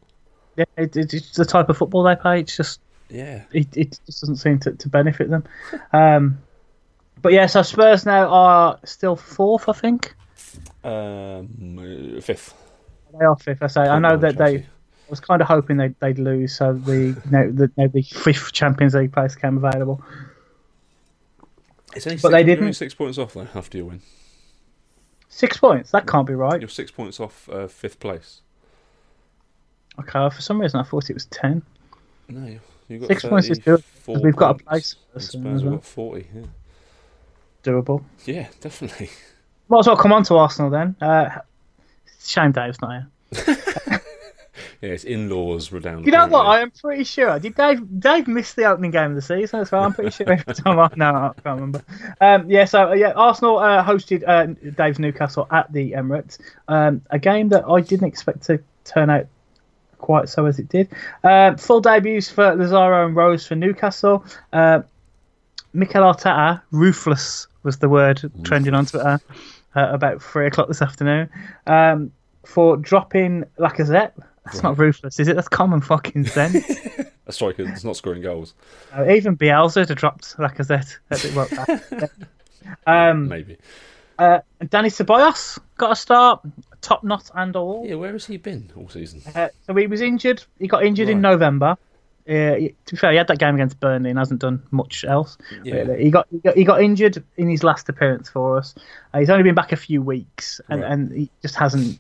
yeah, 0.57 0.65
it, 0.77 0.97
it, 0.97 1.15
it's 1.15 1.37
the 1.37 1.45
type 1.45 1.69
of 1.69 1.77
football 1.77 2.03
they 2.03 2.17
play. 2.17 2.41
It's 2.41 2.57
just 2.57 2.81
Yeah. 3.09 3.43
it, 3.53 3.77
it 3.77 3.99
just 4.07 4.21
doesn't 4.21 4.37
seem 4.37 4.59
to, 4.61 4.73
to 4.73 4.89
benefit 4.89 5.31
them. 5.31 5.45
Um, 5.93 6.39
but 7.23 7.33
yeah, 7.33 7.47
so 7.47 7.61
Spurs 7.63 8.07
now 8.07 8.27
are 8.29 8.79
still 8.85 9.15
fourth, 9.15 9.69
I 9.69 9.73
think. 9.75 10.15
Um, 10.83 12.17
uh, 12.17 12.21
fifth. 12.21 12.55
They 13.19 13.25
are 13.25 13.37
fifth. 13.37 13.63
I 13.63 13.67
say. 13.67 13.81
I 13.83 13.99
know 13.99 14.17
that 14.17 14.37
they. 14.37 14.59
I 14.59 14.67
was 15.11 15.21
kind 15.21 15.43
of 15.43 15.49
hoping 15.49 15.77
they'd, 15.77 15.99
they'd 15.99 16.19
lose, 16.21 16.55
so 16.57 16.73
the 16.73 16.97
you 16.97 17.17
know, 17.31 17.51
the, 17.51 17.71
you 17.77 17.89
the 17.89 18.03
fifth 18.03 18.53
Champions 18.53 18.95
League 18.95 19.13
place 19.13 19.35
came 19.35 19.57
available. 19.57 20.01
It's 21.97 22.07
only 22.07 22.17
But 22.17 22.29
six, 22.29 22.33
they 22.33 22.45
didn't- 22.45 22.73
six 22.75 22.95
points 22.95 23.19
off 23.19 23.35
though 23.35 23.49
after 23.55 23.77
you 23.79 23.87
win. 23.87 24.01
Six 25.29 25.57
points. 25.57 25.91
That 25.91 26.07
can't 26.07 26.27
be 26.27 26.35
right. 26.35 26.61
You're 26.61 26.69
six 26.69 26.91
points 26.93 27.19
off 27.19 27.49
uh, 27.49 27.67
fifth 27.67 27.99
place. 27.99 28.41
Okay, 29.99 30.31
for 30.35 30.41
some 30.41 30.61
reason 30.61 30.79
I 30.79 30.85
thought 30.85 31.11
it 31.11 31.15
was 31.15 31.27
ten. 31.27 31.63
No, 32.29 32.47
you- 32.47 32.61
you've 32.89 33.01
got 33.01 33.09
Six 33.09 33.25
points 33.25 33.49
is 33.51 33.59
good, 33.59 33.83
34 33.85 34.21
we've 34.23 34.37
got 34.37 34.61
a 34.61 34.65
place 34.65 34.95
and 34.95 35.23
first, 35.23 35.33
Spurs 35.33 35.47
as 35.47 35.61
have 35.63 35.71
well. 35.71 35.79
got 35.79 35.85
forty. 35.85 36.27
Yeah. 36.35 36.43
Doable. 37.65 38.05
yeah, 38.25 38.49
definitely. 38.61 39.11
Might 39.69 39.81
as 39.81 39.87
well 39.89 39.97
come 39.97 40.13
on 40.13 40.23
to 40.25 40.37
Arsenal 40.37 40.71
then. 40.71 40.95
Uh, 41.01 41.41
shame 42.23 42.53
Dave's 42.53 42.81
not 42.81 43.05
here. 43.33 44.01
Yeah, 44.81 44.91
it's 44.91 45.05
in-laws 45.05 45.71
were 45.71 45.81
down. 45.81 46.05
You 46.05 46.13
know 46.13 46.27
what? 46.27 46.41
apparently. 46.41 46.57
I 46.57 46.61
am 46.63 46.71
pretty 46.71 47.05
sure. 47.05 47.39
Did 47.39 47.55
Dave 47.55 48.01
Dave 48.01 48.27
missed 48.27 48.57
the 48.57 48.65
opening 48.65 48.91
game 48.91 49.11
of 49.11 49.15
the 49.15 49.23
season 49.23 49.61
as 49.61 49.71
well? 49.71 49.83
I'm 49.83 49.93
pretty 49.93 50.11
sure 50.11 50.33
every 50.33 50.55
time 50.55 50.79
I 50.79 50.89
no, 50.97 51.15
I 51.15 51.33
can't 51.35 51.61
remember. 51.61 51.83
Um, 52.21 52.51
yeah, 52.51 52.65
so 52.65 52.91
uh, 52.91 52.95
yeah, 52.95 53.13
Arsenal 53.13 53.59
uh, 53.59 53.85
hosted 53.85 54.25
uh, 54.27 54.47
Dave's 54.71 54.99
Newcastle 54.99 55.47
at 55.51 55.71
the 55.73 55.93
Emirates. 55.93 56.39
Um, 56.69 57.03
a 57.11 57.19
game 57.19 57.51
that 57.51 57.69
I 57.69 57.81
didn't 57.83 58.09
expect 58.09 58.45
to 58.45 58.63
turn 58.85 59.11
out 59.11 59.27
quite 59.99 60.31
so 60.31 60.47
as 60.47 60.59
it 60.59 60.69
did. 60.69 60.89
Uh, 61.23 61.57
full 61.57 61.83
debuts 61.83 62.31
for 62.31 62.55
Lazaro 62.55 63.07
and 63.07 63.15
Rose 63.15 63.47
for 63.47 63.57
Newcastle. 63.57 64.25
Uh, 64.53 64.81
Mikel 65.75 66.03
Arteta, 66.03 66.63
ruthless 66.71 67.47
was 67.63 67.77
the 67.79 67.89
word 67.89 68.31
trending 68.45 68.73
on 68.73 68.87
Twitter 68.87 69.21
uh, 69.77 69.89
about 69.91 70.23
three 70.23 70.47
o'clock 70.47 70.69
this 70.69 70.83
afternoon 70.83 71.29
um, 71.67 72.13
for 72.45 72.77
dropping 72.77 73.45
Lacazette. 73.59 74.13
That's 74.45 74.63
not 74.63 74.79
ruthless, 74.79 75.21
is 75.21 75.29
it? 75.29 75.37
That's 75.37 75.49
common 75.49 75.81
fucking 75.81 76.27
sense. 76.27 76.65
A 77.27 77.33
striker 77.33 77.65
that's 77.65 77.85
not 77.85 77.97
scoring 77.97 78.23
goals. 78.23 78.55
Uh, 78.97 79.09
even 79.11 79.37
Bielsa 79.37 79.87
had 79.87 79.97
dropped 79.97 80.37
Lacazette. 80.39 80.97
at 81.11 81.19
the- 81.21 81.89
well, 81.95 82.09
um, 83.11 83.29
Maybe. 83.29 83.57
uh, 84.19 84.41
Dani 84.63 84.87
Ceballos 84.91 85.59
got 85.77 85.93
a 85.93 85.97
start, 85.97 86.41
top 86.81 87.05
knot 87.05 87.31
and 87.35 87.55
all. 87.55 87.85
Yeah, 87.87 87.95
where 87.97 88.13
has 88.13 88.27
he 88.27 88.37
been 88.37 88.71
all 88.77 88.89
season? 88.89 89.23
Uh, 89.35 89.49
so 89.67 89.75
he 89.75 89.87
was 89.87 90.01
injured. 90.01 90.43
He 90.59 90.67
got 90.67 90.85
injured 90.85 91.09
in 91.09 91.21
November. 91.21 91.77
Uh, 92.29 92.55
to 92.87 92.93
be 92.93 92.97
fair, 92.97 93.11
he 93.13 93.17
had 93.17 93.27
that 93.29 93.39
game 93.39 93.55
against 93.55 93.81
Burnley 93.81 94.11
and 94.11 94.19
hasn't 94.19 94.41
done 94.41 94.63
much 94.71 95.05
else. 95.05 95.37
Yeah. 95.65 95.75
really. 95.77 96.05
He 96.05 96.11
got, 96.11 96.27
he 96.31 96.39
got 96.39 96.57
he 96.57 96.65
got 96.65 96.83
injured 96.83 97.23
in 97.37 97.49
his 97.49 97.65
last 97.65 97.89
appearance 97.89 98.29
for 98.29 98.59
us. 98.59 98.75
Uh, 99.13 99.19
he's 99.21 99.31
only 99.31 99.43
been 99.43 99.55
back 99.55 99.73
a 99.73 99.77
few 99.77 100.01
weeks, 100.03 100.61
and, 100.69 100.83
Right. 100.83 100.93
and 100.93 101.13
he 101.13 101.31
just 101.43 101.57
hasn't 101.57 101.99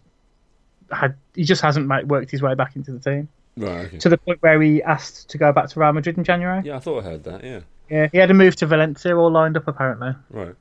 had 0.92 1.14
he 1.35 1.44
just 1.44 1.62
hasn't 1.62 1.88
worked 2.09 2.30
his 2.30 2.42
way 2.42 2.54
back 2.54 2.76
into 2.76 2.92
the 2.92 2.98
team 2.98 3.28
Right. 3.56 3.87
Okay. 3.87 3.98
to 3.98 4.09
the 4.09 4.18
point 4.18 4.42
where 4.42 4.61
he 4.61 4.83
asked 4.83 5.30
to 5.30 5.38
go 5.38 5.52
back 5.52 5.68
to 5.70 5.80
Real 5.80 5.92
Madrid 5.92 6.18
in 6.18 6.24
January. 6.24 6.62
Yeah, 6.64 6.76
I 6.76 6.80
thought 6.80 7.04
I 7.04 7.09
heard 7.09 7.24
that. 7.24 7.44
Yeah. 7.44 7.61
Yeah, 7.88 8.09
he 8.12 8.18
had 8.18 8.30
a 8.30 8.35
move 8.35 8.54
to 8.56 8.66
Valencia 8.66 9.16
all 9.16 9.30
lined 9.33 9.56
up 9.56 9.66
apparently. 9.68 10.14
Right. 10.30 10.54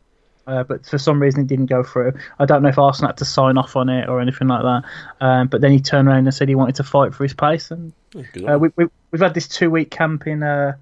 Uh, 0.48 0.64
but 0.64 0.86
for 0.86 0.98
some 0.98 1.22
reason 1.22 1.42
it 1.42 1.48
didn't 1.48 1.68
go 1.68 1.84
through. 1.84 2.14
I 2.40 2.46
don't 2.46 2.62
know 2.64 2.70
if 2.70 2.78
Arsenal 2.80 3.10
had 3.10 3.18
to 3.18 3.26
sign 3.26 3.58
off 3.58 3.76
on 3.76 3.90
it 3.90 4.10
or 4.10 4.20
anything 4.20 4.48
like 4.48 4.64
that. 4.64 4.84
Um, 5.22 5.48
but 5.48 5.62
then 5.62 5.72
he 5.72 5.80
turned 5.80 6.08
around 6.08 6.26
and 6.26 6.34
said 6.34 6.50
he 6.50 6.56
wanted 6.56 6.76
to 6.76 6.84
fight 6.84 7.14
for 7.14 7.24
his 7.24 7.34
place. 7.34 7.72
And 7.72 7.94
uh, 8.16 8.22
we, 8.60 8.68
him. 8.68 8.74
we, 8.76 8.86
we've 9.12 9.22
had 9.22 9.34
this 9.34 9.48
two 9.48 9.70
week 9.70 9.92
camp 9.92 10.26
in, 10.28 10.44
uh, 10.44 10.74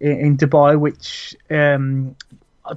in 0.00 0.12
in 0.18 0.36
Dubai, 0.36 0.78
which 0.78 1.36
um, 1.50 2.16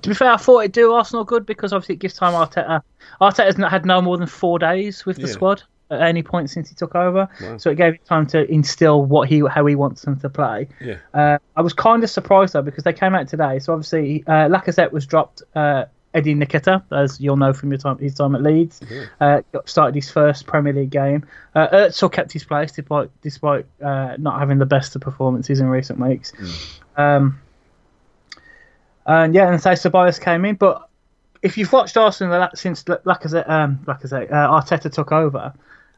to 0.01 0.09
be 0.09 0.13
fair, 0.15 0.31
I 0.31 0.37
thought 0.37 0.59
it'd 0.59 0.73
do 0.73 0.91
Arsenal 0.93 1.23
good 1.23 1.45
because 1.45 1.73
obviously 1.73 1.95
it 1.95 1.99
gives 1.99 2.13
time 2.13 2.33
Arteta. 2.33 2.81
Arteta's 3.21 3.57
not 3.57 3.71
had 3.71 3.85
no 3.85 4.01
more 4.01 4.17
than 4.17 4.27
four 4.27 4.59
days 4.59 5.05
with 5.05 5.15
the 5.17 5.27
Yeah. 5.27 5.33
squad 5.33 5.63
at 5.89 6.01
any 6.01 6.21
point 6.21 6.49
since 6.49 6.67
he 6.67 6.75
took 6.75 6.93
over, 6.95 7.29
Wow. 7.41 7.57
so 7.57 7.69
it 7.69 7.75
gave 7.75 7.93
him 7.93 7.99
time 8.05 8.27
to 8.27 8.43
instill 8.51 9.05
what 9.05 9.29
he 9.29 9.39
how 9.49 9.65
he 9.65 9.75
wants 9.75 10.01
them 10.01 10.19
to 10.19 10.29
play. 10.29 10.67
Yeah. 10.81 10.97
Uh, 11.13 11.37
I 11.55 11.61
was 11.61 11.71
kind 11.71 12.03
of 12.03 12.09
surprised 12.09 12.51
though 12.53 12.61
because 12.61 12.83
they 12.83 12.91
came 12.91 13.15
out 13.15 13.29
today. 13.29 13.59
So 13.59 13.71
obviously, 13.71 14.23
uh, 14.27 14.49
Lacazette 14.49 14.91
was 14.91 15.05
dropped. 15.05 15.43
Uh, 15.55 15.85
Eddie 16.17 16.33
Nketiah, 16.33 16.83
as 16.91 17.21
you'll 17.21 17.37
know 17.37 17.53
from 17.53 17.71
your 17.71 17.77
time 17.77 17.99
his 17.99 18.15
time 18.15 18.33
at 18.33 18.41
Leeds, 18.41 18.81
uh, 19.21 19.41
started 19.65 19.93
his 19.93 20.09
first 20.09 20.47
Premier 20.47 20.73
League 20.73 20.89
game. 20.89 21.25
Uh, 21.53 21.91
kept 22.11 22.31
his 22.31 22.43
place 22.43 22.71
despite 22.71 23.09
despite 23.21 23.65
uh, 23.83 24.15
not 24.17 24.39
having 24.39 24.57
the 24.57 24.65
best 24.65 24.95
of 24.95 25.01
performances 25.01 25.59
in 25.59 25.67
recent 25.67 25.99
weeks. 25.99 26.33
Um, 26.95 27.39
and 29.05 29.35
yeah, 29.35 29.51
and 29.51 29.61
so 29.61 29.71
Ceballos 29.71 30.19
came 30.19 30.43
in, 30.43 30.55
but 30.55 30.89
if 31.43 31.57
you've 31.57 31.71
watched 31.71 31.95
Arsenal 31.97 32.49
since 32.55 32.87
La- 32.89 32.97
Lacazette, 32.97 33.47
um, 33.47 33.77
Lacazette 33.85 34.31
uh, 34.31 34.49
Arteta 34.49 34.91
took 34.91 35.11
over, 35.11 35.53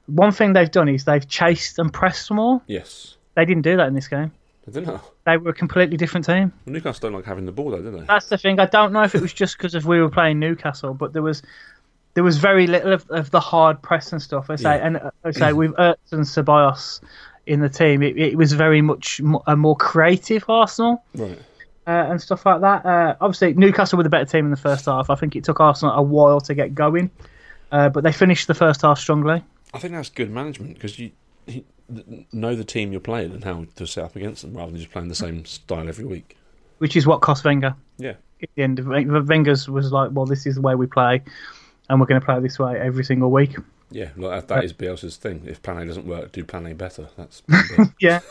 one 0.08 0.32
thing 0.32 0.54
they've 0.54 0.70
done 0.70 0.90
is 0.90 1.06
they've 1.06 1.28
chased 1.28 1.80
and 1.80 1.94
pressed 1.94 2.30
more. 2.30 2.62
Yes. 2.68 3.16
They 3.36 3.46
didn't 3.46 3.64
do 3.64 3.78
that 3.78 3.88
in 3.88 3.94
this 3.94 4.10
game. 4.10 4.32
I 4.70 4.82
don't 4.82 4.88
know. 4.88 5.02
They 5.26 5.38
were 5.38 5.50
a 5.52 5.54
completely 5.54 5.98
different 5.98 6.26
team. 6.26 6.52
Well, 6.66 6.74
Newcastle 6.74 7.02
don't 7.10 7.14
like 7.14 7.26
having 7.26 7.46
the 7.46 7.52
ball 7.52 7.72
though, 7.72 7.82
do 7.82 7.92
they? 7.92 8.02
That's 8.06 8.28
the 8.28 8.38
thing. 8.38 8.60
I 8.60 8.66
don't 8.66 8.94
know 8.94 9.04
if 9.04 9.16
it 9.16 9.22
was 9.22 9.34
just 9.34 9.58
because 9.58 9.76
of 9.76 9.86
we 9.86 10.02
were 10.02 10.10
playing 10.10 10.40
Newcastle, 10.40 10.94
but 10.94 11.14
there 11.14 11.22
was 11.22 11.42
there 12.16 12.24
was 12.24 12.38
very 12.38 12.68
little 12.68 12.92
of, 12.94 13.10
of 13.10 13.32
the 13.32 13.40
hard 13.40 13.82
press 13.82 14.12
and 14.12 14.22
stuff. 14.22 14.50
I 14.50 14.56
say, 14.56 14.64
Yeah. 14.78 14.86
and 14.86 14.98
uh, 14.98 15.12
I 15.24 15.32
say 15.32 15.54
with 15.54 15.72
Ertz 15.74 16.12
and 16.12 16.22
Ceballos 16.26 17.02
in 17.46 17.62
the 17.62 17.70
team, 17.70 18.02
it, 18.04 18.18
it 18.18 18.36
was 18.36 18.54
very 18.54 18.82
much 18.82 19.22
a 19.48 19.56
more 19.56 19.76
creative 19.76 20.44
Arsenal 20.50 21.04
Right. 21.16 21.38
uh, 21.88 21.92
and 22.10 22.22
stuff 22.22 22.46
like 22.46 22.62
that. 22.62 22.86
Uh, 22.86 23.16
obviously, 23.22 23.54
Newcastle 23.54 23.98
were 23.98 24.04
the 24.04 24.10
better 24.10 24.26
team 24.26 24.46
in 24.46 24.52
the 24.52 24.58
first 24.58 24.86
half. 24.86 25.10
I 25.10 25.16
think 25.16 25.36
it 25.36 25.44
took 25.44 25.60
Arsenal 25.60 25.94
a 25.96 26.02
while 26.02 26.42
to 26.42 26.54
get 26.56 26.74
going, 26.76 27.10
uh, 27.72 27.90
but 27.90 28.04
they 28.04 28.12
finished 28.12 28.48
the 28.48 28.54
first 28.56 28.82
half 28.82 29.00
strongly. 29.00 29.44
I 29.74 29.78
think 29.80 29.94
that's 29.94 30.10
good 30.10 30.32
management 30.32 30.74
because 30.76 30.98
you 31.00 31.12
know 32.32 32.56
the 32.56 32.64
team 32.64 32.92
you're 32.92 33.02
playing 33.02 33.32
and 33.34 33.44
how 33.44 33.66
to 33.76 33.88
set 33.88 34.04
up 34.04 34.16
against 34.16 34.42
them 34.42 34.54
rather 34.54 34.72
than 34.72 34.80
just 34.80 34.92
playing 34.92 35.08
the 35.10 35.16
same 35.16 35.46
style 35.46 35.88
every 35.88 36.06
week. 36.06 36.38
which 36.80 36.96
is 36.96 37.06
what 37.08 37.22
cost 37.22 37.44
Wenger. 37.46 37.76
Yeah. 37.98 38.14
At 38.42 38.50
the 38.56 38.64
end, 38.64 38.80
of 38.80 38.88
Wenger's 39.28 39.68
was 39.68 39.92
like, 39.92 40.12
well, 40.14 40.26
this 40.26 40.46
is 40.46 40.56
the 40.56 40.62
way 40.62 40.76
we 40.76 40.88
play, 40.88 41.22
and 41.90 42.00
we're 42.00 42.06
going 42.06 42.22
to 42.22 42.26
play 42.26 42.40
this 42.40 42.58
way 42.58 42.80
every 42.80 43.04
single 43.04 43.32
week. 43.32 43.56
Yeah, 43.92 44.10
like 44.16 44.48
that, 44.48 44.56
that 44.56 44.64
is 44.64 44.72
Bielsa's 44.72 45.18
thing. 45.18 45.42
If 45.46 45.62
Plan 45.62 45.78
A 45.80 45.86
doesn't 45.86 46.06
work, 46.06 46.32
do 46.32 46.46
Plan 46.46 46.66
A 46.68 46.74
better. 46.76 47.10
That's 47.18 47.42
Yeah. 48.00 48.22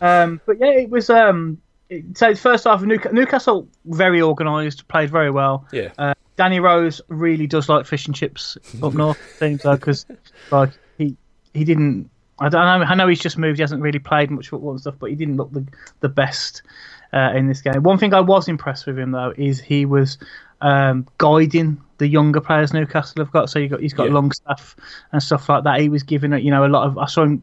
um, 0.00 0.40
but 0.46 0.58
yeah, 0.60 0.70
it 0.72 0.90
was. 0.90 1.10
Um, 1.10 1.60
it, 1.88 2.16
so 2.16 2.34
first 2.34 2.64
half, 2.64 2.82
Newcastle, 2.82 3.12
Newcastle 3.14 3.68
very 3.86 4.22
organised, 4.22 4.86
played 4.88 5.10
very 5.10 5.30
well. 5.30 5.66
yeah. 5.72 5.90
Uh, 5.98 6.14
Danny 6.36 6.60
Rose 6.60 7.00
really 7.08 7.46
does 7.46 7.68
like 7.68 7.86
fish 7.86 8.06
and 8.06 8.14
chips 8.14 8.56
up 8.82 8.94
north, 9.02 9.18
seems 9.38 9.64
like, 9.64 9.80
because 9.80 10.06
like 10.50 10.70
he 10.98 11.16
he 11.54 11.64
didn't. 11.64 12.10
I 12.42 12.48
don't 12.48 12.80
know. 12.80 12.86
I 12.86 12.94
know 12.94 13.08
he's 13.08 13.20
just 13.20 13.38
moved. 13.38 13.58
He 13.58 13.62
hasn't 13.62 13.82
really 13.82 13.98
played 13.98 14.30
much 14.30 14.48
football 14.48 14.70
and 14.72 14.80
stuff, 14.80 14.94
but 14.98 15.10
he 15.10 15.16
didn't 15.16 15.36
look 15.36 15.52
the 15.52 15.66
the 16.00 16.08
best 16.08 16.62
uh, 17.12 17.32
in 17.34 17.46
this 17.48 17.60
game. 17.60 17.82
One 17.82 17.98
thing 17.98 18.12
I 18.14 18.20
was 18.20 18.48
impressed 18.48 18.86
with 18.86 18.98
him 18.98 19.12
though 19.12 19.32
is 19.36 19.60
he 19.60 19.84
was 19.84 20.18
um, 20.60 21.06
guiding 21.18 21.80
the 21.98 22.06
younger 22.08 22.40
players 22.40 22.72
Newcastle 22.72 23.22
have 23.22 23.32
got. 23.32 23.50
So 23.50 23.58
you 23.58 23.68
got 23.68 23.80
he's 23.80 23.92
got 23.94 24.08
Yeah. 24.08 24.14
Longstaff 24.14 24.76
and 25.12 25.22
stuff 25.22 25.48
like 25.48 25.64
that. 25.64 25.80
He 25.80 25.88
was 25.88 26.02
giving 26.02 26.32
you 26.32 26.50
know, 26.50 26.64
a 26.64 26.68
lot 26.68 26.86
of. 26.86 26.98
I 26.98 27.06
saw 27.06 27.24
him 27.24 27.42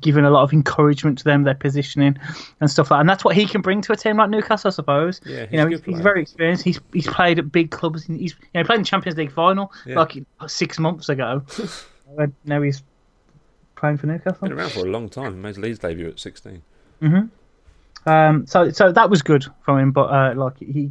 giving 0.00 0.24
a 0.24 0.30
lot 0.30 0.42
of 0.44 0.52
encouragement 0.54 1.18
to 1.18 1.24
them, 1.24 1.42
their 1.42 1.54
positioning 1.54 2.18
and 2.60 2.70
stuff 2.70 2.90
like. 2.90 2.96
that. 2.96 3.00
And 3.00 3.08
that's 3.08 3.22
what 3.24 3.36
he 3.36 3.44
can 3.46 3.60
bring 3.60 3.82
to 3.82 3.92
a 3.92 3.96
team 3.96 4.16
like 4.16 4.30
Newcastle, 4.30 4.68
I 4.68 4.70
suppose. 4.72 5.20
Yeah, 5.26 5.42
he's 5.42 5.52
you 5.52 5.58
know, 5.58 5.66
he's, 5.68 5.82
he's 5.84 6.00
very 6.00 6.22
experienced. 6.22 6.64
He's 6.64 6.80
he's 6.92 7.06
played 7.06 7.38
at 7.38 7.52
big 7.52 7.70
clubs. 7.70 8.04
He's 8.04 8.32
you 8.32 8.38
know 8.54 8.60
he 8.60 8.64
played 8.64 8.76
in 8.76 8.82
the 8.82 8.88
Champions 8.88 9.18
League 9.18 9.32
final 9.32 9.70
Yeah. 9.86 9.96
like 10.00 10.16
six 10.46 10.78
months 10.78 11.08
ago. 11.10 11.42
now 12.44 12.62
he's 12.62 12.82
playing 13.78 13.96
for 13.98 14.06
Newcastle. 14.06 14.48
Been 14.48 14.52
around 14.58 14.72
for 14.72 14.80
a 14.86 14.90
long 14.90 15.08
time. 15.08 15.40
Made 15.40 15.56
Leeds 15.56 15.78
debut 15.78 16.08
at 16.08 16.18
16. 16.20 16.62
Um, 18.06 18.46
so 18.46 18.70
so 18.70 18.92
that 18.92 19.10
was 19.10 19.22
good 19.22 19.46
from 19.64 19.78
him, 19.78 19.90
but 19.92 20.04
uh, 20.10 20.34
like 20.36 20.58
he 20.58 20.90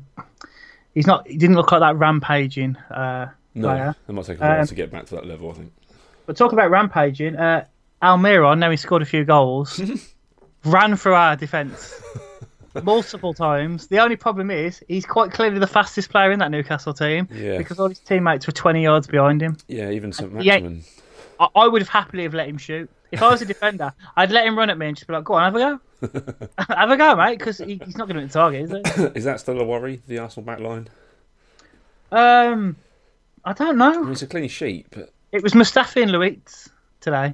he's 0.93 1.07
not 1.07 1.27
he 1.27 1.37
didn't 1.37 1.55
look 1.55 1.71
like 1.71 1.81
that 1.81 1.95
rampaging 1.97 2.75
uh, 2.91 3.27
No, 3.55 3.67
player. 3.69 3.95
it 4.07 4.11
might 4.11 4.25
take 4.25 4.37
a 4.39 4.41
while 4.41 4.59
Um, 4.61 4.67
to 4.67 4.75
get 4.75 4.91
back 4.91 5.05
to 5.07 5.15
that 5.15 5.25
level. 5.25 5.49
I 5.49 5.53
think. 5.53 5.73
But 6.25 6.37
talk 6.37 6.51
about 6.53 6.69
rampaging. 6.69 7.35
Uh, 7.35 7.65
Almiron, 8.03 8.59
now 8.59 8.69
he 8.69 8.77
scored 8.77 9.01
a 9.01 9.05
few 9.05 9.23
goals, 9.25 9.81
ran 10.65 10.95
through 10.95 11.15
our 11.15 11.35
defence 11.35 11.99
multiple 12.83 13.33
times. 13.33 13.87
The 13.87 13.97
only 13.99 14.15
problem 14.17 14.51
is 14.51 14.83
he's 14.87 15.05
quite 15.05 15.31
clearly 15.31 15.57
the 15.57 15.65
fastest 15.65 16.11
player 16.11 16.31
in 16.31 16.37
that 16.39 16.51
Newcastle 16.51 16.93
team 16.93 17.27
Yeah. 17.31 17.57
because 17.57 17.79
all 17.79 17.89
his 17.89 17.97
teammates 17.99 18.45
were 18.45 18.53
20 18.53 18.83
yards 18.83 19.07
behind 19.07 19.41
him. 19.41 19.57
Yeah, 19.67 19.89
even 19.89 20.11
St. 20.13 20.31
Maximin. 20.31 20.83
I, 21.39 21.47
I 21.55 21.67
would 21.67 21.81
have 21.81 21.89
happily 21.89 22.23
have 22.23 22.33
let 22.33 22.47
him 22.47 22.57
shoot. 22.57 22.89
If 23.11 23.21
I 23.21 23.29
was 23.29 23.41
a 23.41 23.45
defender, 23.45 23.93
I'd 24.17 24.31
let 24.31 24.45
him 24.45 24.57
run 24.57 24.69
at 24.69 24.77
me 24.77 24.87
and 24.87 24.95
just 24.97 25.07
be 25.07 25.13
like, 25.13 25.23
"Go 25.23 25.35
on, 25.35 25.53
have 25.53 25.55
a 25.55 25.59
go, 26.09 26.43
have 26.75 26.89
a 26.91 26.97
go, 26.97 27.15
mate," 27.15 27.39
because 27.39 27.57
he, 27.59 27.79
he's 27.85 27.95
not 27.97 28.07
going 28.07 28.15
to 28.15 28.21
hit 28.21 28.31
the 28.31 28.33
target, 28.39 28.63
is 28.63 28.71
it? 28.71 29.15
Is 29.17 29.23
that 29.23 29.39
still 29.39 29.59
a 29.61 29.63
worry? 29.63 30.01
The 30.07 30.19
Arsenal 30.19 30.45
back 30.45 30.59
line. 30.59 30.89
Um, 32.11 32.75
I 33.45 33.53
don't 33.53 33.81
I 33.81 33.91
know. 33.93 34.03
mean, 34.03 34.11
it's 34.11 34.21
a 34.21 34.27
clean 34.27 34.47
sheet, 34.49 34.87
but 34.91 35.11
It 35.31 35.43
was 35.43 35.53
Mustafi 35.53 36.01
and 36.01 36.11
Luiz 36.11 36.69
today. 37.01 37.33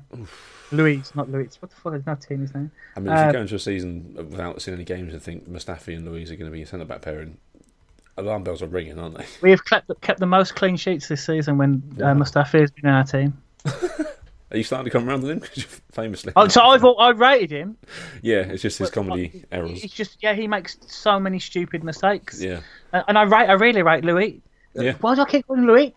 Louise, 0.72 1.12
not 1.16 1.30
Luiz. 1.32 1.58
What 1.62 1.70
the 1.72 1.78
fuck 1.78 1.94
is 1.96 2.04
that 2.06 2.22
team 2.22 2.42
his 2.42 2.54
name? 2.54 2.72
I 2.96 3.00
mean, 3.00 3.14
if 3.14 3.20
Uh, 3.20 3.26
you 3.28 3.34
go 3.34 3.42
into 3.42 3.56
a 3.56 3.60
season 3.60 4.14
without 4.16 4.62
seeing 4.62 4.76
any 4.76 4.84
games 4.86 5.14
and 5.14 5.22
think 5.22 5.48
Mustafi 5.50 5.96
and 5.96 6.06
Louise 6.06 6.32
are 6.32 6.36
going 6.36 6.50
to 6.50 6.56
be 6.56 6.64
a 6.64 6.66
centre 6.66 6.86
back 6.86 7.02
pairing, 7.02 7.38
alarm 8.18 8.44
bells 8.44 8.62
are 8.64 8.68
ringing, 8.68 8.98
aren't 8.98 9.18
they? 9.18 9.26
We 9.42 9.52
have 9.52 9.64
kept, 9.66 9.90
kept 10.02 10.20
the 10.20 10.26
most 10.26 10.56
clean 10.56 10.76
sheets 10.78 11.08
this 11.08 11.24
season 11.24 11.58
when 11.58 11.84
uh, 11.98 12.14
Mustafi 12.16 12.60
has 12.62 12.72
been 12.72 12.86
in 12.88 12.94
our 12.94 13.04
team. 13.04 13.40
Are 14.52 14.58
you 14.58 14.64
starting 14.64 14.86
to 14.86 14.92
come 14.92 15.10
around 15.10 15.24
with 15.24 15.32
him? 15.32 15.40
Famously. 15.92 16.34
Oh, 16.36 16.48
so 16.48 16.62
I've 16.62 16.86
I 17.00 17.10
rated 17.10 17.52
him. 17.52 17.78
yeah, 18.22 18.42
it's 18.42 18.62
just 18.62 18.78
his 18.78 18.92
comedy 18.92 19.46
errors. 19.52 19.84
It's 19.84 19.94
just 19.94 20.18
yeah, 20.22 20.34
he 20.34 20.48
makes 20.48 20.78
so 20.88 21.20
many 21.20 21.40
stupid 21.40 21.84
mistakes. 21.84 22.40
Yeah. 22.42 22.62
And, 22.92 23.04
and 23.08 23.18
I 23.18 23.24
rate, 23.24 23.50
I 23.50 23.54
really 23.54 23.82
rate 23.82 24.04
Louis. 24.06 24.42
Yeah. 24.76 24.94
Why 25.02 25.16
do 25.16 25.22
I 25.22 25.26
keep 25.26 25.48
calling 25.48 25.66
Louis? 25.66 25.94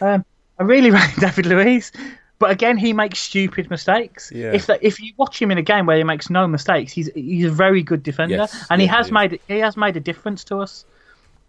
um, 0.00 0.24
I 0.58 0.62
really 0.62 0.90
rate 0.90 1.14
David 1.18 1.46
Luiz. 1.46 1.92
But 2.38 2.50
again, 2.50 2.76
he 2.76 2.92
makes 2.92 3.20
stupid 3.20 3.70
mistakes. 3.70 4.32
Yeah. 4.34 4.52
If 4.52 4.66
that, 4.66 4.80
if 4.82 5.00
you 5.00 5.12
watch 5.16 5.40
him 5.40 5.50
in 5.52 5.58
a 5.58 5.62
game 5.62 5.86
where 5.86 5.96
he 5.96 6.02
makes 6.02 6.28
no 6.28 6.48
mistakes, 6.48 6.92
he's 6.92 7.08
he's 7.14 7.44
a 7.44 7.50
very 7.50 7.82
good 7.84 8.02
defender, 8.02 8.34
Yes, 8.34 8.66
and 8.68 8.80
he 8.80 8.86
has 8.88 9.12
made 9.12 9.38
he 9.46 9.58
has 9.60 9.76
made 9.76 9.96
a 9.96 10.00
difference 10.00 10.42
to 10.44 10.58
us 10.58 10.84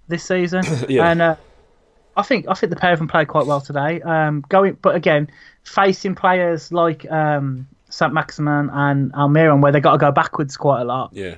this 0.07 0.23
season. 0.23 0.63
Yeah. 0.89 1.09
And 1.09 1.21
uh, 1.21 1.35
I 2.15 2.21
think 2.23 2.45
I 2.47 2.53
think 2.53 2.69
the 2.69 2.75
pair 2.75 2.93
of 2.93 2.99
them 2.99 3.07
played 3.07 3.27
quite 3.27 3.45
well 3.45 3.61
today. 3.61 4.01
Um, 4.01 4.43
going, 4.49 4.77
but 4.81 4.95
again, 4.95 5.29
facing 5.63 6.15
players 6.15 6.71
like 6.71 7.09
um, 7.11 7.67
Saint 7.89 8.13
Maximin 8.13 8.69
and 8.71 9.11
Almiron, 9.13 9.61
where 9.61 9.71
they 9.71 9.79
got 9.79 9.93
to 9.93 9.97
go 9.97 10.11
backwards 10.11 10.57
quite 10.57 10.81
a 10.81 10.85
lot 10.85 11.09
Yeah. 11.13 11.35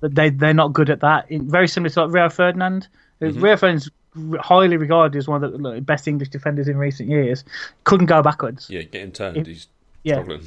they 0.00 0.30
they're 0.30 0.54
not 0.54 0.72
good 0.72 0.90
at 0.90 1.00
that. 1.00 1.30
In, 1.30 1.48
very 1.50 1.68
similar 1.68 1.90
to 1.90 2.04
like 2.04 2.14
Rio 2.14 2.28
Ferdinand. 2.28 2.88
Mm-hmm. 3.20 3.40
Rio 3.40 3.56
Ferdinand's 3.56 3.90
highly 4.40 4.76
regarded 4.76 5.16
as 5.18 5.26
one 5.26 5.42
of 5.42 5.52
the 5.52 5.80
best 5.80 6.06
English 6.06 6.28
defenders 6.28 6.68
in 6.68 6.76
recent 6.76 7.08
years. 7.08 7.44
Couldn't 7.84 8.06
go 8.06 8.22
backwards. 8.22 8.68
Yeah, 8.68 8.82
getting 8.82 9.12
turned. 9.12 9.46
He's 9.46 9.68
Yeah. 10.02 10.14
struggling. 10.14 10.46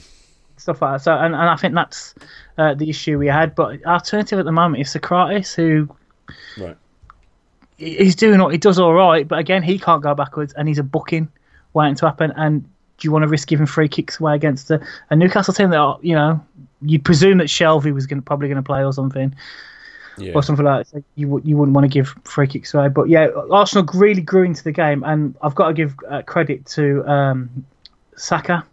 Stuff 0.57 0.81
like 0.81 0.93
that. 0.93 1.01
So, 1.01 1.13
and, 1.13 1.33
and 1.35 1.49
I 1.49 1.55
think 1.57 1.73
that's 1.73 2.15
uh, 2.57 2.75
the 2.75 2.89
issue 2.89 3.17
we 3.17 3.27
had. 3.27 3.55
But 3.55 3.83
alternative 3.85 4.39
at 4.39 4.45
the 4.45 4.51
moment 4.51 4.81
is 4.81 4.93
Sokratis, 4.93 5.53
who 5.55 5.89
Right. 6.57 6.77
He- 7.77 7.95
he's 7.97 8.15
doing 8.15 8.39
all, 8.41 8.49
he 8.49 8.57
does 8.57 8.79
all 8.79 8.93
right, 8.93 9.27
but 9.27 9.39
again 9.39 9.63
he 9.63 9.77
can't 9.79 10.01
go 10.01 10.13
backwards, 10.15 10.53
and 10.53 10.67
he's 10.67 10.79
a 10.79 10.83
booking 10.83 11.27
waiting 11.73 11.95
to 11.95 12.05
happen. 12.05 12.31
And 12.35 12.63
do 12.63 13.07
you 13.07 13.11
want 13.11 13.23
to 13.23 13.27
risk 13.27 13.47
giving 13.47 13.65
free 13.65 13.89
kicks 13.89 14.19
away 14.19 14.35
against 14.35 14.71
a, 14.71 14.79
a 15.09 15.15
Newcastle 15.15 15.53
team 15.53 15.69
that 15.71 15.77
are, 15.79 15.97
you 16.01 16.15
know 16.15 16.39
you'd 16.81 17.03
presume 17.03 17.37
that 17.39 17.47
Shelvey 17.47 17.93
was 17.93 18.05
going 18.07 18.21
probably 18.21 18.47
going 18.47 18.57
to 18.57 18.63
play 18.63 18.83
or 18.83 18.93
something. 18.93 19.33
Yeah. 20.17 20.31
or 20.33 20.43
something 20.43 20.63
like 20.63 20.85
that. 20.85 20.91
So 20.91 21.03
you 21.15 21.27
would 21.27 21.45
you 21.45 21.57
wouldn't 21.57 21.75
want 21.75 21.83
to 21.83 21.89
give 21.89 22.15
free 22.23 22.47
kicks 22.47 22.73
away. 22.73 22.87
But 22.87 23.09
yeah, 23.09 23.27
Arsenal 23.51 23.85
really 23.93 24.21
grew 24.21 24.43
into 24.43 24.63
the 24.63 24.71
game, 24.71 25.03
and 25.03 25.35
I've 25.41 25.55
got 25.55 25.67
to 25.67 25.73
give 25.73 25.93
uh, 26.09 26.21
credit 26.21 26.65
to 26.67 27.03
um, 27.05 27.65
Saka. 28.15 28.63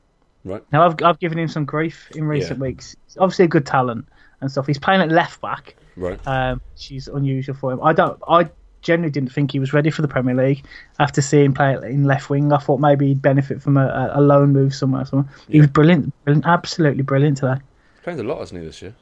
Right. 0.45 0.63
Now 0.73 0.87
I've 0.87 0.95
I've 1.03 1.19
given 1.19 1.39
him 1.41 1.49
some 1.49 1.65
grief 1.65 2.09
in 2.15 2.25
recent 2.25 2.59
Yeah. 2.61 2.63
weeks. 2.67 2.95
He's 3.07 3.17
obviously 3.17 3.47
a 3.47 3.49
good 3.49 3.67
talent 3.67 4.07
and 4.41 4.53
stuff. 4.53 4.69
He's 4.69 4.79
playing 4.79 5.01
at 5.01 5.09
left 5.11 5.41
back, 5.41 5.75
Right. 5.97 6.21
um, 6.29 6.61
which 6.75 6.93
is 6.93 7.09
unusual 7.09 7.57
for 7.57 7.73
him. 7.73 7.81
I 7.83 7.93
don't 7.93 8.21
I. 8.29 8.49
Generally, 8.83 9.13
didn't 9.13 9.33
think 9.33 9.53
he 9.53 9.59
was 9.59 9.73
ready 9.73 9.91
for 9.91 10.03
the 10.03 10.09
Premier 10.09 10.35
League. 10.35 10.65
After 10.99 11.23
seeing 11.23 11.47
him 11.47 11.55
play 11.55 11.75
in 11.85 12.05
left 12.05 12.29
wing, 12.29 12.53
I 12.53 12.59
thought 12.59 12.81
maybe 12.81 13.09
he'd 13.09 13.23
benefit 13.23 13.63
from 13.63 13.77
a, 13.77 14.11
a 14.15 14.21
loan 14.21 14.53
move 14.53 14.75
somewhere. 14.75 15.05
somewhere. 15.05 15.29
He 15.49 15.61
was 15.61 15.71
brilliant, 15.71 16.13
brilliant, 16.25 16.47
absolutely 16.47 17.03
brilliant 17.03 17.39
today. 17.39 17.61
He's 17.95 18.03
played 18.03 18.19
a 18.19 18.25
lot, 18.25 18.41
hasn't 18.41 18.61
he, 18.61 18.67
this 18.67 18.83
year? 18.83 18.95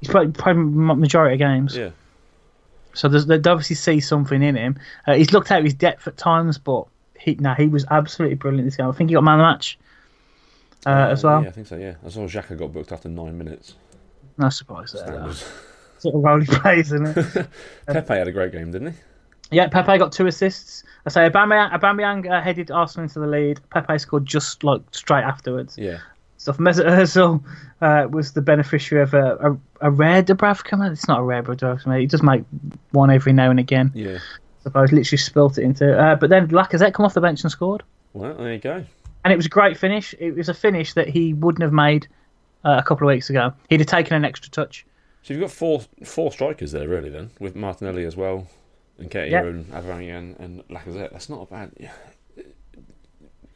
He's 0.00 0.10
played, 0.10 0.34
played 0.34 0.54
majority 0.54 1.34
of 1.34 1.38
games. 1.38 1.76
Yeah. 1.76 1.90
So 2.94 3.08
they 3.08 3.36
obviously 3.36 3.76
see 3.76 4.00
something 4.00 4.42
in 4.42 4.54
him. 4.54 4.78
Uh, 5.06 5.14
he's 5.14 5.32
looked 5.32 5.50
out 5.50 5.58
of 5.58 5.64
his 5.64 5.74
depth 5.74 6.06
at 6.06 6.16
times, 6.16 6.58
but 6.58 6.86
he 7.18 7.34
no, 7.36 7.54
he 7.54 7.68
was 7.68 7.86
absolutely 7.90 8.36
brilliant 8.36 8.66
this 8.66 8.76
game. 8.76 8.86
I 8.86 8.92
think 8.92 9.10
he 9.10 9.14
got 9.14 9.24
man 9.24 9.34
of 9.34 9.38
the 9.38 9.44
match 9.44 9.78
uh, 10.84 11.12
as 11.12 11.24
well. 11.24 11.42
Yeah, 11.42 11.48
I 11.48 11.52
think 11.52 11.66
so, 11.66 11.76
yeah. 11.76 11.94
I 12.04 12.08
saw 12.10 12.26
Xhaka 12.26 12.58
got 12.58 12.72
booked 12.72 12.92
after 12.92 13.08
nine 13.08 13.38
minutes. 13.38 13.76
No 14.36 14.48
surprise 14.48 14.92
there. 14.92 15.06
That 15.06 15.26
was... 15.26 15.50
Sort 15.98 16.16
of 16.16 16.22
role 16.22 16.40
he 16.40 16.46
plays, 16.60 16.92
isn't 16.92 17.16
it? 17.16 17.46
Pepe 17.86 18.14
had 18.14 18.28
a 18.28 18.32
great 18.32 18.52
game, 18.52 18.72
didn't 18.72 18.92
he? 18.92 18.98
Yeah, 19.52 19.68
Pepe 19.68 19.98
got 19.98 20.12
two 20.12 20.26
assists. 20.26 20.84
I 21.06 21.10
say 21.10 21.28
Aubameyang, 21.28 21.72
Aubameyang 21.72 22.30
uh, 22.30 22.40
headed 22.40 22.70
Arsenal 22.70 23.04
into 23.04 23.18
the 23.20 23.26
lead. 23.26 23.60
Pepe 23.70 23.98
scored 23.98 24.24
just 24.26 24.62
like 24.64 24.80
straight 24.92 25.24
afterwards. 25.24 25.76
Yeah. 25.78 25.98
Stuff. 26.38 26.58
Mesut 26.58 26.86
Ozil 26.86 27.42
uh, 27.80 28.08
was 28.08 28.32
the 28.32 28.42
beneficiary 28.42 29.02
of 29.02 29.14
a, 29.14 29.36
a, 29.80 29.88
a 29.88 29.90
rare 29.90 30.22
Dubravka. 30.22 30.90
It's 30.92 31.06
not 31.06 31.20
a 31.20 31.22
rare 31.22 31.42
Dubravka. 31.42 32.00
He 32.00 32.06
does 32.06 32.22
make 32.22 32.42
one 32.90 33.10
every 33.10 33.32
now 33.32 33.50
and 33.50 33.60
again. 33.60 33.92
Yeah. 33.94 34.16
I 34.16 34.62
suppose 34.62 34.92
literally 34.92 35.18
spilt 35.18 35.58
it 35.58 35.62
into. 35.62 35.96
Uh, 35.96 36.14
but 36.16 36.30
then 36.30 36.48
Lacazette 36.48 36.94
come 36.94 37.04
off 37.06 37.14
the 37.14 37.20
bench 37.20 37.42
and 37.42 37.50
scored. 37.50 37.82
Well, 38.12 38.34
there 38.34 38.52
you 38.52 38.58
go. 38.58 38.84
and 39.24 39.32
it 39.32 39.36
was 39.36 39.46
a 39.46 39.50
great 39.50 39.76
finish. 39.76 40.14
It 40.18 40.36
was 40.36 40.48
a 40.48 40.54
finish 40.54 40.94
that 40.94 41.08
he 41.08 41.34
wouldn't 41.34 41.62
have 41.62 41.72
made 41.72 42.06
uh, 42.64 42.76
a 42.78 42.82
couple 42.82 43.08
of 43.08 43.12
weeks 43.14 43.28
ago. 43.30 43.52
He'd 43.70 43.80
have 43.80 43.88
taken 43.88 44.14
an 44.16 44.24
extra 44.24 44.50
touch. 44.50 44.84
So 45.22 45.34
you've 45.34 45.40
got 45.40 45.50
four 45.52 45.82
four 46.04 46.30
strikers 46.32 46.72
there, 46.72 46.88
really, 46.88 47.08
then, 47.08 47.30
with 47.38 47.54
Martinelli 47.56 48.04
as 48.04 48.16
well, 48.16 48.48
and 49.02 49.10
Nketiah 49.10 49.30
Yeah. 49.30 49.44
and 49.44 49.66
Aubameyang 49.72 50.38
and 50.40 50.66
Lacazette. 50.68 51.12
That's 51.12 51.28
not 51.28 51.42
a 51.42 51.46
bad. 51.46 51.72
Yeah. 51.78 51.92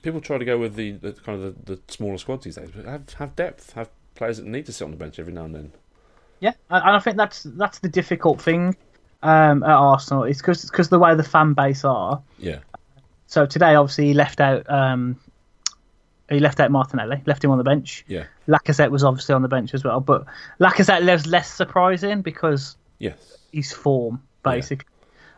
People 0.03 0.21
try 0.21 0.39
to 0.39 0.45
go 0.45 0.57
with 0.59 0.75
the, 0.77 0.93
the 0.93 1.13
kind 1.13 1.43
of 1.43 1.65
the, 1.65 1.75
the 1.77 1.83
smaller 1.89 2.19
squads 2.19 2.45
these 2.45 2.55
days, 2.57 2.71
but 2.75 2.85
have 2.85 3.13
have 3.15 3.35
depth, 3.35 3.73
have 3.73 3.89
players 4.15 4.37
that 4.37 4.47
need 4.47 4.67
to 4.67 4.73
sit 4.73 4.85
on 4.85 4.91
the 4.93 4.97
bench 4.97 5.19
every 5.19 5.33
now 5.33 5.45
and 5.45 5.55
then. 5.55 5.73
Yeah, 6.39 6.53
and 6.71 6.85
I 6.97 6.99
think 7.01 7.17
that's 7.17 7.43
that's 7.43 7.81
the 7.81 7.89
difficult 7.89 8.41
thing 8.41 8.77
um, 9.23 9.63
at 9.65 9.71
Arsenal. 9.71 10.23
It's 10.25 10.41
because 10.41 10.89
the 10.91 10.99
way 10.99 11.15
the 11.17 11.25
fan 11.25 11.55
base 11.55 11.85
are. 11.85 12.23
Yeah, 12.39 12.59
So 13.27 13.47
today, 13.47 13.75
obviously, 13.75 14.07
he 14.07 14.15
left 14.15 14.41
out. 14.41 14.71
Um, 14.71 15.19
he 16.29 16.39
left 16.41 16.61
out 16.61 16.71
Martinelli, 16.71 17.23
left 17.27 17.43
him 17.43 17.51
on 17.51 17.59
the 17.59 17.65
bench. 17.65 18.05
yeah, 18.07 18.25
Lacazette 18.49 18.91
was 18.91 19.03
obviously 19.03 19.35
on 19.35 19.43
the 19.43 19.49
bench 19.49 19.75
as 19.75 19.83
well, 19.83 19.99
but 20.01 20.25
Lacazette 20.61 21.11
was 21.11 21.27
less 21.27 21.53
surprising 21.53 22.21
because 22.23 22.77
yes, 22.99 23.39
his 23.53 23.73
form, 23.73 24.23
basically. 24.45 24.87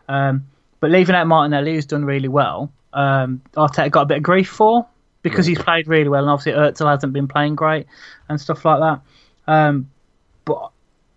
Um, 0.09 0.47
but 0.81 0.91
leaving 0.91 1.15
out 1.15 1.27
Martinelli, 1.27 1.75
who's 1.75 1.87
done 1.87 2.05
really 2.05 2.29
well, 2.29 2.73
um, 2.93 3.43
Arteta 3.55 3.91
got 3.91 4.03
a 4.03 4.07
bit 4.07 4.17
of 4.19 4.23
grief 4.23 4.49
for 4.49 4.87
because 5.23 5.45
he's 5.47 5.59
played 5.59 5.89
really 5.89 6.09
well, 6.09 6.23
and 6.23 6.31
obviously 6.31 6.53
Ertel 6.53 6.91
hasn't 6.91 7.13
been 7.13 7.29
playing 7.29 7.55
great 7.57 7.87
and 8.29 8.41
stuff 8.41 8.65
like 8.65 8.81
that. 8.81 9.01
Um, 9.53 9.91
but 10.45 10.71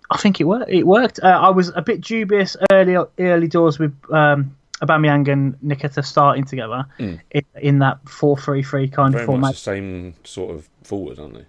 I 0.10 0.18
think 0.18 0.42
it 0.42 0.46
worked. 0.46 0.70
It 0.70 0.86
worked. 0.86 1.20
Uh, 1.24 1.28
I 1.28 1.50
was 1.50 1.72
a 1.76 1.82
bit 1.82 2.02
dubious 2.02 2.58
early 2.72 2.98
early 3.20 3.48
doors 3.48 3.80
with 3.80 3.96
um, 4.12 4.56
Aubameyang 4.82 5.28
and 5.32 5.60
Nketiah 5.62 6.04
starting 6.06 6.44
together 6.44 6.86
in, 6.98 7.22
in 7.62 7.80
that 7.80 8.00
four 8.10 8.36
three 8.38 8.64
three 8.64 8.88
kind 8.90 9.14
very 9.14 9.24
of 9.24 9.30
much 9.30 9.36
format. 9.40 9.54
the 9.54 9.58
same 9.60 10.14
sort 10.24 10.56
of 10.56 10.68
forward, 10.84 11.20
aren't 11.20 11.36
they? 11.36 11.46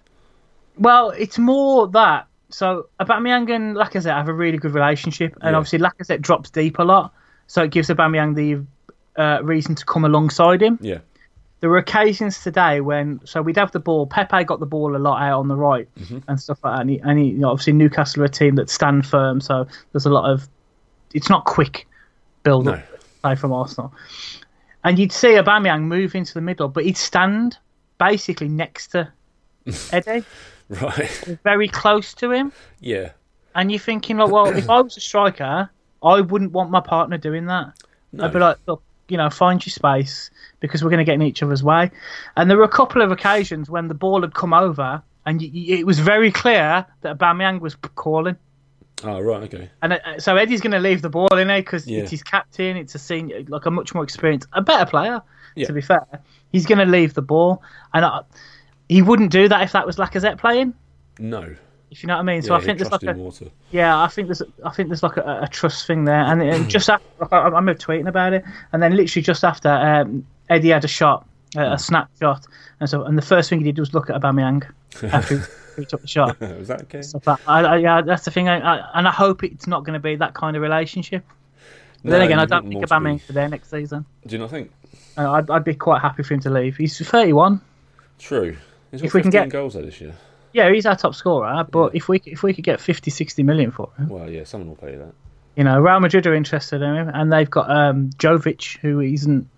Well, 0.77 1.09
it's 1.11 1.37
more 1.39 1.87
that. 1.89 2.27
So 2.49 2.87
Aubameyang 2.99 3.49
and 3.53 3.75
Lacazette 3.75 4.15
have 4.15 4.29
a 4.29 4.33
really 4.33 4.57
good 4.59 4.75
relationship, 4.75 5.33
and 5.41 5.51
Yeah. 5.53 5.57
obviously 5.57 5.79
Lacazette 5.79 6.21
drops 6.21 6.51
deep 6.51 6.77
a 6.77 6.83
lot, 6.83 7.11
so 7.47 7.63
it 7.63 7.71
gives 7.71 7.89
Aubameyang 7.89 8.35
the 8.35 9.21
uh, 9.21 9.41
reason 9.43 9.75
to 9.75 9.85
come 9.85 10.05
alongside 10.05 10.61
him. 10.61 10.79
Yeah, 10.81 10.99
There 11.59 11.69
were 11.69 11.77
occasions 11.77 12.41
today 12.41 12.81
when, 12.81 13.19
so 13.25 13.41
we'd 13.41 13.57
have 13.57 13.71
the 13.71 13.79
ball. 13.79 14.07
Pepe 14.07 14.43
got 14.43 14.59
the 14.59 14.65
ball 14.65 14.95
a 14.95 14.97
lot 14.97 15.21
out 15.21 15.39
on 15.39 15.47
the 15.47 15.55
right 15.55 15.87
Mm-hmm. 15.99 16.19
and 16.27 16.39
stuff 16.41 16.59
like 16.63 16.73
that. 16.75 16.81
And, 16.81 16.89
he, 16.89 16.99
and 16.99 17.19
he, 17.19 17.25
you 17.27 17.37
know, 17.37 17.49
obviously 17.51 17.73
Newcastle 17.73 18.21
are 18.23 18.25
a 18.25 18.29
team 18.29 18.55
that 18.55 18.69
stand 18.69 19.05
firm, 19.05 19.39
so 19.41 19.67
there's 19.91 20.05
a 20.05 20.09
lot 20.09 20.29
of. 20.29 20.47
It's 21.13 21.29
not 21.29 21.45
quick 21.45 21.87
build 22.43 22.67
up 22.67 22.77
No. 22.79 22.83
play 23.21 23.35
from 23.35 23.53
Arsenal. 23.53 23.93
And 24.83 24.97
you'd 24.99 25.11
see 25.11 25.29
Aubameyang 25.35 25.83
move 25.83 26.15
into 26.15 26.33
the 26.33 26.41
middle, 26.41 26.67
but 26.67 26.83
he'd 26.85 26.97
stand 26.97 27.57
basically 27.99 28.49
next 28.49 28.87
to 28.87 29.07
Eddie, 29.93 30.25
right. 30.69 31.37
very 31.43 31.67
close 31.69 32.13
to 32.15 32.31
him. 32.31 32.51
yeah, 32.81 33.11
And 33.55 33.71
you're 33.71 33.79
thinking, 33.79 34.17
like, 34.17 34.29
well, 34.31 34.47
if 34.47 34.69
I 34.69 34.81
was 34.81 34.97
a 34.97 34.99
striker, 34.99 35.69
I 36.03 36.21
wouldn't 36.21 36.51
want 36.51 36.69
my 36.71 36.79
partner 36.81 37.17
doing 37.17 37.45
that. 37.47 37.73
no, 38.11 38.25
I'd 38.25 38.33
be 38.33 38.39
like, 38.39 38.57
look, 38.67 38.81
you 39.09 39.17
know, 39.17 39.29
find 39.29 39.63
your 39.65 39.71
space 39.71 40.29
because 40.59 40.83
we're 40.83 40.89
going 40.89 40.99
to 40.99 41.03
get 41.05 41.15
in 41.15 41.21
each 41.21 41.41
other's 41.43 41.63
way. 41.63 41.91
And 42.37 42.49
there 42.49 42.57
were 42.57 42.63
a 42.63 42.69
couple 42.69 43.01
of 43.01 43.11
occasions 43.11 43.69
when 43.69 43.87
the 43.87 43.93
ball 43.93 44.21
had 44.21 44.33
come 44.33 44.53
over, 44.53 45.01
and 45.25 45.39
y- 45.41 45.51
y- 45.53 45.65
it 45.79 45.85
was 45.85 45.99
very 45.99 46.31
clear 46.31 46.85
that 47.01 47.17
Aubameyang 47.17 47.59
was 47.59 47.75
calling. 47.95 48.37
Oh, 49.03 49.19
right, 49.19 49.43
okay. 49.43 49.69
And 49.81 49.93
uh, 49.93 50.19
so 50.19 50.37
Eddie's 50.37 50.61
going 50.61 50.71
to 50.71 50.79
leave 50.79 51.01
the 51.01 51.09
ball 51.09 51.27
in 51.37 51.47
there 51.49 51.59
because 51.61 51.85
Yeah. 51.85 51.99
it's 52.01 52.11
his 52.11 52.23
captain. 52.23 52.77
It's 52.77 52.95
a 52.95 52.99
senior, 52.99 53.43
like 53.49 53.65
a 53.65 53.71
much 53.71 53.93
more 53.93 54.03
experienced, 54.03 54.47
a 54.53 54.61
better 54.61 54.85
player. 54.89 55.21
Yeah. 55.55 55.67
To 55.67 55.73
be 55.73 55.81
fair, 55.81 56.05
he's 56.51 56.65
going 56.65 56.79
to 56.79 56.85
leave 56.85 57.13
the 57.13 57.21
ball, 57.21 57.61
and 57.93 58.03
I, 58.05 58.21
he 58.89 59.01
wouldn't 59.01 59.31
do 59.31 59.47
that 59.49 59.61
if 59.63 59.73
that 59.73 59.85
was 59.85 59.97
Lacazette 59.97 60.37
playing. 60.39 60.73
No. 61.19 61.55
If 61.93 62.03
you 62.03 62.07
know 62.07 62.15
what 62.15 62.19
I 62.21 62.23
mean. 62.23 62.41
So 62.41 62.53
yeah, 62.53 62.57
I 62.57 62.61
think 62.65 62.77
there's 62.79 62.91
like 62.91 63.03
a 63.03 63.13
water. 63.13 63.45
yeah, 63.71 64.01
I 64.01 64.07
think 64.07 64.27
there's 64.27 64.41
I 64.65 64.71
think 64.71 64.89
there's 64.89 65.03
like 65.03 65.17
a, 65.17 65.41
a 65.43 65.47
trust 65.47 65.87
thing 65.87 66.05
there, 66.05 66.15
and, 66.21 66.41
and 66.41 66.69
just 66.69 66.89
after 66.89 67.05
like, 67.19 67.31
I, 67.31 67.37
I 67.37 67.45
remember 67.45 67.73
tweeting 67.75 68.07
about 68.07 68.33
it, 68.33 68.43
and 68.71 68.81
then 68.83 68.95
literally 68.95 69.23
just 69.23 69.43
after 69.43 69.69
um, 69.69 70.25
Eddie 70.49 70.69
had 70.69 70.83
a 70.83 70.87
shot, 70.87 71.27
uh, 71.55 71.71
a 71.73 71.77
snapshot, 71.79 72.45
and 72.79 72.89
so 72.89 73.03
and 73.03 73.17
the 73.17 73.21
first 73.21 73.49
thing 73.49 73.59
he 73.59 73.65
did 73.71 73.79
was 73.79 73.93
look 73.93 74.09
at 74.09 74.19
Aubameyang 74.19 74.63
after 75.03 75.37
he, 75.37 75.43
he 75.81 75.85
took 75.85 76.01
the 76.01 76.07
shot. 76.07 76.39
Was 76.41 76.67
that 76.67 76.81
okay? 76.83 77.01
So 77.01 77.19
that, 77.19 77.39
I, 77.47 77.61
I, 77.63 77.77
yeah, 77.77 78.01
that's 78.01 78.25
the 78.25 78.31
thing, 78.31 78.49
I, 78.49 78.59
I, 78.59 78.89
and 78.99 79.07
I 79.07 79.11
hope 79.11 79.43
it's 79.43 79.67
not 79.67 79.83
going 79.85 79.93
to 79.93 79.99
be 79.99 80.15
that 80.17 80.33
kind 80.33 80.55
of 80.55 80.61
relationship. 80.61 81.23
But 82.03 82.11
then 82.11 82.21
again, 82.23 82.39
I 82.39 82.45
don't 82.45 82.67
think 82.67 82.85
to 82.85 82.99
be- 82.99 83.33
there 83.33 83.47
next 83.47 83.69
season. 83.69 84.05
Do 84.27 84.35
you 84.35 84.39
not 84.39 84.49
think? 84.49 84.71
Uh, 85.17 85.31
I'd, 85.31 85.49
I'd 85.49 85.63
be 85.63 85.73
quite 85.73 86.01
happy 86.01 86.21
for 86.23 86.33
him 86.33 86.41
to 86.41 86.49
leave. 86.49 86.75
He's 86.75 86.97
31. 86.99 87.61
True. 88.19 88.57
He's 88.91 89.01
got 89.01 89.07
If 89.07 89.13
we 89.13 89.21
can 89.21 89.31
get- 89.31 89.49
goals 89.49 89.73
there 89.75 89.83
this 89.83 90.01
year. 90.01 90.13
Yeah, 90.53 90.71
he's 90.71 90.85
our 90.85 90.95
top 90.95 91.15
scorer, 91.15 91.65
but 91.69 91.95
if 91.95 92.07
we 92.07 92.21
if 92.25 92.43
we 92.43 92.53
could 92.53 92.63
get 92.63 92.79
50, 92.79 93.09
60 93.11 93.43
million 93.43 93.71
for 93.71 93.89
him, 93.97 94.07
Well, 94.09 94.29
yeah, 94.29 94.43
someone 94.43 94.69
will 94.69 94.75
pay 94.75 94.95
that. 94.95 95.13
you 95.55 95.63
know, 95.63 95.79
Real 95.79 95.99
Madrid 95.99 96.25
are 96.27 96.35
interested 96.35 96.81
in 96.81 96.95
him, 96.95 97.09
and 97.13 97.31
they've 97.33 97.49
got 97.49 97.69
um, 97.69 98.11
Jovic, 98.11 98.77
who 98.77 98.99
isn't 98.99 99.49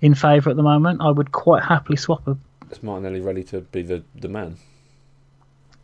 in 0.00 0.14
favour 0.14 0.50
at 0.50 0.56
the 0.56 0.62
moment. 0.62 1.00
I 1.02 1.10
would 1.10 1.32
quite 1.32 1.62
happily 1.64 1.96
swap 1.96 2.26
him. 2.26 2.40
Is 2.70 2.82
Martinelli 2.82 3.20
ready 3.20 3.42
to 3.44 3.60
be 3.60 3.82
the, 3.82 4.02
the 4.14 4.28
man? 4.28 4.56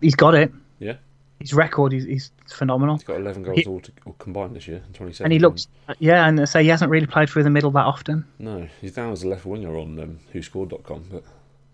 He's 0.01 0.15
got 0.17 0.35
it. 0.35 0.53
Yeah. 0.79 0.95
His 1.41 1.53
record 1.53 1.93
is, 1.93 2.05
is 2.05 2.31
phenomenal. 2.49 2.97
He's 2.97 3.05
got 3.05 3.19
11 3.21 3.43
goals 3.43 3.59
He- 3.61 3.67
all, 3.67 3.81
to, 3.81 3.93
all 4.07 4.15
combined 4.19 4.55
this 4.55 4.69
year 4.69 4.83
in 4.87 4.93
27. 4.93 5.25
And 5.25 5.33
he 5.33 5.39
looks, 5.41 5.67
yeah, 5.99 6.27
and 6.29 6.49
so 6.49 6.61
he 6.61 6.69
hasn't 6.69 6.91
really 6.91 7.07
played 7.07 7.29
through 7.31 7.43
the 7.43 7.51
middle 7.51 7.71
that 7.73 7.85
often. 7.85 8.25
No, 8.39 8.69
he's 8.81 8.93
down 8.93 9.13
as 9.13 9.25
a 9.25 9.29
left 9.29 9.45
winger 9.45 9.77
on 9.77 9.99
um, 9.99 10.19
WhoScored.com, 10.33 11.05
but 11.11 11.25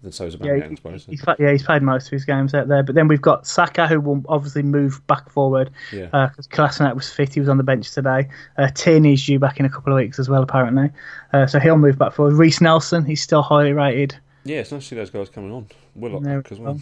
then 0.02 0.12
so's 0.12 0.34
Yeah, 0.34 0.52
Aubameyang, 0.52 0.78
I 0.84 0.90
he- 0.90 1.10
he's, 1.10 1.24
yeah, 1.38 1.50
he's 1.52 1.62
played 1.62 1.82
most 1.82 2.06
of 2.06 2.12
his 2.12 2.24
games 2.24 2.54
out 2.54 2.68
there. 2.68 2.82
But 2.82 2.94
then 2.94 3.08
we've 3.08 3.20
got 3.20 3.46
Saka, 3.46 3.86
who 3.88 4.00
will 4.00 4.24
obviously 4.28 4.62
move 4.62 5.04
back 5.08 5.28
forward 5.30 5.70
Yeah. 5.92 6.06
because 6.30 6.46
Kolasinac 6.46 6.94
was 6.94 7.10
fit. 7.12 7.34
He 7.34 7.40
was 7.40 7.48
on 7.48 7.56
the 7.56 7.64
bench 7.64 7.90
today. 7.92 8.28
Uh, 8.56 8.68
Tierney's 8.74 9.24
due 9.26 9.38
back 9.38 9.58
in 9.58 9.66
a 9.66 9.68
couple 9.68 9.92
of 9.92 9.96
weeks 9.96 10.18
as 10.18 10.28
well, 10.28 10.42
apparently. 10.42 10.90
Uh, 11.32 11.46
so 11.46 11.58
he'll 11.58 11.76
move 11.78 11.98
back 11.98 12.12
forward. 12.12 12.34
Reiss 12.34 12.60
Nelson, 12.60 13.04
he's 13.04 13.22
still 13.22 13.42
highly 13.42 13.72
rated. 13.72 14.14
yeah, 14.44 14.58
it's 14.58 14.70
nice 14.72 14.82
to 14.84 14.88
see 14.90 14.96
those 14.96 15.10
guys 15.10 15.28
coming 15.30 15.52
on. 15.52 15.66
Willock 15.96 16.22
There 16.22 16.42
as 16.50 16.58
well. 16.60 16.80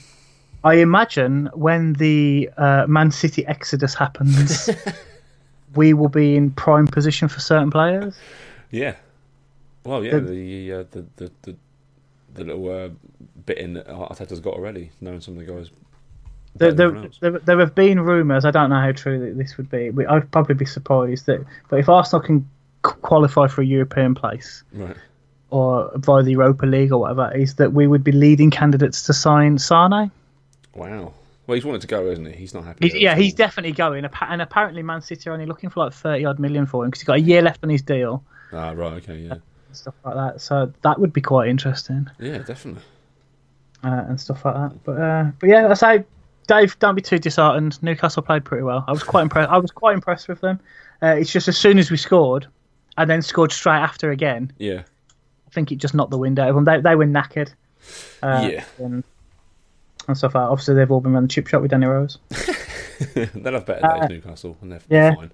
I 0.62 0.74
imagine 0.74 1.48
when 1.54 1.94
the 1.94 2.50
uh, 2.56 2.86
Man 2.88 3.10
City 3.10 3.46
exodus 3.46 3.94
happens, 3.94 4.68
we 5.74 5.94
will 5.94 6.08
be 6.08 6.36
in 6.36 6.50
prime 6.50 6.86
position 6.86 7.28
for 7.28 7.40
certain 7.40 7.70
players. 7.70 8.14
Yeah. 8.70 8.96
Well, 9.84 10.04
yeah, 10.04 10.12
The- 10.18 10.20
the 10.20 10.72
uh, 10.72 10.84
the, 10.90 11.04
the 11.16 11.30
the 11.42 11.56
the 12.36 12.44
little 12.44 12.70
uh, 12.70 12.88
bit 13.44 13.58
in 13.58 13.74
that 13.74 13.88
Arteta's 13.88 14.40
got 14.40 14.54
already, 14.54 14.90
knowing 15.00 15.20
some 15.20 15.38
of 15.38 15.46
the 15.46 15.52
guys. 15.52 15.70
There, 16.56 16.72
there, 16.72 16.90
there, 17.20 17.38
there 17.38 17.60
have 17.60 17.74
been 17.74 18.00
rumours. 18.00 18.44
I 18.46 18.50
don't 18.50 18.70
know 18.70 18.80
how 18.80 18.92
true 18.92 19.18
that 19.26 19.36
this 19.36 19.56
would 19.58 19.70
be. 19.70 19.90
I'd 20.08 20.30
probably 20.30 20.54
be 20.54 20.64
surprised 20.64 21.26
that. 21.26 21.44
But 21.68 21.80
if 21.80 21.88
Arsenal 21.88 22.22
can 22.22 22.48
qualify 22.82 23.46
for 23.48 23.60
a 23.60 23.66
European 23.66 24.14
place 24.14 24.62
Right. 24.72 24.96
or 25.50 25.90
via 25.96 26.22
the 26.22 26.30
Europa 26.30 26.64
League 26.64 26.92
or 26.92 27.00
whatever, 27.00 27.30
is 27.36 27.56
that 27.56 27.72
we 27.74 27.86
would 27.86 28.02
be 28.02 28.12
leading 28.12 28.50
candidates 28.50 29.02
to 29.02 29.12
sign 29.12 29.58
Sane. 29.58 30.10
Wow. 30.74 31.12
Well, 31.46 31.54
he's 31.54 31.64
wanted 31.64 31.82
to 31.82 31.86
go, 31.88 32.06
isn't 32.06 32.24
he? 32.24 32.32
He's 32.32 32.54
not 32.54 32.64
happy. 32.64 32.88
He's, 32.88 33.00
yeah, 33.00 33.14
he's 33.16 33.34
definitely 33.34 33.72
going. 33.72 34.04
And 34.20 34.42
apparently, 34.42 34.82
Man 34.82 35.02
City 35.02 35.28
are 35.28 35.32
only 35.32 35.46
looking 35.46 35.70
for 35.70 35.84
like 35.84 35.92
thirty 35.92 36.24
odd 36.24 36.38
million 36.38 36.66
for 36.66 36.84
him 36.84 36.90
because 36.90 37.02
he's 37.02 37.06
got 37.06 37.18
a 37.18 37.20
year 37.20 37.42
left 37.42 37.62
on 37.62 37.70
his 37.70 37.82
deal. 37.82 38.24
Ah, 38.52 38.70
right. 38.70 38.94
Okay. 38.94 39.18
Yeah. 39.18 39.34
And 39.76 39.94
Stuff 39.94 39.94
like 40.04 40.14
that. 40.14 40.40
So 40.40 40.72
that 40.82 40.98
would 40.98 41.12
be 41.12 41.20
quite 41.20 41.48
interesting. 41.48 42.08
Yeah, 42.18 42.38
definitely. 42.38 42.82
uh, 43.84 44.04
and 44.08 44.20
stuff 44.20 44.44
like 44.44 44.54
that. 44.54 44.84
But 44.84 45.00
uh, 45.00 45.30
but 45.38 45.48
yeah, 45.48 45.68
I 45.68 45.74
say, 45.74 46.04
Dave, 46.46 46.78
don't 46.78 46.94
be 46.94 47.02
too 47.02 47.18
disheartened. 47.18 47.82
Newcastle 47.82 48.22
played 48.22 48.44
pretty 48.44 48.62
well. 48.64 48.84
I 48.88 48.92
was 48.92 49.02
quite 49.02 49.22
impressed. 49.22 49.50
I 49.50 49.58
was 49.58 49.70
quite 49.70 49.94
impressed 49.94 50.28
with 50.28 50.40
them. 50.40 50.60
Uh, 51.02 51.08
it's 51.18 51.30
just 51.32 51.46
as 51.48 51.58
soon 51.58 51.78
as 51.78 51.90
we 51.90 51.96
scored, 51.98 52.46
and 52.96 53.08
then 53.10 53.20
scored 53.22 53.52
straight 53.52 53.76
after 53.78 54.10
again, 54.10 54.52
Yeah. 54.58 54.82
I 55.46 55.50
think 55.50 55.70
it 55.72 55.76
just 55.76 55.94
knocked 55.94 56.10
the 56.10 56.18
wind 56.18 56.38
out 56.38 56.48
of 56.48 56.54
them. 56.54 56.64
They 56.64 56.80
they 56.80 56.94
were 56.96 57.04
knackered. 57.06 57.52
Uh, 58.22 58.48
Yeah. 58.50 58.64
And, 58.78 59.04
and 60.08 60.16
stuff 60.16 60.34
like 60.34 60.44
that. 60.44 60.50
Obviously, 60.50 60.74
they've 60.74 60.90
all 60.90 61.00
been 61.00 61.12
around 61.14 61.24
the 61.24 61.28
chip 61.28 61.46
shop 61.48 61.62
with 61.62 61.70
Danny 61.70 61.86
Rose. 61.86 62.18
They'll 63.14 63.52
have 63.52 63.66
better 63.66 63.80
days, 64.00 64.08
Newcastle, 64.08 64.56
and 64.62 64.72
they're 64.72 64.80
yeah. 64.88 65.14
fine. 65.14 65.30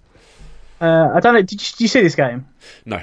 Uh, 0.81 1.13
I 1.15 1.21
don't 1.21 1.35
know. 1.35 1.43
Did 1.43 1.53
you, 1.53 1.59
did 1.59 1.81
you 1.81 1.89
see 1.89 2.03
this 2.03 2.17
game? 2.17 2.47
No. 2.85 3.01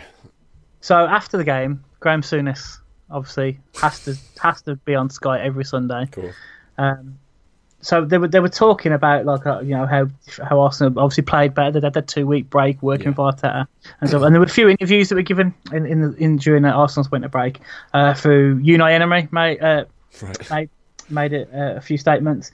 So 0.82 0.96
after 0.96 1.38
the 1.38 1.44
game, 1.44 1.84
Graham 2.00 2.22
Souness 2.22 2.78
obviously 3.12 3.60
has 3.82 4.04
to 4.06 4.16
has 4.42 4.62
to 4.64 4.76
be 4.76 4.96
on 4.96 5.10
Sky 5.10 5.40
every 5.40 5.66
Sunday. 5.66 6.08
Cool. 6.12 6.32
Um, 6.78 7.20
so 7.82 8.04
they 8.04 8.18
were 8.18 8.28
they 8.28 8.40
were 8.42 8.50
talking 8.50 8.92
about 8.92 9.26
like 9.26 9.46
uh, 9.48 9.62
you 9.62 9.76
know 9.76 9.86
how 9.86 10.08
how 10.44 10.60
Arsenal 10.60 11.00
obviously 11.00 11.24
played 11.24 11.54
better. 11.54 11.80
They 11.80 11.86
had 11.86 11.94
that 11.94 12.08
two 12.08 12.28
week 12.28 12.50
break 12.50 12.82
working 12.82 13.08
Yeah. 13.08 13.14
for 13.14 13.32
Arteta 13.32 13.68
and 14.02 14.10
so 14.10 14.22
and 14.24 14.36
there 14.36 14.40
were 14.42 14.46
a 14.48 14.50
few 14.50 14.68
interviews 14.68 15.08
that 15.10 15.16
were 15.16 15.22
given 15.22 15.54
in 15.72 15.86
in, 15.86 16.02
the, 16.02 16.14
in 16.18 16.38
during 16.38 16.64
the 16.64 16.70
Arsenal's 16.72 17.10
winter 17.10 17.30
break 17.30 17.60
uh, 17.94 18.14
through 18.14 18.60
Unai 18.62 19.00
Emery 19.00 19.28
made 19.32 19.62
uh, 19.62 19.86
Right. 20.22 20.50
made 20.52 20.70
made 21.10 21.32
it 21.34 21.50
uh, 21.54 21.76
a 21.78 21.82
few 21.82 21.98
statements 21.98 22.52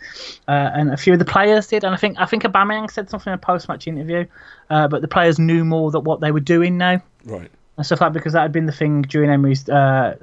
uh, 0.48 0.52
and 0.76 0.92
a 0.92 0.98
few 0.98 1.14
of 1.14 1.20
the 1.20 1.26
players 1.26 1.68
did 1.68 1.84
and 1.84 1.94
I 1.94 1.98
think 1.98 2.20
I 2.20 2.26
think 2.26 2.44
Aubameyang 2.44 2.92
said 2.92 3.10
something 3.10 3.32
in 3.34 3.36
a 3.36 3.42
post 3.42 3.68
match 3.68 3.88
interview 3.88 4.26
uh, 4.70 4.88
but 4.88 5.02
the 5.02 5.08
players 5.08 5.40
knew 5.40 5.66
more 5.66 5.90
that 5.92 6.02
what 6.02 6.22
they 6.22 6.32
were 6.32 6.40
doing 6.40 6.78
now 6.78 7.02
Right. 7.26 7.50
And 7.78 7.86
stuff 7.86 8.02
like 8.02 8.12
that 8.14 8.18
because 8.20 8.34
that 8.34 8.42
had 8.42 8.52
been 8.52 8.66
the 8.66 8.72
thing 8.72 9.02
during 9.04 9.30
Emery's 9.30 9.68
uh, 9.70 10.16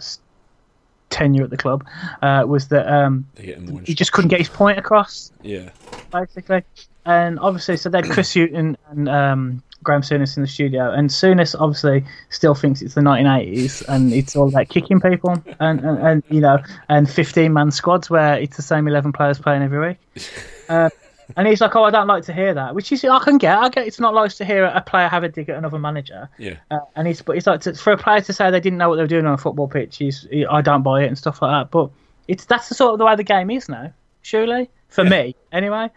tenure 1.10 1.44
at 1.44 1.50
the 1.50 1.56
club 1.56 1.86
uh, 2.22 2.44
was 2.46 2.68
that 2.68 2.88
um, 2.90 3.26
They're 3.34 3.46
getting 3.46 3.66
more. 3.66 3.80
he 3.82 3.94
just 3.94 4.12
couldn't 4.12 4.28
get 4.30 4.38
his 4.40 4.48
point 4.48 4.78
across 4.78 5.30
Yeah. 5.42 5.70
basically. 6.10 6.62
And 7.04 7.38
obviously, 7.40 7.76
so 7.76 7.88
they 7.90 7.98
had 7.98 8.10
Chris 8.10 8.32
Hutton 8.32 8.76
and 8.88 9.08
um, 9.08 9.62
Graham 9.82 10.02
Souness 10.02 10.36
in 10.36 10.42
the 10.44 10.48
studio, 10.48 10.92
and 10.92 11.10
Souness 11.10 11.56
obviously 11.58 12.04
still 12.30 12.54
thinks 12.54 12.80
it's 12.80 12.94
the 12.94 13.00
1980s 13.00 13.82
and 13.88 14.12
it's 14.12 14.36
all 14.36 14.48
about 14.48 14.68
kicking 14.68 15.00
people 15.00 15.42
and, 15.58 15.80
and, 15.80 15.98
and 15.98 16.22
you 16.28 16.40
know 16.40 16.58
and 16.88 17.10
15 17.10 17.52
man 17.52 17.72
squads 17.72 18.08
where 18.08 18.38
it's 18.38 18.56
the 18.56 18.62
same 18.62 18.86
11 18.86 19.12
players 19.12 19.38
playing 19.40 19.62
every 19.62 19.88
week. 19.88 19.98
Uh, 20.68 20.88
and 21.36 21.46
he's 21.48 21.60
like, 21.60 21.74
"Oh, 21.76 21.84
I 21.84 21.90
don't 21.90 22.06
like 22.06 22.24
to 22.24 22.32
hear 22.32 22.54
that," 22.54 22.74
which 22.74 22.92
is 22.92 23.04
I 23.04 23.18
can 23.20 23.38
get. 23.38 23.56
I 23.58 23.68
get 23.68 23.86
it's 23.86 24.00
not 24.00 24.14
nice 24.14 24.36
to 24.38 24.44
hear 24.44 24.64
a 24.64 24.80
player 24.80 25.08
have 25.08 25.24
a 25.24 25.28
dig 25.28 25.48
at 25.48 25.56
another 25.56 25.78
manager. 25.78 26.28
Yeah. 26.38 26.56
Uh, 26.70 26.78
and 26.96 27.06
he's 27.06 27.22
but 27.22 27.36
it's 27.36 27.46
like 27.46 27.60
to, 27.62 27.74
for 27.74 27.92
a 27.92 27.96
player 27.96 28.20
to 28.20 28.32
say 28.32 28.50
they 28.50 28.60
didn't 28.60 28.78
know 28.78 28.88
what 28.88 28.96
they 28.96 29.02
were 29.02 29.08
doing 29.08 29.26
on 29.26 29.34
a 29.34 29.38
football 29.38 29.68
pitch. 29.68 29.96
He's 29.96 30.26
he, 30.30 30.46
I 30.46 30.60
don't 30.60 30.82
buy 30.82 31.02
it 31.04 31.06
and 31.06 31.16
stuff 31.18 31.42
like 31.42 31.50
that. 31.50 31.70
But 31.70 31.90
it's 32.28 32.44
that's 32.44 32.68
the 32.68 32.74
sort 32.74 32.92
of 32.92 32.98
the 32.98 33.04
way 33.04 33.16
the 33.16 33.24
game 33.24 33.50
is 33.50 33.68
now. 33.68 33.92
Surely 34.22 34.70
for 34.88 35.04
me, 35.04 35.34
anyway. 35.52 35.90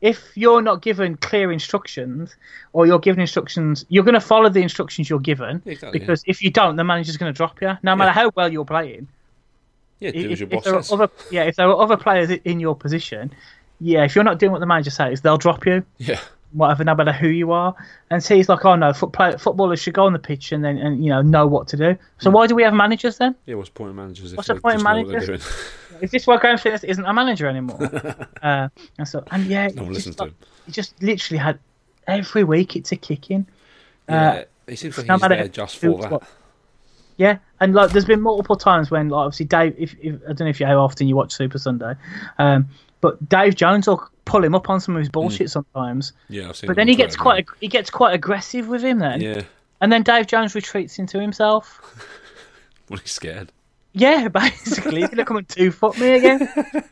If 0.00 0.32
you're 0.36 0.60
not 0.60 0.82
given 0.82 1.16
clear 1.16 1.50
instructions, 1.50 2.36
or 2.74 2.84
you're 2.86 2.98
given 2.98 3.22
instructions, 3.22 3.86
you're 3.88 4.04
going 4.04 4.12
to 4.12 4.20
follow 4.20 4.50
the 4.50 4.60
instructions 4.60 5.08
you're 5.08 5.18
given. 5.18 5.62
Exactly, 5.64 5.98
because 5.98 6.22
if 6.26 6.42
you 6.42 6.50
don't, 6.50 6.76
the 6.76 6.84
manager's 6.84 7.16
going 7.16 7.32
to 7.32 7.36
drop 7.36 7.62
you, 7.62 7.78
no 7.82 7.96
matter 7.96 8.10
Yeah. 8.10 8.12
how 8.12 8.30
well 8.36 8.52
you're 8.52 8.66
playing. 8.66 9.08
Yeah. 10.00 10.10
Do 10.10 10.18
If, 10.18 10.32
as 10.32 10.40
your 10.40 10.48
if 10.48 10.52
boss 10.52 10.64
there 10.64 10.74
are 10.74 10.84
other, 11.02 11.12
yeah, 11.30 11.44
if 11.44 11.56
there 11.56 11.68
are 11.68 11.80
other 11.80 11.96
players 11.96 12.28
in 12.30 12.60
your 12.60 12.76
position, 12.76 13.32
yeah, 13.80 14.04
if 14.04 14.14
you're 14.14 14.24
not 14.24 14.38
doing 14.38 14.52
what 14.52 14.60
the 14.60 14.66
manager 14.66 14.90
says, 14.90 15.20
they'll 15.20 15.36
drop 15.38 15.66
you 15.66 15.84
Yeah. 15.98 16.20
whatever, 16.52 16.84
no 16.84 16.94
matter 16.94 17.12
who 17.12 17.28
you 17.28 17.50
are. 17.52 17.74
And 18.10 18.22
so 18.22 18.34
he's 18.36 18.48
like, 18.48 18.64
oh 18.64 18.76
no, 18.76 18.92
foot 18.92 19.12
play, 19.12 19.36
footballers 19.36 19.80
should 19.80 19.94
go 19.94 20.04
on 20.06 20.12
the 20.12 20.18
pitch 20.18 20.52
and 20.52 20.64
then 20.64 20.78
and 20.78 21.02
you 21.04 21.10
know 21.10 21.22
know 21.22 21.46
what 21.46 21.66
to 21.68 21.76
do. 21.76 21.96
So 22.18 22.30
why 22.30 22.46
do 22.46 22.54
we 22.54 22.62
have 22.62 22.72
managers 22.74 23.18
then? 23.18 23.34
Yeah. 23.46 23.56
What's 23.56 23.68
the 23.70 23.74
point 23.74 23.90
of 23.90 23.96
managers 23.96 24.34
What's 24.34 24.48
the 24.48 24.54
point 24.54 24.76
of 24.76 24.80
just 24.82 24.84
know 24.84 24.96
what 25.02 25.08
they're 25.08 25.20
managers? 25.20 25.70
Is 26.00 26.10
this 26.10 26.26
why 26.26 26.36
Graham 26.38 26.56
Souness 26.58 26.84
isn't 26.84 27.04
a 27.04 27.12
manager 27.12 27.46
anymore? 27.48 27.78
uh, 28.42 28.68
and 28.98 29.08
so 29.08 29.24
and 29.30 29.46
yeah, 29.46 29.68
no 29.74 29.84
one 29.84 29.92
listens 29.92 30.16
just 30.16 30.18
to 30.18 30.24
like- 30.24 30.32
him. 30.32 30.36
he 30.66 30.72
just 30.72 31.02
literally 31.02 31.38
had 31.38 31.58
every 32.06 32.44
week 32.44 32.76
it's 32.76 32.92
a 32.92 32.96
kicking. 32.96 33.46
Yeah. 34.08 34.44
he 34.68 34.76
seems 34.76 34.98
like 34.98 35.06
no 35.06 35.14
he's 35.18 35.28
there 35.28 35.48
just 35.48 35.78
for 35.78 35.98
that. 36.02 36.10
what- 36.10 36.22
Yeah, 37.16 37.38
and 37.60 37.74
like 37.74 37.90
there's 37.92 38.04
been 38.04 38.20
multiple 38.20 38.56
times 38.56 38.90
when 38.90 39.08
like 39.08 39.26
obviously 39.26 39.46
Dave, 39.46 39.74
if, 39.78 39.94
if 40.00 40.16
I 40.24 40.32
don't 40.32 40.40
know 40.40 40.46
if 40.48 40.60
you 40.60 40.66
how 40.66 40.78
often 40.80 41.06
you 41.08 41.14
watch 41.16 41.32
Super 41.32 41.58
Sunday, 41.58 41.94
um, 42.38 42.68
but 43.04 43.28
Dave 43.28 43.54
Jones 43.54 43.86
will 43.86 44.02
pull 44.24 44.42
him 44.42 44.54
up 44.54 44.70
on 44.70 44.80
some 44.80 44.96
of 44.96 45.00
his 45.00 45.10
bullshit 45.10 45.50
sometimes. 45.50 46.12
Yeah. 46.30 46.48
I've 46.48 46.56
seen. 46.56 46.68
But 46.68 46.76
then 46.76 46.88
he 46.88 46.94
gets 46.94 47.16
quite 47.16 47.40
ag- 47.40 47.56
he 47.60 47.68
gets 47.68 47.90
quite 47.90 48.14
aggressive 48.14 48.66
with 48.68 48.82
him 48.82 48.98
then, 48.98 49.20
Yeah. 49.20 49.42
and 49.82 49.92
then 49.92 50.02
Dave 50.02 50.26
Jones 50.26 50.54
retreats 50.54 50.98
into 50.98 51.20
himself. 51.20 51.80
Well, 52.90 52.98
he's 52.98 53.12
scared. 53.12 53.50
Yeah, 53.94 54.28
basically, 54.40 55.00
he's 55.00 55.08
gonna 55.10 55.24
come 55.24 55.38
and 55.38 55.48
two 55.48 55.70
foot 55.70 55.98
me 55.98 56.12
again. 56.14 56.46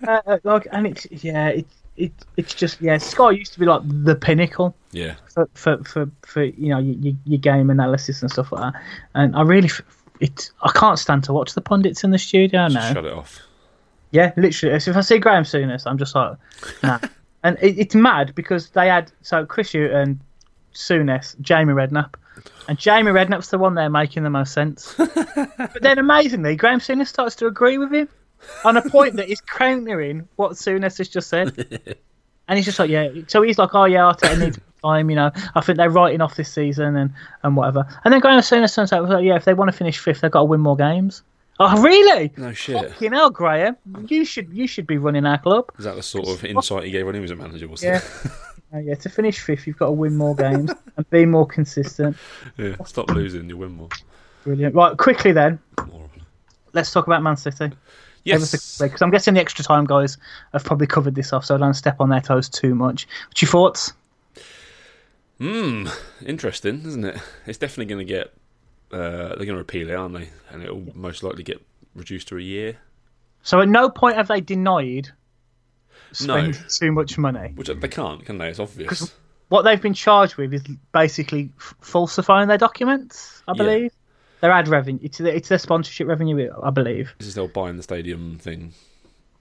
uh, 0.09 0.21
uh, 0.27 0.39
like, 0.43 0.67
and 0.73 0.87
it's 0.87 1.07
yeah, 1.25 1.49
it's 1.49 1.75
it, 1.97 2.13
it's 2.39 2.55
just 2.55 2.81
yeah. 2.81 2.97
Sky 2.99 3.31
used 3.33 3.53
to 3.53 3.61
be 3.61 3.67
like 3.67 3.83
the 3.85 4.15
pinnacle 4.15 4.75
Yeah. 4.93 5.15
for 5.35 5.49
for 5.55 5.85
for, 5.85 6.11
for 6.23 6.43
you 6.45 6.69
know 6.71 6.79
your, 6.79 7.15
your 7.27 7.39
game 7.39 7.69
analysis 7.69 8.23
and 8.23 8.31
stuff 8.31 8.53
like 8.53 8.73
that. 8.73 8.83
And 9.15 9.37
I 9.37 9.43
really 9.43 9.69
it 10.21 10.51
I 10.63 10.71
can't 10.73 10.99
stand 10.99 11.25
to 11.25 11.35
watch 11.35 11.53
the 11.55 11.61
pundits 11.61 12.05
in 12.05 12.11
the 12.11 12.19
studio 12.19 12.69
now. 12.69 12.93
Shut 12.95 13.05
it 13.05 13.13
off. 13.13 13.39
Yeah, 14.13 14.33
literally. 14.37 14.79
So 14.79 14.93
if 14.93 14.97
I 14.97 15.01
see 15.01 15.19
Graham 15.19 15.43
Souness, 15.43 15.87
I'm 15.87 15.99
just 15.99 16.15
like, 16.15 16.37
nah. 16.83 16.99
and 17.43 17.59
it, 17.61 17.79
it's 17.79 17.95
mad 17.95 18.35
because 18.35 18.71
they 18.71 18.87
had 18.87 19.11
so 19.23 19.45
Chris 19.45 19.75
and 19.75 20.21
Souness, 20.75 21.39
Jamie 21.41 21.73
Redknapp, 21.73 22.15
and 22.69 22.79
Jamie 22.79 23.11
Redknapp's 23.11 23.51
the 23.51 23.59
one 23.59 23.75
there 23.75 23.91
making 23.91 24.23
the 24.23 24.31
most 24.31 24.53
sense. 24.53 24.95
but 24.97 25.83
then 25.83 25.99
amazingly, 25.99 26.57
Graham 26.57 26.79
Souness 26.79 27.09
starts 27.09 27.37
to 27.37 27.47
agree 27.47 27.79
with 27.79 27.93
him 27.93 28.09
on 28.65 28.77
a 28.77 28.89
point 28.89 29.17
that 29.17 29.29
is 29.29 29.41
countering 29.41 30.29
what 30.37 30.53
Souness 30.53 30.99
has 30.99 31.09
just 31.09 31.29
said. 31.29 31.99
And 32.49 32.59
he's 32.59 32.67
just 32.67 32.79
like, 32.81 32.91
yeah. 32.91 33.09
So 33.29 33.41
he's 33.41 33.57
like, 33.57 33.73
oh 33.73 33.85
yeah, 33.85 34.01
Arteta 34.01 34.39
needs 34.39 34.59
time. 34.83 35.09
You 35.09 35.17
know, 35.17 35.31
I 35.55 35.61
think 35.61 35.79
they're 35.79 35.89
writing 35.89 36.21
off 36.21 36.35
this 36.35 36.53
season 36.53 36.97
and, 36.97 37.13
and 37.45 37.57
whatever. 37.57 37.87
And 38.05 38.13
then 38.13 38.21
Graham 38.21 38.41
Souness 38.41 38.75
turns 38.75 38.93
out, 38.93 39.09
like, 39.09 39.25
yeah, 39.25 39.37
if 39.37 39.45
they 39.45 39.55
want 39.55 39.71
to 39.71 39.77
finish 39.77 39.97
fifth, 39.99 40.21
they've 40.21 40.31
got 40.31 40.41
to 40.41 40.45
win 40.47 40.61
more 40.61 40.77
games. 40.77 41.23
Oh 41.65 41.83
really? 41.83 42.33
No 42.37 42.53
shit. 42.53 42.91
Fucking 42.91 43.13
hell, 43.13 43.31
Graham! 43.31 43.77
You 44.09 44.25
should 44.25 44.53
you 44.53 44.67
should 44.67 44.87
be 44.87 44.99
running 44.99 45.27
our 45.27 45.39
club. 45.39 45.71
Is 45.79 45.85
that 45.85 45.97
the 45.97 46.03
sort 46.03 46.29
of 46.29 46.45
insight 46.45 46.85
he 46.85 46.91
gave 46.91 47.07
when 47.07 47.15
he 47.15 47.21
was 47.21 47.31
a 47.31 47.37
manager? 47.37 47.69
Was 47.69 47.83
Yeah. 47.83 48.01
Uh, 48.73 48.79
yeah, 48.79 48.95
to 48.95 49.09
finish 49.09 49.39
fifth, 49.39 49.67
you've 49.67 49.79
got 49.79 49.87
to 49.87 49.93
win 49.93 50.17
more 50.17 50.35
games 50.35 50.71
and 50.97 51.11
be 51.11 51.25
more 51.27 51.47
consistent. 51.47 52.17
yeah. 52.57 52.77
Stop 52.85 53.11
losing, 53.11 53.49
you 53.49 53.57
win 53.57 53.73
more. 53.73 53.89
Brilliant. 54.45 54.75
Right, 54.75 54.97
quickly 54.97 55.33
then, 55.33 55.59
Moron. 55.87 56.11
let's 56.73 56.93
talk 56.93 57.07
about 57.07 57.23
Man 57.23 57.37
City. 57.37 57.71
Yes. 58.25 58.79
Because 58.79 59.03
I'm 59.03 59.11
guessing 59.11 59.35
the 59.35 59.41
extra 59.41 59.65
time 59.65 59.85
guys 59.85 60.17
have 60.53 60.65
probably 60.65 60.87
covered 60.87 61.15
this 61.15 61.33
off, 61.33 61.45
so 61.45 61.55
I 61.55 61.59
don't 61.59 61.75
step 61.75 61.97
on 62.01 62.09
their 62.09 62.21
toes 62.21 62.49
too 62.49 62.75
much. 62.75 63.07
What's 63.29 63.43
your 63.43 63.51
thoughts? 63.51 63.93
Hmm. 65.39 65.89
Interesting, 66.25 66.85
isn't 66.87 67.05
it? 67.05 67.17
It's 67.47 67.59
definitely 67.59 67.87
going 67.87 68.07
to 68.07 68.13
get. 68.13 68.33
Uh, 68.93 69.29
they're 69.29 69.37
going 69.47 69.49
to 69.49 69.57
repeal 69.57 69.89
it, 69.91 69.95
aren't 69.95 70.15
they? 70.15 70.29
And 70.51 70.63
it'll 70.63 70.85
most 70.95 71.23
likely 71.23 71.43
get 71.43 71.65
reduced 71.95 72.29
to 72.29 72.39
a 72.39 72.41
year. 72.43 72.77
So 73.43 73.61
at 73.61 73.69
no 73.69 73.89
point 73.91 74.17
have 74.17 74.29
they 74.29 74.41
denied 74.41 75.09
No. 75.09 76.35
spending 76.53 76.55
too 76.69 76.93
much 76.93 77.17
money. 77.19 77.53
Which 77.55 77.69
they 77.69 77.89
can't, 77.89 78.25
can 78.25 78.39
they? 78.39 78.49
It's 78.49 78.59
obvious. 78.61 79.13
What 79.49 79.63
they've 79.63 79.81
been 79.81 79.95
charged 79.95 80.37
with 80.37 80.53
is 80.55 80.63
basically 80.93 81.51
f- 81.59 81.75
falsifying 81.81 82.49
their 82.49 82.59
documents, 82.59 83.43
I 83.49 83.53
Yeah. 83.53 83.57
believe. 83.63 83.91
Their 84.41 84.51
ad 84.51 84.67
revenue, 84.69 84.99
it's, 85.03 85.19
their- 85.19 85.35
it's 85.35 85.49
their 85.49 85.59
sponsorship 85.59 86.07
revenue, 86.09 86.51
I 86.63 86.71
believe. 86.71 87.15
This 87.19 87.29
is 87.29 87.33
still 87.35 87.49
buying 87.49 87.77
the 87.77 87.83
stadium 87.83 88.39
thing. 88.39 88.73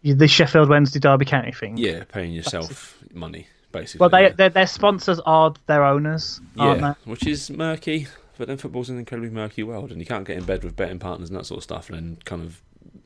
The 0.03 0.27
Sheffield 0.27 0.69
Wednesday 0.69 0.99
Derby 0.99 1.25
County 1.25 1.51
thing. 1.51 1.77
Yeah, 1.77 2.03
paying 2.05 2.33
yourself 2.33 2.97
money, 3.13 3.47
basically. 3.71 3.99
Well, 3.99 4.09
they, 4.09 4.23
yeah. 4.23 4.33
their, 4.33 4.49
their 4.49 4.67
sponsors 4.67 5.19
are 5.25 5.53
their 5.67 5.83
owners, 5.83 6.41
aren't 6.57 6.81
yeah, 6.81 6.93
they? 7.05 7.11
which 7.11 7.25
is 7.27 7.49
murky. 7.49 8.07
But 8.41 8.47
then 8.47 8.57
football's 8.57 8.89
an 8.89 8.97
incredibly 8.97 9.29
murky 9.29 9.61
world, 9.61 9.91
and 9.91 9.99
you 9.99 10.05
can't 10.07 10.25
get 10.25 10.35
in 10.35 10.45
bed 10.45 10.63
with 10.63 10.75
betting 10.75 10.97
partners 10.97 11.29
and 11.29 11.37
that 11.37 11.45
sort 11.45 11.59
of 11.59 11.63
stuff, 11.63 11.91
and 11.91 11.95
then 11.95 12.17
kind 12.25 12.41
of 12.41 12.59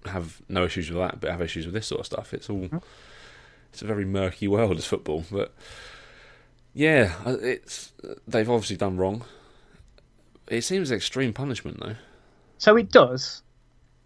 have 0.06 0.42
no 0.48 0.64
issues 0.64 0.90
with 0.90 0.98
that, 0.98 1.20
but 1.20 1.30
have 1.30 1.42
issues 1.42 1.66
with 1.66 1.74
this 1.76 1.88
sort 1.88 2.00
of 2.00 2.06
stuff. 2.06 2.34
It's 2.34 2.50
all 2.50 2.70
it's 3.74 3.82
a 3.82 3.86
very 3.86 4.06
murky 4.06 4.48
world 4.48 4.78
as 4.78 4.86
football. 4.86 5.26
But 5.30 5.54
yeah, 6.74 7.12
it's 7.26 7.92
they've 8.26 8.50
obviously 8.50 8.78
done 8.78 8.96
wrong. 8.96 9.26
It 10.48 10.62
seems 10.62 10.90
extreme 10.90 11.34
punishment 11.34 11.82
though. 11.82 11.96
So 12.58 12.78
it 12.78 12.90
does. 12.90 13.44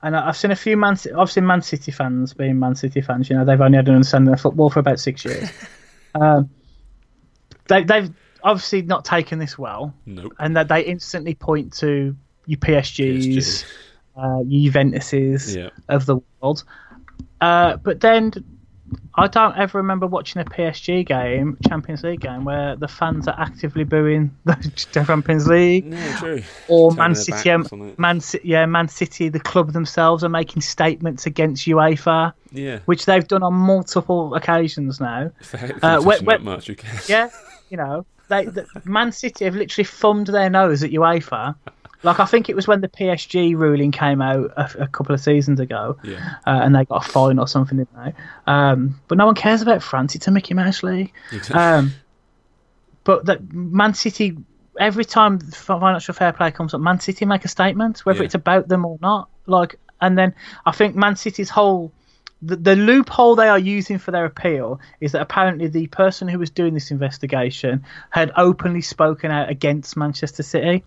And 0.02 0.16
I've 0.16 0.36
seen 0.36 0.50
a 0.50 0.56
few 0.56 0.78
Man 0.78 0.96
City, 0.96 1.14
obviously 1.14 1.44
Man 1.44 1.62
City 1.62 1.92
fans 1.92 2.34
being 2.34 2.58
Man 2.58 2.74
City 2.74 3.02
fans, 3.02 3.30
you 3.30 3.36
know, 3.36 3.46
they've 3.46 3.62
only 3.62 3.76
had 3.76 3.88
an 3.88 3.94
understanding 3.94 4.34
of 4.34 4.42
football 4.42 4.72
for 4.72 4.80
about 4.80 5.00
six 5.00 5.24
years. 5.26 5.48
um, 6.16 6.50
they, 7.68 7.84
they've 7.84 8.12
obviously 8.44 8.82
not 8.84 9.06
taken 9.06 9.40
this 9.40 9.58
well, 9.58 9.94
Nope. 10.06 10.34
and 10.40 10.56
that 10.58 10.68
they 10.68 10.82
instantly 10.82 11.36
point 11.36 11.74
to 11.74 12.16
your 12.46 12.58
PSGs, 12.60 13.26
PSG. 13.36 13.66
uh, 14.18 14.42
your 14.46 14.72
Juventuses 14.72 15.56
Yeah. 15.56 15.70
of 15.88 16.06
the 16.06 16.18
world. 16.42 16.64
Uh, 17.42 17.78
but 17.78 18.02
then 18.02 18.34
I 19.16 19.28
don't 19.28 19.56
ever 19.56 19.78
remember 19.78 20.08
watching 20.08 20.42
a 20.42 20.46
PSG 20.46 21.06
game, 21.06 21.58
Champions 21.68 22.04
League 22.04 22.22
game, 22.22 22.44
where 22.44 22.76
the 22.76 22.88
fans 22.88 23.28
are 23.28 23.36
actively 23.40 23.84
booing 23.84 24.36
the 24.46 24.56
Champions 24.92 25.48
League 25.48 25.86
Yeah, 25.86 26.18
true. 26.18 26.42
or 26.68 26.92
Man 26.94 27.14
City, 27.14 27.32
backs 27.58 27.72
on 27.72 27.82
it. 27.90 28.00
Man 28.00 28.20
City, 28.20 28.48
yeah, 28.48 28.66
Man 28.66 28.88
City, 28.88 29.30
the 29.30 29.40
club 29.40 29.74
themselves 29.74 30.24
are 30.24 30.30
making 30.30 30.62
statements 30.64 31.26
against 31.28 31.68
UEFA, 31.68 32.34
Yeah. 32.52 32.80
which 32.86 33.06
they've 33.06 33.28
done 33.28 33.44
on 33.44 33.54
multiple 33.54 34.34
occasions 34.34 35.00
now. 35.00 35.30
Hate 35.56 35.74
Uh, 35.84 36.02
when- 36.02 36.26
that 36.26 36.42
much? 36.42 36.70
Yeah, 37.08 37.30
you 37.70 37.78
know, 37.78 38.06
they 38.30 38.46
the, 38.46 38.66
Man 38.86 39.12
City 39.12 39.46
have 39.46 39.56
literally 39.56 39.86
thumbed 39.86 40.28
their 40.28 40.50
nose 40.50 40.84
at 40.84 40.92
UEFA. 40.92 41.56
Like 42.02 42.22
I 42.22 42.26
think 42.26 42.48
it 42.48 42.56
was 42.56 42.66
when 42.66 42.80
the 42.80 42.88
PSG 42.88 43.56
ruling 43.58 43.92
came 43.92 44.22
out 44.22 44.52
a, 44.56 44.84
a 44.84 44.88
couple 44.88 45.14
of 45.14 45.20
seasons 45.20 45.60
ago, 45.60 45.98
Yeah. 46.04 46.36
uh, 46.48 46.62
and 46.64 46.74
they 46.74 46.86
got 46.86 47.06
a 47.06 47.10
fine 47.10 47.38
or 47.40 47.48
something, 47.48 47.78
didn't 47.78 47.94
they? 48.06 48.14
Um, 48.48 49.02
but 49.10 49.18
no 49.18 49.26
one 49.26 49.36
cares 49.36 49.62
about 49.62 49.84
France. 49.84 50.16
It's 50.16 50.26
a 50.28 50.32
Mickey 50.32 50.54
Mouse 50.54 50.82
league. 50.82 51.12
Exactly. 51.34 51.60
Um, 51.60 51.92
but 53.04 53.26
that 53.26 53.52
Man 53.54 53.94
City, 53.94 54.38
every 54.80 55.04
time 55.04 55.40
financial 55.40 56.14
fair 56.14 56.32
play 56.32 56.52
comes 56.52 56.74
up, 56.74 56.80
Man 56.80 57.00
City 57.02 57.26
make 57.26 57.44
a 57.44 57.50
statement, 57.50 58.06
whether 58.06 58.20
Yeah. 58.20 58.26
it's 58.26 58.36
about 58.36 58.70
them 58.70 58.86
or 58.86 58.98
not. 59.02 59.28
Like, 59.46 59.78
and 60.00 60.18
then 60.18 60.34
I 60.66 60.72
think 60.72 60.96
Man 60.96 61.18
City's 61.18 61.50
whole 61.50 61.92
the, 62.42 62.56
the 62.56 62.76
loophole 62.76 63.36
they 63.36 63.50
are 63.50 63.60
using 63.60 63.98
for 63.98 64.12
their 64.12 64.26
appeal 64.26 64.80
is 65.02 65.12
that 65.12 65.22
apparently 65.22 65.68
the 65.68 65.88
person 65.88 66.28
who 66.28 66.40
was 66.40 66.50
doing 66.50 66.74
this 66.74 66.90
investigation 66.92 67.84
had 68.12 68.32
openly 68.38 68.82
spoken 68.82 69.30
out 69.32 69.50
against 69.50 69.98
Manchester 69.98 70.44
City 70.44 70.84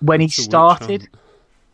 when 0.00 0.20
he 0.20 0.26
It's 0.26 0.38
a 0.38 0.40
witch 0.42 0.48
started. 0.48 1.08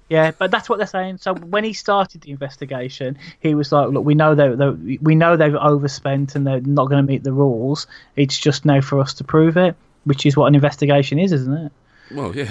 Yeah, 0.08 0.32
but 0.36 0.50
that's 0.50 0.68
what 0.68 0.78
they're 0.78 0.88
saying. 0.88 1.18
So 1.18 1.34
when 1.34 1.62
he 1.62 1.72
started 1.72 2.22
the 2.22 2.32
investigation, 2.32 3.16
he 3.38 3.54
was 3.54 3.70
like, 3.70 3.90
"Look, 3.90 4.04
we 4.04 4.16
know 4.16 4.34
they 4.34 4.48
they- 4.56 4.98
we 5.00 5.14
know 5.14 5.36
they've 5.36 5.54
overspent 5.54 6.34
and 6.34 6.44
they're 6.44 6.60
not 6.60 6.88
going 6.88 7.06
to 7.06 7.08
meet 7.08 7.22
the 7.22 7.32
rules. 7.32 7.86
It's 8.16 8.36
just 8.36 8.64
now 8.64 8.80
for 8.80 8.98
us 8.98 9.14
to 9.14 9.24
prove 9.24 9.56
it, 9.56 9.76
which 10.04 10.26
is 10.26 10.36
what 10.36 10.46
an 10.46 10.56
investigation 10.56 11.20
is, 11.20 11.30
isn't 11.30 11.56
it?" 11.56 11.72
Well, 12.10 12.34
yeah. 12.34 12.50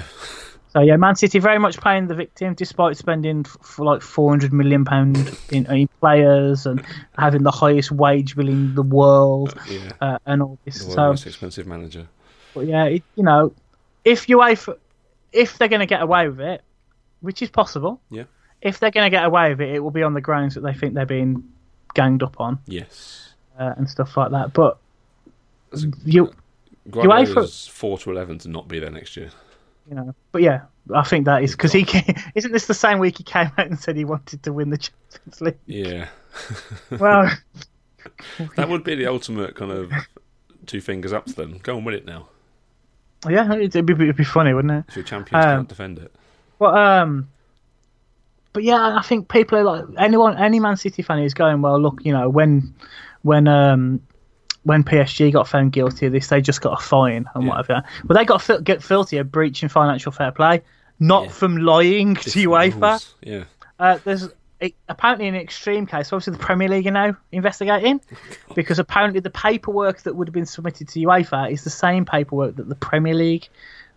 So 0.72 0.80
yeah, 0.80 0.96
Man 0.96 1.16
City 1.16 1.40
very 1.40 1.58
much 1.58 1.78
playing 1.78 2.06
the 2.06 2.14
victim, 2.14 2.54
despite 2.54 2.96
spending 2.96 3.40
f- 3.44 3.56
for 3.60 3.84
like 3.84 4.02
four 4.02 4.30
hundred 4.30 4.52
million 4.52 4.84
pound 4.84 5.36
in, 5.50 5.66
in 5.66 5.88
players 6.00 6.64
and 6.64 6.84
having 7.18 7.42
the 7.42 7.50
highest 7.50 7.90
wage 7.90 8.36
bill 8.36 8.48
in 8.48 8.74
the 8.76 8.82
world 8.82 9.54
Yeah. 9.68 9.92
uh, 10.00 10.18
and 10.26 10.42
all 10.42 10.58
this. 10.64 10.84
The 10.84 10.92
So 10.92 11.06
most 11.08 11.26
expensive 11.26 11.66
manager. 11.66 12.06
but 12.54 12.66
yeah, 12.66 12.84
it, 12.84 13.02
you 13.16 13.24
know, 13.24 13.52
if 14.04 14.26
UEFA, 14.28 14.76
if 15.32 15.58
they're 15.58 15.66
going 15.68 15.80
to 15.80 15.86
get 15.86 16.02
away 16.02 16.28
with 16.28 16.40
it, 16.40 16.62
which 17.20 17.42
is 17.42 17.50
possible, 17.50 18.00
Yeah. 18.10 18.24
if 18.62 18.78
they're 18.78 18.92
going 18.92 19.06
to 19.06 19.14
get 19.16 19.24
away 19.24 19.50
with 19.50 19.60
it, 19.60 19.74
it 19.74 19.80
will 19.80 19.90
be 19.90 20.04
on 20.04 20.14
the 20.14 20.20
grounds 20.20 20.54
that 20.54 20.60
they 20.62 20.72
think 20.72 20.94
they're 20.94 21.04
being 21.04 21.42
ganged 21.94 22.22
up 22.22 22.40
on 22.40 22.60
Yes. 22.66 23.34
uh, 23.58 23.74
and 23.76 23.90
stuff 23.90 24.16
like 24.16 24.30
that. 24.30 24.52
But 24.52 24.78
That's 25.72 25.84
you, 26.04 26.32
Guardiola's 26.88 27.66
four 27.66 27.98
to 27.98 28.10
eleven 28.12 28.38
to 28.38 28.48
not 28.48 28.68
be 28.68 28.78
there 28.78 28.90
next 28.90 29.16
year. 29.16 29.30
You 29.90 29.96
know, 29.96 30.14
but 30.32 30.40
yeah, 30.40 30.62
I 30.94 31.02
think 31.02 31.24
that 31.26 31.42
is 31.42 31.52
because 31.52 31.72
he 31.72 31.84
came, 31.84 32.14
isn't 32.34 32.52
this 32.52 32.66
the 32.66 32.74
same 32.74 32.98
week 33.00 33.18
he 33.18 33.24
came 33.24 33.50
out 33.58 33.66
and 33.66 33.78
said 33.78 33.96
he 33.96 34.04
wanted 34.04 34.42
to 34.44 34.52
win 34.52 34.70
the 34.70 34.78
Champions 34.78 35.40
League? 35.40 35.58
Yeah. 35.66 36.08
Well, 36.98 37.28
That 38.56 38.68
would 38.68 38.84
be 38.84 38.94
the 38.94 39.06
ultimate 39.06 39.54
kind 39.56 39.72
of 39.72 39.92
two 40.66 40.80
fingers 40.80 41.12
up 41.12 41.26
to 41.26 41.34
them. 41.34 41.58
Go 41.62 41.76
and 41.76 41.84
win 41.84 41.94
it 41.96 42.06
now. 42.06 42.28
yeah, 43.28 43.52
it'd 43.52 43.84
be, 43.84 43.92
it'd 43.92 44.16
be 44.16 44.24
funny, 44.24 44.54
wouldn't 44.54 44.72
it? 44.72 44.84
If 44.88 44.96
your 44.96 45.04
champions 45.04 45.44
Um, 45.44 45.50
can't 45.58 45.68
defend 45.68 45.98
it. 45.98 46.14
But 46.58 46.76
um, 46.78 47.28
but 48.52 48.62
yeah, 48.62 48.96
I 48.96 49.02
think 49.02 49.28
people 49.28 49.58
are 49.58 49.64
like 49.64 49.84
anyone, 49.98 50.38
any 50.38 50.60
Man 50.60 50.76
City 50.76 51.02
fan 51.02 51.18
is 51.18 51.34
going, 51.34 51.62
well, 51.62 51.80
look, 51.80 52.00
you 52.04 52.12
know, 52.12 52.28
when 52.28 52.74
when 53.22 53.48
um 53.48 54.00
when 54.64 54.84
PSG 54.84 55.32
got 55.32 55.48
found 55.48 55.72
guilty 55.72 56.06
of 56.06 56.12
this, 56.12 56.28
they 56.28 56.40
just 56.40 56.60
got 56.60 56.80
a 56.80 56.82
fine 56.82 57.24
and 57.34 57.44
Yeah. 57.44 57.50
whatever. 57.50 57.82
Well, 58.06 58.16
they 58.18 58.24
got 58.24 58.42
fil- 58.42 58.60
get 58.60 58.82
filthy 58.82 59.16
of 59.18 59.32
breaching 59.32 59.68
financial 59.68 60.12
fair 60.12 60.32
play, 60.32 60.62
not 60.98 61.24
Yeah. 61.24 61.30
from 61.30 61.56
lying 61.58 62.14
to 62.16 62.30
Different 62.30 62.74
UEFA. 62.74 62.90
rules. 62.90 63.14
Yeah. 63.22 63.44
Uh, 63.78 63.98
there's 64.04 64.28
a, 64.62 64.74
apparently 64.90 65.26
an 65.28 65.34
extreme 65.34 65.86
case. 65.86 66.12
Obviously, 66.12 66.34
the 66.34 66.38
Premier 66.44 66.68
League 66.68 66.86
are 66.86 66.90
now 66.90 67.16
investigating 67.32 68.00
because 68.54 68.78
apparently 68.78 69.20
the 69.20 69.30
paperwork 69.30 70.02
that 70.02 70.14
would 70.14 70.28
have 70.28 70.34
been 70.34 70.44
submitted 70.44 70.88
to 70.88 71.00
UEFA 71.00 71.50
is 71.50 71.64
the 71.64 71.70
same 71.70 72.04
paperwork 72.04 72.56
that 72.56 72.68
the 72.68 72.74
Premier 72.74 73.14
League 73.14 73.48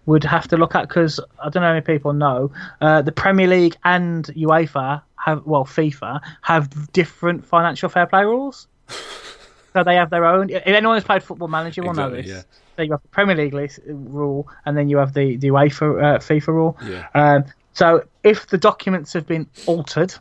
would 0.05 0.24
have 0.24 0.47
to 0.47 0.55
look 0.55 0.76
at. 0.76 0.88
Because 0.88 1.20
I 1.41 1.49
don't 1.49 1.55
know 1.61 1.68
how 1.68 1.74
many 1.74 1.82
people 1.86 2.14
know 2.14 2.51
uh, 2.80 3.01
the 3.01 3.11
Premier 3.11 3.47
League 3.47 3.76
and 3.84 4.24
UEFA 4.38 5.01
have 5.18 5.45
well 5.45 5.66
FIFA 5.66 6.22
have 6.41 6.91
different 6.93 7.45
financial 7.45 7.89
fair 7.89 8.05
play 8.05 8.24
rules. 8.24 8.68
so 9.74 9.84
they 9.84 9.95
have 9.95 10.09
their 10.09 10.26
own. 10.26 10.49
If 10.49 10.63
anyone 10.65 10.95
who's 10.95 11.03
played 11.03 11.24
Football 11.24 11.47
Manager 11.47 11.84
will 11.84 11.93
know 11.93 12.09
this. 12.09 12.28
yeah. 12.28 12.41
So 12.76 12.82
you 12.82 12.91
have 12.91 13.01
the 13.01 13.07
Premier 13.09 13.36
League 13.36 13.53
list, 13.53 13.80
rule, 13.86 14.47
and 14.65 14.76
then 14.78 14.89
you 14.89 14.97
have 14.97 15.13
the 15.13 15.36
the 15.38 15.49
UEFA 15.49 16.03
uh, 16.15 16.19
FIFA 16.19 16.47
rule. 16.47 16.78
Yeah. 16.86 17.07
Um, 17.13 17.45
so 17.74 18.03
if 18.24 18.47
the 18.47 18.57
documents 18.57 19.13
have 19.13 19.28
been 19.28 19.47
altered, 19.67 20.13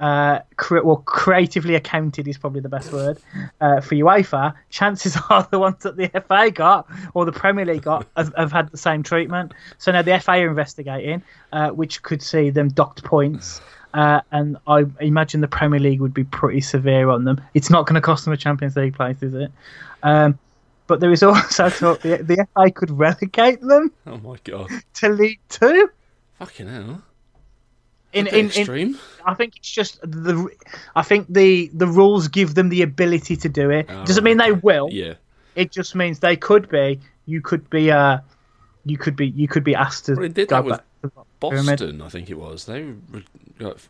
uh, 0.00 0.40
cre- 0.56 0.80
well, 0.80 0.96
creatively 1.06 1.74
accounted 1.76 2.26
is 2.26 2.36
probably 2.36 2.60
the 2.60 2.68
best 2.68 2.92
word 2.92 3.18
uh, 3.60 3.80
for 3.80 3.94
UEFA. 3.94 4.54
Chances 4.70 5.16
are 5.30 5.46
the 5.50 5.58
ones 5.58 5.82
that 5.84 5.96
the 5.96 6.08
FA 6.26 6.50
got 6.50 6.88
or 7.14 7.24
the 7.24 7.32
Premier 7.32 7.64
League 7.64 7.82
got 7.82 8.06
have, 8.16 8.32
have 8.36 8.52
had 8.52 8.70
the 8.70 8.76
same 8.76 9.02
treatment. 9.02 9.52
So 9.78 9.92
now 9.92 10.02
the 10.02 10.18
FA 10.20 10.32
are 10.32 10.48
investigating, 10.48 11.22
uh, 11.52 11.70
which 11.70 12.02
could 12.02 12.22
see 12.22 12.50
them 12.50 12.68
docked 12.68 13.04
points. 13.04 13.60
Uh, 13.94 14.20
and 14.32 14.56
I 14.66 14.84
imagine 15.00 15.40
the 15.40 15.48
Premier 15.48 15.78
League 15.80 16.00
would 16.00 16.12
be 16.12 16.24
pretty 16.24 16.60
severe 16.60 17.08
on 17.08 17.24
them. 17.24 17.40
It's 17.54 17.70
not 17.70 17.86
going 17.86 17.94
to 17.94 18.00
cost 18.00 18.24
them 18.24 18.34
a 18.34 18.36
Champions 18.36 18.74
League 18.76 18.94
place, 18.94 19.22
is 19.22 19.34
it? 19.34 19.50
Um, 20.02 20.38
but 20.88 21.00
there 21.00 21.12
is 21.12 21.22
also 21.22 21.68
talk 21.70 22.00
the, 22.00 22.16
the 22.18 22.46
FA 22.54 22.70
could 22.70 22.90
relegate 22.90 23.60
them 23.62 23.90
Oh 24.06 24.18
my 24.18 24.36
god. 24.44 24.68
to 24.94 25.08
League 25.08 25.40
Two. 25.48 25.88
Fucking 26.38 26.66
hell. 26.68 27.02
In, 28.12 28.26
in, 28.28 28.50
in. 28.50 28.98
I 29.24 29.34
think 29.34 29.56
it's 29.56 29.70
just 29.70 30.00
the. 30.02 30.48
I 30.94 31.02
think 31.02 31.26
the 31.28 31.70
the 31.74 31.86
rules 31.86 32.28
give 32.28 32.54
them 32.54 32.68
the 32.68 32.82
ability 32.82 33.36
to 33.38 33.48
do 33.48 33.70
it. 33.70 33.86
Oh, 33.88 34.04
Doesn't 34.04 34.22
mean 34.24 34.36
they 34.36 34.52
will. 34.52 34.88
yeah. 34.92 35.14
It 35.56 35.72
just 35.72 35.94
means 35.94 36.18
they 36.20 36.36
could 36.36 36.68
be. 36.68 37.00
You 37.26 37.40
could 37.40 37.68
be. 37.70 37.90
Uh, 37.90 38.18
you 38.84 38.98
could 38.98 39.16
be. 39.16 39.28
You 39.28 39.48
could 39.48 39.64
be 39.64 39.74
asked 39.74 40.06
to 40.06 40.14
Well, 40.14 40.24
it 40.26 40.34
did 40.34 40.48
that 40.50 40.64
with 40.64 40.80
the 41.02 41.10
pyramid. 41.40 41.78
Boston, 41.78 42.02
I 42.02 42.08
think 42.08 42.30
it 42.30 42.38
was. 42.38 42.66
They 42.66 42.92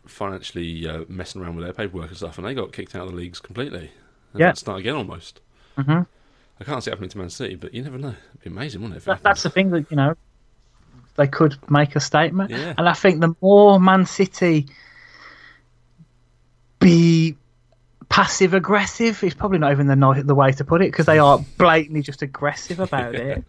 financially 0.05 0.87
uh, 0.87 1.05
messing 1.07 1.41
around 1.41 1.55
with 1.55 1.65
their 1.65 1.73
paperwork 1.73 2.09
and 2.09 2.17
stuff, 2.17 2.37
and 2.37 2.45
they 2.45 2.53
got 2.53 2.71
kicked 2.71 2.95
out 2.95 3.03
of 3.05 3.11
the 3.11 3.15
leagues 3.17 3.39
completely. 3.39 3.91
And 4.33 4.39
Yeah. 4.41 4.53
start 4.53 4.79
again 4.79 4.95
almost. 4.95 5.41
Mhm. 5.77 6.05
I 6.59 6.63
can't 6.63 6.83
see 6.83 6.89
it 6.89 6.93
happening 6.93 7.09
to 7.09 7.17
Man 7.17 7.29
City, 7.29 7.55
but 7.55 7.73
you 7.73 7.81
never 7.83 7.97
know. 7.97 8.15
It'd 8.29 8.43
be 8.43 8.49
amazing, 8.49 8.81
wouldn't 8.81 8.97
it? 9.01 9.05
That, 9.05 9.23
that's 9.23 9.43
the 9.43 9.49
thing 9.49 9.71
that 9.71 9.89
you 9.89 9.97
know. 9.97 10.15
They 11.17 11.27
could 11.27 11.57
make 11.69 11.95
a 11.95 11.99
statement, 12.01 12.51
Yeah. 12.51 12.73
and 12.77 12.89
I 12.89 12.93
think 12.93 13.21
the 13.21 13.33
more 13.41 13.79
Man 13.79 14.05
City 14.05 14.67
be 16.79 17.35
passive 18.09 18.53
aggressive 18.53 19.23
is 19.23 19.33
probably 19.33 19.57
not 19.57 19.71
even 19.71 19.87
the 19.87 20.23
the 20.25 20.35
way 20.35 20.51
to 20.51 20.63
put 20.63 20.81
it 20.81 20.91
because 20.91 21.05
they 21.05 21.19
are 21.19 21.39
blatantly 21.57 22.01
just 22.01 22.21
aggressive 22.21 22.79
about 22.79 23.15
it. 23.15 23.43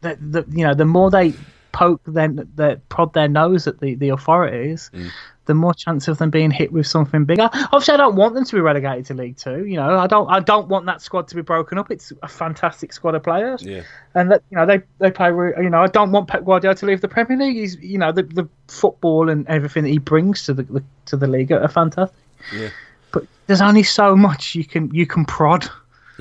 The, 0.00 0.16
the 0.20 0.44
you 0.50 0.64
know 0.66 0.74
the 0.74 0.84
more 0.84 1.10
they 1.10 1.34
poke 1.72 2.00
then 2.06 2.48
the 2.54 2.80
prod 2.88 3.12
their 3.14 3.28
nose 3.28 3.66
at 3.66 3.80
the 3.80 3.94
the 3.94 4.10
authorities, 4.10 4.90
Mm. 4.94 5.10
The 5.46 5.54
more 5.54 5.74
chance 5.74 6.06
of 6.08 6.18
them 6.18 6.30
being 6.30 6.50
hit 6.50 6.72
with 6.72 6.86
something 6.86 7.24
bigger. 7.24 7.50
Obviously, 7.52 7.94
I 7.94 7.96
don't 7.96 8.14
want 8.16 8.34
them 8.34 8.44
to 8.44 8.54
be 8.54 8.60
relegated 8.60 9.06
to 9.06 9.14
League 9.14 9.36
Two. 9.36 9.64
You 9.64 9.76
know, 9.76 9.98
I 9.98 10.06
don't 10.06 10.28
I 10.30 10.40
don't 10.40 10.68
want 10.68 10.86
that 10.86 11.02
squad 11.02 11.28
to 11.28 11.34
be 11.34 11.42
broken 11.42 11.78
up. 11.78 11.90
It's 11.90 12.12
a 12.22 12.28
fantastic 12.28 12.92
squad 12.92 13.14
of 13.14 13.22
players 13.22 13.62
Yeah. 13.62 13.82
and 14.14 14.30
that 14.30 14.42
you 14.50 14.56
know 14.56 14.66
they 14.66 14.82
they 14.98 15.10
play. 15.10 15.28
You 15.30 15.70
know, 15.70 15.82
I 15.82 15.88
don't 15.88 16.12
want 16.12 16.28
Pep 16.28 16.44
Guardiola 16.44 16.76
to 16.76 16.86
leave 16.86 17.00
the 17.00 17.08
Premier 17.08 17.36
League. 17.38 17.56
He's 17.56 17.76
you 17.76 17.98
know 17.98 18.12
the 18.12 18.22
the 18.22 18.48
football 18.68 19.28
and 19.28 19.46
everything 19.48 19.82
that 19.84 19.90
he 19.90 19.98
brings 19.98 20.44
to 20.46 20.54
the, 20.54 20.62
the 20.62 20.82
to 21.06 21.16
the 21.16 21.26
league 21.26 21.50
are 21.50 21.66
fantastic. 21.68 22.16
Yeah. 22.54 22.68
But 23.10 23.24
there's 23.46 23.60
only 23.60 23.82
so 23.82 24.16
much 24.16 24.54
you 24.54 24.64
can 24.64 24.94
you 24.94 25.06
can 25.06 25.24
prod. 25.24 25.68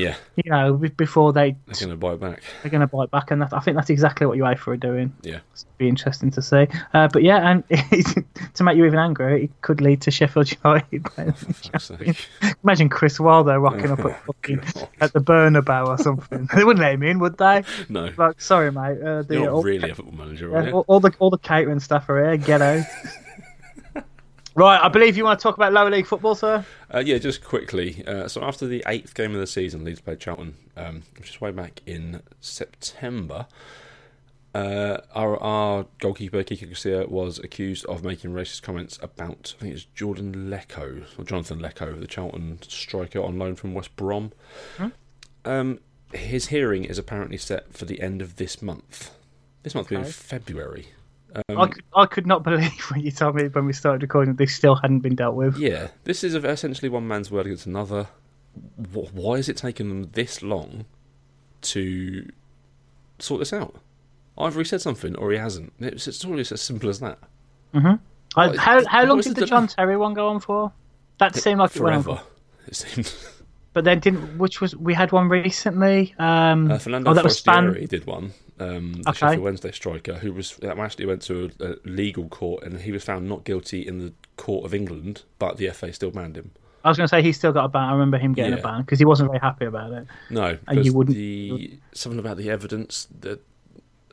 Yeah. 0.01 0.15
You 0.43 0.49
know, 0.51 0.73
before 0.97 1.33
they 1.33 1.55
They're 1.67 1.87
going 1.87 1.89
to 1.89 1.95
bite 1.97 2.19
back. 2.19 2.43
they're 2.61 2.71
going 2.71 2.81
to 2.81 2.87
bite 2.87 3.11
back, 3.11 3.31
and 3.31 3.41
that, 3.41 3.53
I 3.53 3.59
think 3.59 3.75
that's 3.77 3.89
exactly 3.89 4.25
what 4.27 4.37
UEFA 4.37 4.51
are 4.53 4.55
for 4.57 4.77
doing. 4.77 5.13
Yeah. 5.21 5.39
It's 5.51 5.65
be 5.77 5.87
interesting 5.87 6.29
to 6.31 6.41
see. 6.41 6.67
Uh, 6.93 7.07
but 7.11 7.23
yeah, 7.23 7.49
and 7.49 7.63
to 8.53 8.63
make 8.63 8.77
you 8.77 8.85
even 8.85 8.99
angrier, 8.99 9.35
it 9.37 9.61
could 9.61 9.81
lead 9.81 10.01
to 10.01 10.11
Sheffield 10.11 10.51
United. 10.63 11.05
playing 11.05 11.31
the 11.31 11.35
fuck's 11.35 11.87
Champions. 11.87 12.17
sake. 12.41 12.55
Imagine 12.63 12.89
Chris 12.89 13.19
Wilder 13.19 13.59
rocking 13.59 13.91
up 13.91 13.99
at 13.99 14.23
fucking 14.25 14.61
at 15.01 15.13
the 15.13 15.19
Bernabeu 15.19 15.87
or 15.87 15.97
something. 15.97 16.47
they 16.55 16.63
wouldn't 16.63 16.81
let 16.83 16.93
him 16.93 17.03
in, 17.03 17.19
would 17.19 17.37
they? 17.37 17.63
No. 17.89 18.09
Like, 18.17 18.39
sorry, 18.41 18.71
mate. 18.71 19.01
Uh, 19.01 19.23
You're 19.29 19.45
not 19.45 19.49
all- 19.49 19.63
really 19.63 19.89
a 19.89 19.95
football 19.95 20.13
manager, 20.25 20.47
you? 20.65 20.71
all, 20.71 20.85
all 20.87 20.99
the 20.99 21.11
all 21.19 21.29
the 21.29 21.37
catering 21.39 21.79
stuff 21.79 22.09
are 22.09 22.23
here. 22.23 22.37
Get 22.37 22.61
out. 22.61 22.83
Right, 24.53 24.79
I 24.83 24.89
believe 24.89 25.15
you 25.15 25.23
want 25.23 25.39
to 25.39 25.43
talk 25.43 25.55
about 25.55 25.71
lower 25.71 25.89
league 25.89 26.05
football, 26.05 26.35
sir. 26.35 26.65
Uh, 26.93 26.99
yeah, 26.99 27.17
just 27.17 27.43
quickly. 27.43 28.03
Uh, 28.05 28.27
so 28.27 28.43
after 28.43 28.67
the 28.67 28.83
eighth 28.87 29.13
game 29.13 29.33
of 29.33 29.39
the 29.39 29.47
season, 29.47 29.85
Leeds 29.85 30.01
played 30.01 30.19
Charlton, 30.19 30.55
um, 30.75 31.03
which 31.17 31.29
is 31.29 31.39
way 31.39 31.51
back 31.51 31.81
in 31.85 32.21
September. 32.41 33.47
Uh, 34.53 34.97
our, 35.15 35.41
our 35.41 35.85
goalkeeper 35.99 36.43
Kiko 36.43 36.69
Casilla 36.69 37.07
was 37.07 37.39
accused 37.39 37.85
of 37.85 38.03
making 38.03 38.31
racist 38.33 38.61
comments 38.63 38.99
about 39.01 39.55
I 39.57 39.61
think 39.61 39.73
it's 39.75 39.85
Jordan 39.95 40.49
Leko 40.49 41.03
or 41.17 41.23
Jonathan 41.23 41.59
Leko, 41.61 41.97
the 41.97 42.05
Charlton 42.07 42.59
striker 42.67 43.21
on 43.21 43.39
loan 43.39 43.55
from 43.55 43.73
West 43.73 43.95
Brom. 43.95 44.33
Um, 45.45 45.79
his 46.13 46.47
hearing 46.47 46.83
is 46.83 46.97
apparently 46.97 47.37
set 47.37 47.73
for 47.73 47.85
the 47.85 48.01
end 48.01 48.21
of 48.21 48.35
this 48.35 48.61
month. 48.61 49.11
This 49.63 49.73
month 49.73 49.87
being 49.87 50.01
Okay. 50.01 50.11
February. 51.34 51.43
I 51.57 51.63
Um, 51.63 51.69
could 51.71 51.84
I 51.95 52.05
could 52.05 52.27
not 52.27 52.43
believe 52.49 52.79
when 52.91 53.01
you 53.01 53.11
told 53.11 53.36
me 53.36 53.47
when 53.47 53.65
we 53.65 53.73
started 53.73 54.01
recording 54.01 54.34
that 54.34 54.38
this 54.38 54.55
still 54.55 54.75
hadn't 54.75 54.99
been 54.99 55.15
dealt 55.15 55.36
with. 55.36 55.57
Yeah, 55.57 55.88
this 56.03 56.23
is 56.23 56.36
essentially 56.36 56.89
one 56.89 57.07
man's 57.07 57.32
word 57.32 57.45
against 57.45 57.65
another. 57.65 58.07
Why 58.91 59.36
is 59.36 59.47
it 59.49 59.57
taking 59.57 59.88
them 59.89 60.09
this 60.13 60.41
long 60.41 60.86
to 61.61 62.29
sort 63.19 63.39
this 63.39 63.53
out? 63.53 63.75
Either 64.38 64.59
he 64.59 64.65
said 64.65 64.82
something 64.82 65.15
or 65.15 65.32
he 65.32 65.38
hasn't. 65.38 65.71
It's, 65.79 66.07
it's 66.07 66.25
always 66.25 66.51
as 66.51 66.61
simple 66.61 66.89
as 66.89 66.99
that. 66.99 67.19
What- 67.71 68.57
how 68.57 68.86
how 68.86 69.03
long 69.05 69.19
did 69.21 69.36
the 69.36 69.41
the 69.41 69.45
John? 69.47 69.67
Terry 69.67 69.97
one 69.97 70.13
go 70.13 70.27
on 70.27 70.39
for? 70.39 70.71
That 71.19 71.36
seemed 71.36 71.59
like 71.59 71.75
it 71.75 71.79
Forever, 71.79 72.15
for, 72.15 72.21
it 72.67 72.75
seemed. 72.75 73.13
but 73.74 73.84
then 73.86 73.99
didn't 73.99 74.38
which 74.38 74.61
was 74.61 74.76
we 74.76 74.93
had 74.93 75.11
one 75.11 75.30
recently. 75.30 76.13
Um, 76.19 76.72
Uh, 76.72 76.78
Fernando 76.78 77.11
oh, 77.11 77.13
that 77.13 77.24
was 77.24 77.38
Span. 77.38 77.74
did 77.88 78.05
one. 78.05 78.32
Um, 78.59 78.93
the 78.93 79.09
Okay. 79.09 79.17
Sheffield 79.19 79.43
Wednesday 79.43 79.72
striker 79.72 80.13
who 80.15 80.34
was 80.34 80.59
actually 80.63 81.05
went 81.07 81.22
to 81.24 81.49
a, 81.59 81.72
a 81.72 81.76
legal 81.86 82.28
court 82.30 82.63
and 82.63 82.80
he 82.82 82.91
was 82.91 83.03
found 83.03 83.28
not 83.28 83.43
guilty 83.43 83.88
in 83.88 83.97
the 83.99 84.13
court 84.38 84.65
of 84.65 84.74
England, 84.74 85.24
but 85.39 85.57
the 85.57 85.69
FA 85.72 85.91
still 85.93 86.11
banned 86.11 86.38
him. 86.38 86.51
I 86.84 86.89
was 86.89 86.97
going 86.97 87.05
to 87.05 87.09
say 87.09 87.22
he 87.22 87.32
still 87.32 87.51
got 87.53 87.65
a 87.65 87.69
ban. 87.69 87.89
I 87.89 87.91
remember 87.93 88.17
him 88.17 88.34
getting 88.34 88.53
Yeah. 88.53 88.59
a 88.59 88.63
ban 88.63 88.82
because 88.82 88.99
he 88.99 89.05
wasn't 89.05 89.30
very 89.30 89.39
happy 89.39 89.65
about 89.65 89.91
it. 89.93 90.07
No, 90.30 90.57
And 90.67 90.86
you 90.86 90.93
wouldn't- 90.93 91.15
the 91.15 91.80
something 91.93 92.19
about 92.19 92.38
the 92.38 92.49
evidence 92.49 93.07
that 93.22 93.39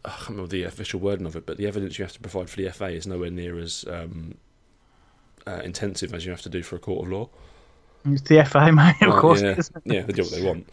I 0.04 0.10
can't 0.10 0.28
remember 0.30 0.48
the 0.48 0.62
official 0.64 1.00
wording 1.00 1.26
of 1.26 1.34
it, 1.36 1.44
but 1.44 1.56
the 1.58 1.66
evidence 1.66 1.98
you 1.98 2.04
have 2.04 2.12
to 2.12 2.20
provide 2.20 2.48
for 2.48 2.56
the 2.56 2.68
FA 2.70 2.86
is 2.88 3.06
nowhere 3.06 3.30
near 3.30 3.58
as 3.58 3.84
um, 3.90 4.36
uh, 5.46 5.60
intensive 5.64 6.14
as 6.14 6.24
you 6.24 6.30
have 6.30 6.42
to 6.42 6.48
do 6.48 6.62
for 6.62 6.76
a 6.76 6.78
court 6.78 7.04
of 7.06 7.12
law. 7.12 7.28
It's 8.14 8.22
the 8.22 8.44
FA, 8.44 8.72
mate. 8.72 8.96
Of 9.02 9.14
Well, 9.14 9.20
course, 9.20 9.42
yeah, 9.42 9.54
it 9.58 9.70
yeah, 9.84 10.02
they 10.02 10.12
do 10.12 10.22
what 10.22 10.32
they 10.32 10.42
want. 10.44 10.68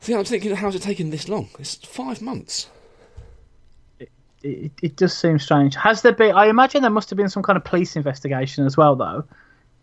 See, 0.00 0.14
I'm 0.14 0.24
thinking, 0.24 0.54
how's 0.54 0.74
it 0.74 0.82
taken 0.82 1.10
this 1.10 1.28
long? 1.28 1.48
It's 1.58 1.76
five 1.76 2.20
months. 2.22 2.68
it, 4.42 4.72
it 4.82 4.96
does 4.96 5.16
seem 5.16 5.38
strange. 5.38 5.74
Has 5.76 6.02
there 6.02 6.12
been? 6.12 6.34
I 6.34 6.46
imagine 6.46 6.82
there 6.82 6.90
must 6.90 7.10
have 7.10 7.16
been 7.16 7.28
some 7.28 7.42
kind 7.42 7.56
of 7.56 7.64
police 7.64 7.96
investigation 7.96 8.66
as 8.66 8.76
well, 8.76 8.94
though, 8.96 9.24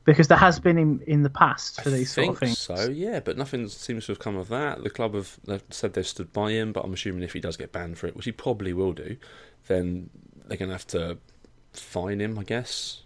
because 0.05 0.27
there 0.27 0.37
has 0.37 0.59
been 0.59 0.77
in, 0.77 1.01
in 1.07 1.23
the 1.23 1.29
past 1.29 1.81
for 1.81 1.89
I 1.89 1.91
these 1.91 2.11
sort 2.11 2.29
of 2.29 2.37
things. 2.37 2.59
so, 2.59 2.89
yeah, 2.89 3.19
but 3.19 3.37
nothing 3.37 3.67
seems 3.67 4.05
to 4.05 4.11
have 4.13 4.19
come 4.19 4.37
of 4.37 4.47
that. 4.49 4.83
The 4.83 4.89
club 4.89 5.15
have 5.15 5.39
they've 5.45 5.63
said 5.69 5.93
they've 5.93 6.07
stood 6.07 6.31
by 6.33 6.51
him, 6.51 6.71
but 6.73 6.85
I'm 6.85 6.93
assuming 6.93 7.23
if 7.23 7.33
he 7.33 7.39
does 7.39 7.57
get 7.57 7.71
banned 7.71 7.97
for 7.97 8.07
it, 8.07 8.15
which 8.15 8.25
he 8.25 8.31
probably 8.31 8.73
will 8.73 8.93
do, 8.93 9.17
then 9.67 10.09
they're 10.45 10.57
going 10.57 10.69
to 10.69 10.75
have 10.75 10.87
to 10.87 11.17
fine 11.73 12.21
him, 12.21 12.37
I 12.39 12.43
guess. 12.43 13.02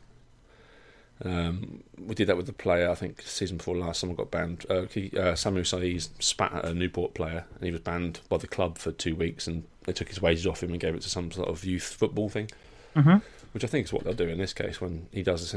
Um, 1.23 1.83
we 1.97 2.13
did 2.13 2.27
that 2.27 2.37
with 2.37 2.45
the 2.45 2.53
player. 2.53 2.89
I 2.89 2.95
think 2.95 3.21
season 3.21 3.57
before 3.57 3.75
last, 3.75 3.99
someone 3.99 4.15
got 4.15 4.29
banned. 4.31 4.65
Uh, 4.69 4.83
he, 4.83 5.07
uh, 5.17 5.33
Samu 5.33 5.61
Saiz 5.61 6.09
spat 6.19 6.53
at 6.53 6.65
a 6.65 6.73
Newport 6.73 7.13
player, 7.13 7.45
and 7.55 7.63
he 7.63 7.71
was 7.71 7.81
banned 7.81 8.19
by 8.29 8.37
the 8.37 8.47
club 8.47 8.77
for 8.77 8.91
two 8.91 9.15
weeks, 9.15 9.47
and 9.47 9.63
they 9.85 9.93
took 9.93 10.09
his 10.09 10.21
wages 10.21 10.45
off 10.45 10.61
him 10.61 10.71
and 10.71 10.79
gave 10.79 10.93
it 10.95 11.01
to 11.01 11.09
some 11.09 11.31
sort 11.31 11.47
of 11.49 11.65
youth 11.65 11.95
football 11.97 12.29
thing. 12.29 12.49
Mhm. 12.95 13.21
Which 13.53 13.63
I 13.63 13.67
think 13.67 13.85
is 13.85 13.93
what 13.93 14.03
they'll 14.03 14.13
do 14.13 14.27
in 14.27 14.37
this 14.37 14.53
case 14.53 14.79
when 14.79 15.07
he 15.11 15.23
does 15.23 15.55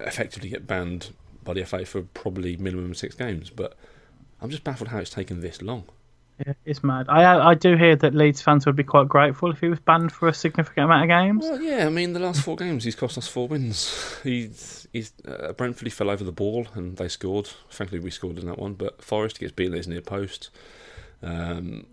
effectively 0.00 0.48
get 0.48 0.66
banned 0.66 1.10
by 1.44 1.54
the 1.54 1.62
FA 1.64 1.84
for 1.84 2.02
probably 2.02 2.56
minimum 2.56 2.94
six 2.94 3.14
games. 3.14 3.50
But 3.50 3.76
I'm 4.40 4.50
just 4.50 4.64
baffled 4.64 4.88
how 4.88 4.98
it's 4.98 5.10
taken 5.10 5.40
this 5.40 5.60
long. 5.60 5.84
Yeah, 6.46 6.52
it's 6.64 6.84
mad. 6.84 7.06
I 7.08 7.50
I 7.50 7.54
do 7.54 7.76
hear 7.76 7.96
that 7.96 8.14
Leeds 8.14 8.40
fans 8.40 8.64
would 8.66 8.76
be 8.76 8.84
quite 8.84 9.08
grateful 9.08 9.50
if 9.50 9.60
he 9.60 9.68
was 9.68 9.80
banned 9.80 10.12
for 10.12 10.28
a 10.28 10.34
significant 10.34 10.84
amount 10.84 11.02
of 11.02 11.08
games. 11.08 11.44
Well, 11.44 11.60
yeah, 11.60 11.86
I 11.86 11.90
mean, 11.90 12.12
the 12.12 12.20
last 12.20 12.42
four 12.42 12.56
games 12.56 12.84
he's 12.84 12.94
cost 12.94 13.18
us 13.18 13.26
four 13.26 13.48
wins. 13.48 14.16
He's, 14.22 14.86
he's 14.92 15.12
uh, 15.26 15.52
Brentford 15.52 15.86
he 15.86 15.90
fell 15.90 16.10
over 16.10 16.22
the 16.22 16.32
ball 16.32 16.68
and 16.74 16.96
they 16.96 17.08
scored. 17.08 17.48
Frankly, 17.68 17.98
we 17.98 18.10
scored 18.10 18.38
in 18.38 18.46
that 18.46 18.58
one, 18.58 18.74
but 18.74 19.02
Forest 19.02 19.40
gets 19.40 19.52
beaten 19.52 19.74
at 19.74 19.78
his 19.78 19.88
near 19.88 20.00
post. 20.00 20.50
Um, 21.22 21.86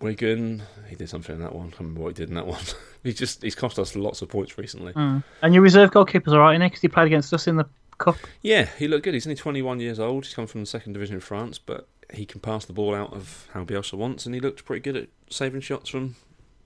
Wigan, 0.00 0.62
he 0.88 0.96
did 0.96 1.08
something 1.08 1.34
in 1.34 1.42
that 1.42 1.54
one. 1.54 1.66
I 1.66 1.70
can't 1.70 1.80
remember 1.80 2.02
what 2.02 2.08
he 2.08 2.14
did 2.14 2.28
in 2.28 2.34
that 2.36 2.46
one. 2.46 2.62
he 3.02 3.12
just 3.12 3.42
he's 3.42 3.54
cost 3.54 3.78
us 3.78 3.96
lots 3.96 4.22
of 4.22 4.28
points 4.28 4.56
recently. 4.56 4.92
Mm. 4.92 5.22
And 5.42 5.54
your 5.54 5.62
reserve 5.62 5.90
goalkeeper's 5.90 6.32
all 6.32 6.40
right, 6.40 6.54
in 6.54 6.60
because 6.60 6.80
he 6.80 6.88
played 6.88 7.06
against 7.06 7.34
us 7.34 7.46
in 7.46 7.56
the 7.56 7.66
cup. 7.98 8.16
Yeah, 8.42 8.68
he 8.78 8.88
looked 8.88 9.04
good. 9.04 9.14
He's 9.14 9.26
only 9.26 9.36
21 9.36 9.80
years 9.80 10.00
old. 10.00 10.24
He's 10.24 10.34
come 10.34 10.46
from 10.46 10.60
the 10.60 10.66
second 10.66 10.94
division 10.94 11.16
in 11.16 11.20
France, 11.20 11.58
but 11.58 11.86
he 12.14 12.24
can 12.26 12.40
pass 12.40 12.64
the 12.64 12.72
ball 12.72 12.94
out 12.94 13.12
of 13.12 13.48
how 13.52 13.64
Bielsa 13.64 13.94
wants, 13.94 14.26
and 14.26 14.34
he 14.34 14.40
looked 14.40 14.64
pretty 14.64 14.80
good 14.80 14.96
at 14.96 15.08
saving 15.30 15.60
shots 15.60 15.88
from 15.90 16.16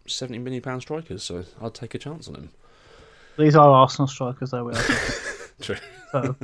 70 0.06 0.38
million 0.38 0.62
pound 0.62 0.82
strikers. 0.82 1.22
So 1.22 1.44
I'd 1.60 1.74
take 1.74 1.94
a 1.94 1.98
chance 1.98 2.28
on 2.28 2.34
him. 2.34 2.50
These 3.38 3.56
are 3.56 3.68
Arsenal 3.68 4.06
strikers, 4.08 4.50
though. 4.52 4.64
We 4.64 4.72
are. 4.74 4.82
True. 5.60 5.76
so, 6.12 6.36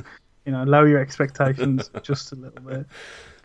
you 0.45 0.51
know, 0.51 0.63
lower 0.63 0.87
your 0.87 0.99
expectations 0.99 1.89
just 2.03 2.31
a 2.31 2.35
little 2.35 2.61
bit. 2.61 2.85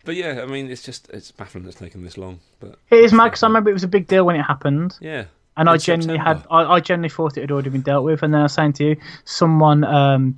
But 0.05 0.15
yeah, 0.17 0.41
I 0.43 0.47
mean, 0.47 0.71
it's 0.71 0.83
just 0.83 1.09
it's 1.11 1.33
baffling 1.33 1.67
it's 1.67 1.77
taken 1.79 2.03
this 2.05 2.17
long. 2.17 2.41
But 2.61 2.79
It 2.91 3.05
is 3.05 3.13
mad 3.13 3.27
because 3.27 3.43
I 3.43 3.47
remember 3.49 3.71
it 3.71 3.75
was 3.75 3.85
a 3.85 3.89
big 3.89 4.07
deal 4.07 4.25
when 4.25 4.37
it 4.37 4.43
happened. 4.43 4.97
yeah, 5.01 5.25
And 5.57 5.69
I 5.69 5.75
In 5.75 5.81
genuinely 5.81 6.19
had, 6.19 6.45
I, 6.51 6.63
I 6.75 6.81
genuinely 6.81 7.09
thought 7.09 7.37
it 7.37 7.41
had 7.41 7.51
already 7.51 7.71
been 7.71 7.81
dealt 7.83 8.05
with. 8.05 8.23
And 8.23 8.33
then 8.33 8.41
I 8.41 8.45
was 8.45 8.53
saying 8.53 8.75
to 8.75 8.85
you, 8.85 8.97
someone 9.25 9.83
um, 9.85 10.37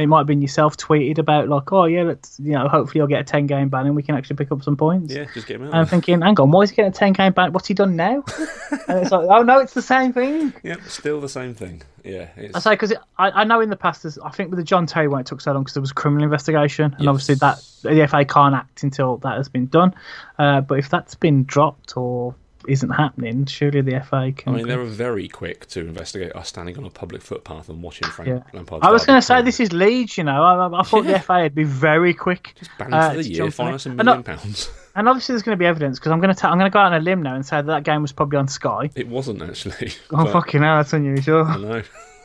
it 0.00 0.06
might 0.06 0.18
have 0.18 0.26
been 0.26 0.42
yourself 0.42 0.76
tweeted 0.76 1.18
about 1.18 1.48
like, 1.48 1.70
oh 1.72 1.84
yeah, 1.84 2.02
let's 2.02 2.38
you 2.42 2.52
know, 2.52 2.68
hopefully 2.68 3.00
I'll 3.00 3.06
get 3.06 3.20
a 3.20 3.24
ten 3.24 3.46
game 3.46 3.68
ban 3.68 3.86
and 3.86 3.94
we 3.96 4.02
can 4.02 4.14
actually 4.16 4.36
pick 4.36 4.50
up 4.52 4.62
some 4.62 4.76
points. 4.76 5.12
Yeah, 5.14 5.26
just 5.34 5.46
get 5.46 5.56
him 5.60 5.68
out. 5.68 5.74
I'm 5.74 5.86
thinking, 5.86 6.20
hang 6.20 6.38
on, 6.40 6.50
why 6.50 6.62
is 6.62 6.70
he 6.70 6.76
getting 6.76 6.90
a 6.92 6.94
ten 6.94 7.12
game 7.12 7.32
ban? 7.32 7.52
What's 7.52 7.68
he 7.68 7.74
done 7.74 7.96
now? 7.96 8.24
and 8.88 8.98
it's 9.00 9.10
like, 9.10 9.26
oh 9.28 9.42
no, 9.42 9.58
it's 9.58 9.74
the 9.74 9.82
same 9.82 10.12
thing. 10.12 10.52
Yep, 10.62 10.80
still 10.88 11.20
the 11.20 11.28
same 11.28 11.54
thing. 11.54 11.82
Yeah, 12.04 12.28
it's, 12.36 12.56
I 12.56 12.60
say 12.60 12.70
because 12.70 12.92
I, 13.18 13.30
I 13.30 13.44
know 13.44 13.60
in 13.60 13.68
the 13.70 13.76
past, 13.76 14.06
I 14.24 14.30
think 14.30 14.50
with 14.50 14.58
the 14.58 14.64
John 14.64 14.86
Terry 14.86 15.08
one, 15.08 15.20
it 15.20 15.26
took 15.26 15.40
so 15.40 15.52
long 15.52 15.62
because 15.64 15.74
there 15.74 15.80
was 15.82 15.90
a 15.90 15.94
criminal 15.94 16.24
investigation, 16.24 16.86
and 16.86 17.00
Yes. 17.00 17.08
obviously 17.08 17.34
that 17.36 17.62
the 17.82 18.06
FA 18.08 18.24
can't 18.24 18.54
act 18.54 18.82
until 18.82 19.18
that 19.18 19.36
has 19.36 19.48
been 19.48 19.66
done. 19.66 19.94
Uh, 20.38 20.60
but 20.62 20.78
if 20.78 20.88
that's 20.88 21.14
been 21.14 21.44
dropped 21.44 21.96
or 21.96 22.34
isn't 22.68 22.90
happening, 22.90 23.46
surely 23.46 23.80
the 23.80 24.00
FA 24.00 24.32
can. 24.36 24.52
I 24.54 24.56
mean, 24.58 24.68
they 24.68 24.76
were 24.76 24.84
very 24.84 25.28
quick 25.28 25.66
to 25.68 25.80
investigate 25.80 26.34
us 26.36 26.48
standing 26.48 26.76
on 26.78 26.84
a 26.84 26.90
public 26.90 27.22
footpath 27.22 27.68
and 27.68 27.82
watching 27.82 28.08
Frank 28.08 28.28
Yeah. 28.28 28.42
Lampard's 28.52 28.84
I 28.86 28.90
was 28.90 29.06
going 29.06 29.18
to 29.18 29.26
say 29.26 29.42
this 29.42 29.60
is 29.60 29.72
Leeds, 29.72 30.18
you 30.18 30.24
know. 30.24 30.42
I, 30.42 30.80
I- 30.80 30.82
thought 30.82 31.04
Yeah. 31.04 31.12
the 31.14 31.20
FA 31.20 31.40
would 31.42 31.54
be 31.54 31.64
very 31.64 32.14
quick. 32.14 32.54
Ban 32.78 32.92
uh, 32.92 33.10
for 33.10 33.16
the 33.22 33.28
year, 33.30 33.50
fine 33.50 33.74
us 33.74 33.86
a 33.86 33.90
And 33.90 33.98
million 34.04 34.22
pounds. 34.22 34.70
And 34.92 35.08
obviously, 35.08 35.34
there's 35.34 35.44
going 35.44 35.56
to 35.56 35.58
be 35.58 35.66
evidence 35.66 36.00
because 36.00 36.10
I'm 36.10 36.20
going 36.20 36.34
to 36.34 36.38
ta- 36.40 36.50
I'm 36.50 36.58
going 36.58 36.68
to 36.68 36.72
go 36.74 36.80
out 36.80 36.92
on 36.92 37.00
a 37.00 37.04
limb 37.04 37.22
now 37.22 37.36
and 37.36 37.46
say 37.46 37.56
that 37.58 37.66
that 37.66 37.84
game 37.84 38.02
was 38.02 38.10
probably 38.10 38.38
on 38.38 38.48
Sky. 38.48 38.90
It 38.96 39.06
wasn't 39.06 39.40
actually. 39.40 39.92
Oh 40.10 40.24
but 40.24 40.32
fucking 40.32 40.62
hell, 40.62 40.78
that's 40.78 40.92
unusual. 40.92 41.44
I 41.44 41.56
know. 41.56 41.82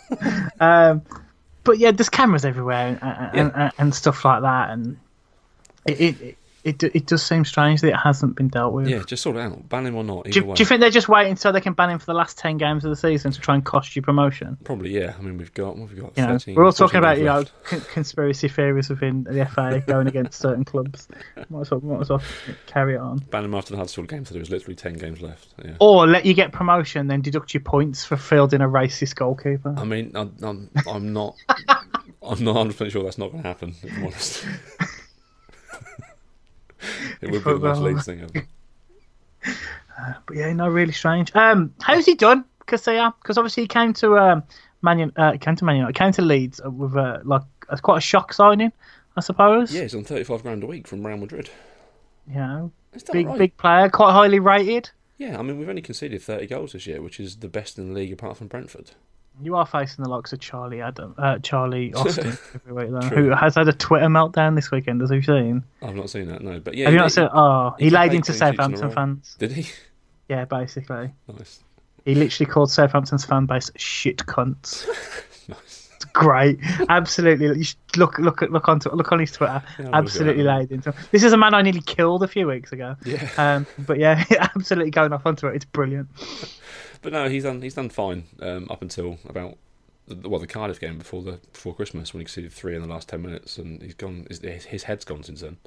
Um, 0.59 1.01
but 1.63 1.77
yeah, 1.77 1.91
there's 1.91 2.09
cameras 2.09 2.43
everywhere 2.45 2.87
and, 2.87 2.99
and, 3.01 3.35
Yeah. 3.53 3.63
and, 3.65 3.71
and 3.77 3.95
stuff 3.95 4.23
like 4.25 4.41
that, 4.41 4.69
and 4.71 4.97
it 5.85 5.99
it, 6.21 6.37
it 6.65 6.75
it 6.75 6.77
do- 6.79 6.91
it 6.93 7.05
does 7.05 7.23
seem 7.23 7.45
strange 7.45 7.81
that 7.81 7.89
it 7.89 7.95
hasn't 7.95 8.35
been 8.35 8.47
dealt 8.47 8.73
with. 8.73 8.87
Yeah, 8.87 9.03
just 9.05 9.23
sort 9.23 9.37
it 9.37 9.41
out. 9.41 9.69
Ban 9.69 9.85
him 9.85 9.95
or 9.95 10.03
not. 10.03 10.25
Do 10.25 10.41
do 10.41 10.53
you 10.57 10.65
think 10.65 10.81
they're 10.81 10.89
just 10.89 11.07
waiting 11.07 11.35
so 11.35 11.51
they 11.51 11.61
can 11.61 11.73
ban 11.73 11.89
him 11.89 11.99
for 11.99 12.05
the 12.05 12.13
last 12.13 12.37
ten 12.37 12.57
games 12.57 12.83
of 12.83 12.89
the 12.89 12.95
season 12.95 13.31
to 13.31 13.39
try 13.39 13.55
and 13.55 13.63
cost 13.63 13.95
you 13.95 14.01
promotion? 14.01 14.57
Probably, 14.63 14.91
yeah. 14.91 15.13
I 15.17 15.21
mean, 15.21 15.37
we've 15.37 15.53
got 15.53 15.77
what 15.77 15.89
have 15.89 15.97
we 15.97 16.01
got. 16.01 16.17
You 16.17 16.23
know, 16.23 16.33
13, 16.33 16.55
we're 16.55 16.65
all 16.65 16.73
talking 16.73 16.97
about 16.97 17.17
you 17.17 17.25
know 17.25 17.45
con- 17.63 17.81
conspiracy 17.93 18.47
theories 18.47 18.89
within 18.89 19.23
the 19.23 19.45
FA 19.45 19.81
going 19.87 20.07
against 20.07 20.39
certain 20.39 20.65
clubs. 20.65 21.07
Might 21.49 21.61
as 21.61 21.71
well, 21.71 21.81
might 21.81 22.01
as 22.01 22.09
well 22.09 22.21
carry 22.65 22.95
it 22.95 22.99
on. 22.99 23.19
ban 23.19 23.45
him 23.45 23.53
after 23.53 23.71
the 23.71 23.77
Huddersfield 23.77 24.07
game, 24.07 24.25
so 24.25 24.33
there 24.33 24.41
was 24.41 24.49
literally 24.49 24.75
ten 24.75 24.93
games 24.93 25.21
left. 25.21 25.47
Yeah. 25.63 25.75
Or 25.79 26.07
let 26.07 26.25
you 26.25 26.33
get 26.33 26.51
promotion, 26.51 27.07
then 27.07 27.21
deduct 27.21 27.53
your 27.53 27.61
points 27.61 28.03
for 28.05 28.17
fielding 28.17 28.61
a 28.61 28.67
racist 28.67 29.15
goalkeeper. 29.15 29.75
I 29.77 29.83
mean, 29.85 30.11
I'm, 30.15 30.35
I'm, 30.41 30.69
I'm 30.87 31.13
not. 31.13 31.35
I'm 32.27 32.43
not 32.43 32.55
100 32.55 32.71
percent 32.71 32.91
sure 32.91 33.03
that's 33.03 33.19
not 33.19 33.31
going 33.31 33.43
to 33.43 33.47
happen. 33.47 33.75
If 33.83 33.93
I'm 33.97 34.03
honest. 34.05 34.45
it 37.21 37.31
would 37.31 37.43
be 37.43 37.53
the 37.53 37.59
most 37.59 38.05
thing 38.05 38.21
ever. 38.21 38.47
But 40.25 40.35
yeah, 40.35 40.51
no, 40.53 40.67
really 40.67 40.91
strange. 40.91 41.33
Um, 41.35 41.73
how's 41.81 42.05
he 42.05 42.15
done, 42.15 42.43
Casilla? 42.67 43.13
Because 43.21 43.37
obviously 43.37 43.63
he 43.63 43.67
came 43.67 43.93
to 43.93 44.17
um, 44.17 44.43
Man, 44.81 45.11
uh, 45.15 45.37
came 45.39 45.55
to 45.55 45.65
Man 45.65 45.77
United, 45.77 45.93
came 45.93 46.11
to 46.13 46.21
Leeds 46.21 46.59
with 46.63 46.95
uh, 46.95 47.19
like 47.23 47.43
a, 47.69 47.77
quite 47.77 47.97
a 47.97 48.01
shock 48.01 48.33
signing, 48.33 48.71
I 49.15 49.21
suppose. 49.21 49.73
Yeah, 49.73 49.83
he's 49.83 49.95
on 49.95 50.03
35 50.03 50.43
grand 50.43 50.63
a 50.63 50.67
week 50.67 50.87
from 50.87 51.05
Real 51.05 51.17
Madrid. 51.17 51.49
You 52.27 52.35
know, 52.35 52.71
It's 52.93 53.03
done 53.03 53.13
big 53.13 53.27
right. 53.27 53.37
big 53.37 53.57
player, 53.57 53.89
quite 53.89 54.11
highly 54.11 54.39
rated. 54.39 54.89
Yeah, 55.17 55.39
I 55.39 55.41
mean, 55.43 55.57
we've 55.57 55.69
only 55.69 55.81
conceded 55.81 56.21
30 56.21 56.47
goals 56.47 56.73
this 56.73 56.85
year, 56.85 57.01
which 57.01 57.19
is 57.19 57.37
the 57.37 57.47
best 57.47 57.77
in 57.77 57.87
the 57.87 57.93
league 57.93 58.11
apart 58.11 58.37
from 58.37 58.47
Brentford. 58.47 58.91
You 59.41 59.55
are 59.55 59.65
facing 59.65 60.03
the 60.03 60.09
likes 60.09 60.31
of 60.33 60.39
Charlie 60.39 60.81
Adam, 60.81 61.13
uh, 61.17 61.39
Charlie 61.39 61.93
Austin, 61.95 62.37
who 62.65 63.29
has 63.29 63.55
had 63.55 63.67
a 63.67 63.73
Twitter 63.73 64.05
meltdown 64.07 64.55
this 64.55 64.71
weekend. 64.71 65.01
As 65.01 65.11
we've 65.11 65.25
seen, 65.25 65.63
I've 65.81 65.95
not 65.95 66.09
seen 66.09 66.27
that, 66.27 66.41
no. 66.41 66.59
But 66.59 66.75
yeah, 66.75 66.85
have 66.85 66.93
you 66.93 66.99
not 66.99 67.11
seen? 67.11 67.27
Oh, 67.33 67.75
he 67.77 67.85
he 67.85 67.89
laid 67.89 68.13
into 68.13 68.31
sheets 68.31 68.41
in 68.41 68.47
Southampton 68.55 68.91
fans. 68.91 69.35
Did 69.37 69.51
he? 69.51 69.69
Yeah, 70.29 70.45
basically, 70.45 71.11
Nice. 71.27 71.63
he 72.05 72.15
literally 72.15 72.49
called 72.51 72.71
Southampton's 72.71 73.25
fan 73.25 73.45
base 73.45 73.71
shit 73.75 74.17
cunts. 74.19 74.87
Nice. 75.47 75.91
It's 75.95 76.05
great, 76.05 76.59
absolutely. 76.89 77.45
You 77.59 77.63
should 77.63 77.77
look 77.97 78.17
look 78.17 78.41
at 78.41 78.51
look 78.51 78.67
onto 78.67 78.89
look 78.89 79.11
on 79.11 79.19
his 79.19 79.31
Twitter. 79.31 79.61
Yeah, 79.77 79.85
I'll 79.85 79.85
look 79.85 79.93
at 79.93 79.97
absolutely 79.99 80.43
laid 80.43 80.71
into. 80.71 80.91
This 81.11 81.23
is 81.23 81.33
a 81.33 81.37
man 81.37 81.53
I 81.53 81.61
nearly 81.61 81.81
killed 81.81 82.23
a 82.23 82.27
few 82.27 82.47
weeks 82.47 82.71
ago. 82.71 82.95
Yeah. 83.05 83.29
Um, 83.37 83.67
but 83.85 83.99
yeah, 83.99 84.23
absolutely 84.55 84.89
going 84.89 85.13
off 85.13 85.25
onto 85.27 85.45
it. 85.47 85.55
It's 85.55 85.65
brilliant. 85.65 86.09
But 87.05 87.13
no, 87.13 87.29
he's 87.29 87.43
done 87.43 87.61
he's 87.61 87.75
done 87.75 87.89
fine 87.89 88.23
um, 88.41 88.65
up 88.67 88.81
until 88.81 89.19
about 89.29 89.59
the, 90.07 90.27
well 90.27 90.39
the 90.39 90.47
Cardiff 90.47 90.79
game 90.79 90.97
before 90.97 91.21
the 91.21 91.39
before 91.53 91.75
Christmas 91.75 92.11
when 92.11 92.21
he 92.21 92.25
conceded 92.25 92.51
three 92.51 92.75
in 92.75 92.81
the 92.81 92.87
last 92.87 93.07
ten 93.07 93.21
minutes 93.21 93.59
and 93.59 93.79
he's 93.79 93.93
gone 93.93 94.25
his, 94.27 94.39
his 94.39 94.83
head's 94.85 95.05
gone 95.05 95.21
since 95.21 95.41
then. 95.41 95.57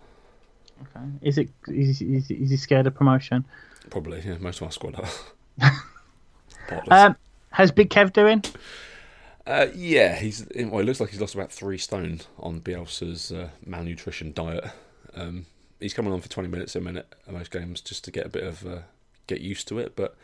Okay. 0.82 1.06
Is 1.22 1.38
it 1.38 1.48
is, 1.68 2.02
is, 2.02 2.28
is 2.28 2.50
he 2.50 2.56
scared 2.56 2.88
of 2.88 2.96
promotion? 2.96 3.44
Probably, 3.88 4.20
yeah. 4.26 4.38
Most 4.38 4.60
of 4.60 4.64
our 4.64 4.72
squad 4.72 4.96
are. 5.60 5.70
Um, 6.90 7.16
how's 7.50 7.70
Big 7.70 7.88
Kev 7.88 8.12
doing? 8.12 8.42
uh, 9.46 9.68
yeah, 9.74 10.16
he's 10.16 10.44
well. 10.54 10.80
It 10.80 10.84
looks 10.84 11.00
like 11.00 11.08
he's 11.08 11.20
lost 11.20 11.34
about 11.34 11.50
three 11.50 11.78
stone 11.78 12.20
on 12.38 12.60
Bielsa's 12.60 13.32
uh, 13.32 13.50
malnutrition 13.64 14.32
diet. 14.32 14.64
Um, 15.14 15.46
he's 15.80 15.94
coming 15.94 16.12
on 16.12 16.20
for 16.20 16.28
twenty 16.28 16.50
minutes 16.50 16.76
a 16.76 16.80
minute 16.80 17.14
in 17.26 17.32
most 17.32 17.52
games 17.52 17.80
just 17.80 18.04
to 18.04 18.10
get 18.10 18.26
a 18.26 18.28
bit 18.28 18.42
of 18.42 18.66
uh, 18.66 18.78
get 19.28 19.40
used 19.40 19.66
to 19.68 19.78
it. 19.78 19.96
But 19.96 20.14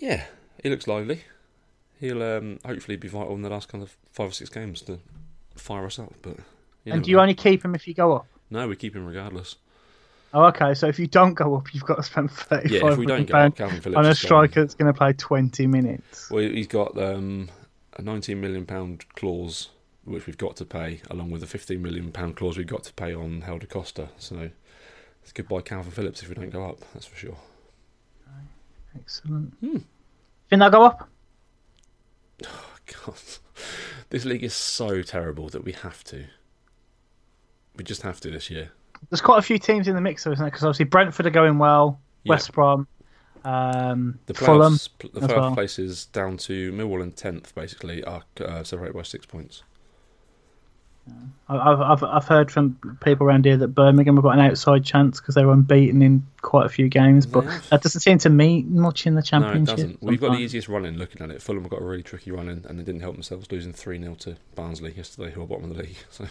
yeah, 0.00 0.24
he 0.62 0.70
looks 0.70 0.86
lively. 0.86 1.22
He'll 1.98 2.22
um, 2.22 2.58
hopefully 2.64 2.96
be 2.96 3.08
vital 3.08 3.34
in 3.34 3.42
the 3.42 3.50
last 3.50 3.68
kind 3.68 3.84
of 3.84 3.96
five 4.10 4.30
or 4.30 4.32
six 4.32 4.50
games 4.50 4.82
to 4.82 4.98
fire 5.54 5.84
us 5.84 5.98
up. 5.98 6.14
But 6.22 6.38
you 6.84 6.92
and 6.92 7.04
do 7.04 7.10
you 7.10 7.16
know. 7.16 7.22
only 7.22 7.34
keep 7.34 7.64
him 7.64 7.74
if 7.74 7.86
you 7.86 7.94
go 7.94 8.14
up? 8.14 8.26
No, 8.50 8.66
we 8.66 8.76
keep 8.76 8.96
him 8.96 9.06
regardless. 9.06 9.56
Oh, 10.32 10.44
okay. 10.44 10.74
So 10.74 10.86
if 10.86 10.98
you 10.98 11.06
don't 11.06 11.34
go 11.34 11.56
up, 11.56 11.74
you've 11.74 11.84
got 11.84 11.96
to 11.96 12.02
spend 12.02 12.30
thirty-five 12.30 12.82
Yeah, 12.82 12.92
if 12.92 12.98
we 12.98 13.06
don't 13.06 13.28
go 13.28 13.38
up, 13.38 13.56
Kalvin 13.56 13.82
Phillips 13.82 13.98
on 13.98 14.06
a 14.06 14.14
striker 14.14 14.60
that's 14.60 14.74
going 14.74 14.92
to 14.92 14.96
play 14.96 15.12
twenty 15.12 15.66
minutes. 15.66 16.30
Well, 16.30 16.42
he's 16.42 16.66
got 16.66 16.96
um, 16.98 17.50
a 17.96 18.02
19 18.02 18.40
million 18.40 18.66
pound 18.66 19.04
clause 19.14 19.68
which 20.04 20.26
we've 20.26 20.38
got 20.38 20.56
to 20.56 20.64
pay, 20.64 21.00
along 21.10 21.30
with 21.30 21.42
a 21.42 21.46
15 21.46 21.80
million 21.80 22.10
pound 22.10 22.36
clause 22.36 22.56
we've 22.56 22.66
got 22.66 22.84
to 22.84 22.92
pay 22.92 23.14
on 23.14 23.42
Helder 23.42 23.66
Costa. 23.66 24.08
So 24.18 24.50
it's 25.22 25.32
goodbye 25.32 25.60
Kalvin 25.60 25.92
Phillips 25.92 26.22
if 26.22 26.28
we 26.28 26.34
don't 26.34 26.50
go 26.50 26.64
up. 26.64 26.78
That's 26.94 27.06
for 27.06 27.16
sure. 27.16 27.36
Excellent. 28.96 29.54
Hmm. 29.60 29.78
Think 30.48 30.60
they'll 30.60 30.70
go 30.70 30.84
up? 30.84 31.08
Oh, 32.46 32.74
God, 33.06 33.14
this 34.10 34.24
league 34.24 34.42
is 34.42 34.54
so 34.54 35.02
terrible 35.02 35.48
that 35.50 35.64
we 35.64 35.72
have 35.72 36.02
to. 36.04 36.24
We 37.76 37.84
just 37.84 38.02
have 38.02 38.20
to 38.20 38.30
this 38.30 38.50
year. 38.50 38.70
There's 39.08 39.20
quite 39.20 39.38
a 39.38 39.42
few 39.42 39.58
teams 39.58 39.88
in 39.88 39.94
the 39.94 40.00
mix, 40.00 40.24
though, 40.24 40.32
isn't 40.32 40.42
there? 40.42 40.50
Because 40.50 40.64
obviously 40.64 40.84
Brentford 40.86 41.26
are 41.26 41.30
going 41.30 41.58
well. 41.58 42.00
Yeah. 42.24 42.30
West 42.30 42.52
Brom, 42.52 42.86
um, 43.44 44.18
The 44.26 44.34
Fulham. 44.34 44.74
playoffs, 44.74 44.88
pl- 44.98 45.10
the 45.14 45.20
playoff 45.20 45.36
well. 45.40 45.54
places 45.54 46.04
down 46.06 46.36
to 46.38 46.70
Millwall 46.72 47.02
and 47.02 47.16
tenth 47.16 47.54
basically 47.54 48.04
are 48.04 48.22
uh, 48.42 48.62
separated 48.62 48.94
by 48.94 49.02
six 49.02 49.24
points. 49.24 49.62
I- 51.48 51.72
I've, 51.72 51.80
I've 51.80 52.02
I've 52.04 52.24
heard 52.28 52.50
from 52.50 52.78
people 53.04 53.26
around 53.26 53.44
here 53.44 53.56
that 53.56 53.68
Birmingham 53.68 54.14
have 54.16 54.22
got 54.22 54.38
an 54.38 54.40
outside 54.40 54.84
chance 54.84 55.20
because 55.20 55.34
they 55.34 55.44
were 55.44 55.52
unbeaten 55.52 56.00
in 56.00 56.24
quite 56.42 56.66
a 56.66 56.68
few 56.68 56.88
games, 56.88 57.26
but 57.26 57.40
They 57.40 57.50
have. 57.50 57.68
that 57.70 57.82
doesn't 57.82 58.00
seem 58.02 58.18
to 58.18 58.30
mean 58.30 58.78
much 58.78 59.04
in 59.06 59.16
the 59.16 59.22
championship. 59.22 59.56
No, 59.56 59.62
it 59.62 59.66
championship. 59.66 60.00
doesn't. 60.00 60.02
We've 60.10 60.20
got 60.20 60.32
the 60.32 60.38
easiest 60.38 60.68
run 60.68 60.84
in 60.84 60.96
looking 60.96 61.22
at 61.22 61.30
it. 61.30 61.42
Fulham 61.42 61.62
have 61.62 61.70
got 61.72 61.82
a 61.82 61.84
really 61.84 62.04
tricky 62.04 62.30
run 62.30 62.48
in, 62.48 62.64
and 62.68 62.78
they 62.78 62.84
didn't 62.84 63.00
help 63.00 63.14
themselves 63.14 63.50
losing 63.50 63.72
3 63.72 64.00
0 64.00 64.14
to 64.20 64.36
Barnsley 64.54 64.92
yesterday, 64.96 65.32
who 65.32 65.42
are 65.42 65.46
bottom 65.46 65.70
of 65.70 65.76
the 65.76 65.82
league. 65.82 65.96
So 66.10 66.26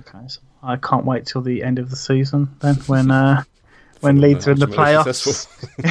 Okay, 0.00 0.26
so 0.26 0.40
I 0.60 0.74
can't 0.76 1.04
wait 1.04 1.26
till 1.26 1.42
the 1.42 1.62
end 1.62 1.78
of 1.78 1.88
the 1.88 1.94
season 1.96 2.48
then 2.60 2.74
when 2.86 3.12
uh, 3.12 3.44
when 4.04 4.20
Leeds 4.20 4.46
are 4.46 4.52
in 4.52 4.58
the 4.58 4.66
playoffs. 4.66 5.48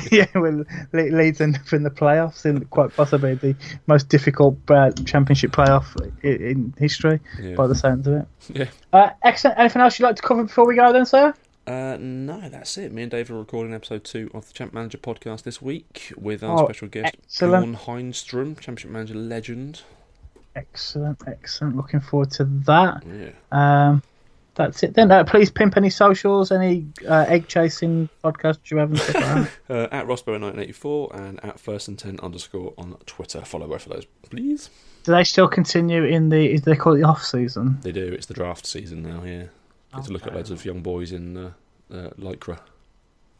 yeah, 0.11 0.27
when 0.39 0.65
Le- 0.93 1.15
Leeds 1.17 1.41
end 1.41 1.57
up 1.57 1.73
in 1.73 1.83
the 1.83 1.89
playoffs, 1.89 2.45
in 2.45 2.63
quite 2.65 2.95
possibly 2.95 3.33
the 3.35 3.55
most 3.87 4.07
difficult 4.09 4.57
uh, 4.69 4.91
championship 5.05 5.51
playoff 5.51 5.85
in, 6.23 6.41
in 6.41 6.73
history, 6.77 7.19
Yeah. 7.41 7.55
by 7.55 7.67
the 7.67 7.75
sounds 7.75 8.07
of 8.07 8.13
it. 8.13 8.27
Yeah. 8.49 8.65
Uh, 8.93 9.09
excellent. 9.23 9.59
Anything 9.59 9.81
else 9.81 9.99
you'd 9.99 10.05
like 10.05 10.15
to 10.17 10.21
cover 10.21 10.43
before 10.43 10.65
we 10.67 10.75
go, 10.75 10.93
then, 10.93 11.05
sir? 11.05 11.33
Uh, 11.65 11.95
no, 11.99 12.49
that's 12.49 12.77
it. 12.77 12.91
Me 12.91 13.03
and 13.03 13.11
Dave 13.11 13.31
are 13.31 13.35
recording 13.39 13.73
episode 13.73 14.03
two 14.03 14.29
of 14.33 14.47
the 14.47 14.53
Champ 14.53 14.73
Manager 14.73 14.97
podcast 14.97 15.43
this 15.43 15.61
week 15.61 16.11
with 16.17 16.43
our 16.43 16.61
Oh, 16.61 16.65
special 16.65 16.89
guest, 16.89 17.15
excellent. 17.23 17.63
Bjorn 17.63 17.73
Heinstrom, 17.75 18.55
Championship 18.55 18.91
Manager 18.91 19.15
legend. 19.15 19.81
Excellent, 20.55 21.21
excellent. 21.25 21.75
Looking 21.75 21.99
forward 21.99 22.31
to 22.31 22.43
that. 22.65 23.03
Yeah. 23.07 23.29
Um, 23.51 24.03
that's 24.55 24.83
it 24.83 24.93
then. 24.93 25.11
Uh, 25.11 25.23
please 25.23 25.49
pimp 25.49 25.77
any 25.77 25.89
socials, 25.89 26.51
any 26.51 26.87
uh, 27.07 27.25
egg 27.27 27.47
chasing 27.47 28.07
podcasts 28.23 28.69
you 28.69 28.77
have 28.77 28.91
and 28.91 28.99
stuff 28.99 29.15
like. 29.15 29.51
Uh, 29.69 29.87
at 29.91 30.05
Rossbow1984 30.07 31.15
and 31.15 31.43
at 31.45 31.59
First 31.59 31.87
and 31.87 31.97
Ten 31.97 32.19
underscore 32.21 32.73
on 32.77 32.95
Twitter. 33.05 33.41
Follow 33.45 33.67
both 33.67 33.85
of 33.87 33.93
those, 33.93 34.05
please. 34.23 34.69
Do 35.03 35.11
they 35.11 35.23
still 35.23 35.47
continue 35.47 36.03
in 36.05 36.29
the? 36.29 36.51
Is 36.53 36.61
they 36.61 36.75
call 36.75 36.93
it 36.93 36.99
the 36.99 37.07
off 37.07 37.23
season? 37.23 37.79
They 37.81 37.91
do. 37.91 38.05
It's 38.13 38.27
the 38.27 38.33
draft 38.33 38.65
season 38.65 39.01
now. 39.03 39.23
Yeah. 39.23 39.45
Get 39.95 40.05
to 40.05 40.11
look 40.13 40.21
at 40.23 40.29
Okay. 40.29 40.37
loads 40.37 40.51
of 40.51 40.63
young 40.65 40.81
boys 40.81 41.11
in 41.11 41.35
uh, 41.37 41.51
uh, 41.91 42.09
lycra. 42.19 42.59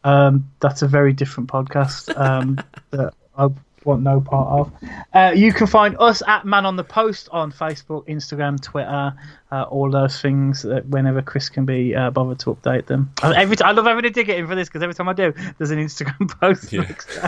Um, 0.04 0.52
that's 0.60 0.82
a 0.82 0.88
very 0.88 1.14
different 1.14 1.50
podcast 1.50 2.16
um, 2.20 2.60
that 2.92 3.14
I 3.38 3.48
want 3.86 4.02
no 4.02 4.22
part 4.22 4.60
of. 4.60 4.90
Uh, 5.14 5.34
you 5.36 5.54
can 5.54 5.68
find 5.68 5.96
us 6.00 6.22
at 6.28 6.46
Man 6.46 6.66
on 6.66 6.76
the 6.76 6.84
Post 6.84 7.30
on 7.32 7.52
Facebook, 7.52 8.08
Instagram, 8.08 8.62
Twitter, 8.62 9.14
uh, 9.52 9.64
all 9.64 9.90
those 9.90 10.22
things. 10.22 10.64
That 10.64 10.88
whenever 10.88 11.22
Chris 11.22 11.50
can 11.50 11.66
be 11.66 11.96
uh, 11.96 12.12
bothered 12.12 12.40
to 12.40 12.54
update 12.54 12.86
them. 12.88 13.12
Uh, 13.22 13.34
Every 13.36 13.56
t- 13.56 13.64
I 13.64 13.72
love 13.72 13.86
having 13.86 14.04
to 14.04 14.10
dig 14.10 14.30
it 14.30 14.38
in 14.38 14.48
for 14.48 14.56
this 14.56 14.70
because 14.70 14.84
every 14.84 14.96
time 14.96 15.10
I 15.10 15.14
do, 15.14 15.34
there's 15.58 15.72
an 15.72 15.80
Instagram 15.80 16.30
post. 16.40 16.72
Yeah. 16.72 16.82
next 16.82 17.20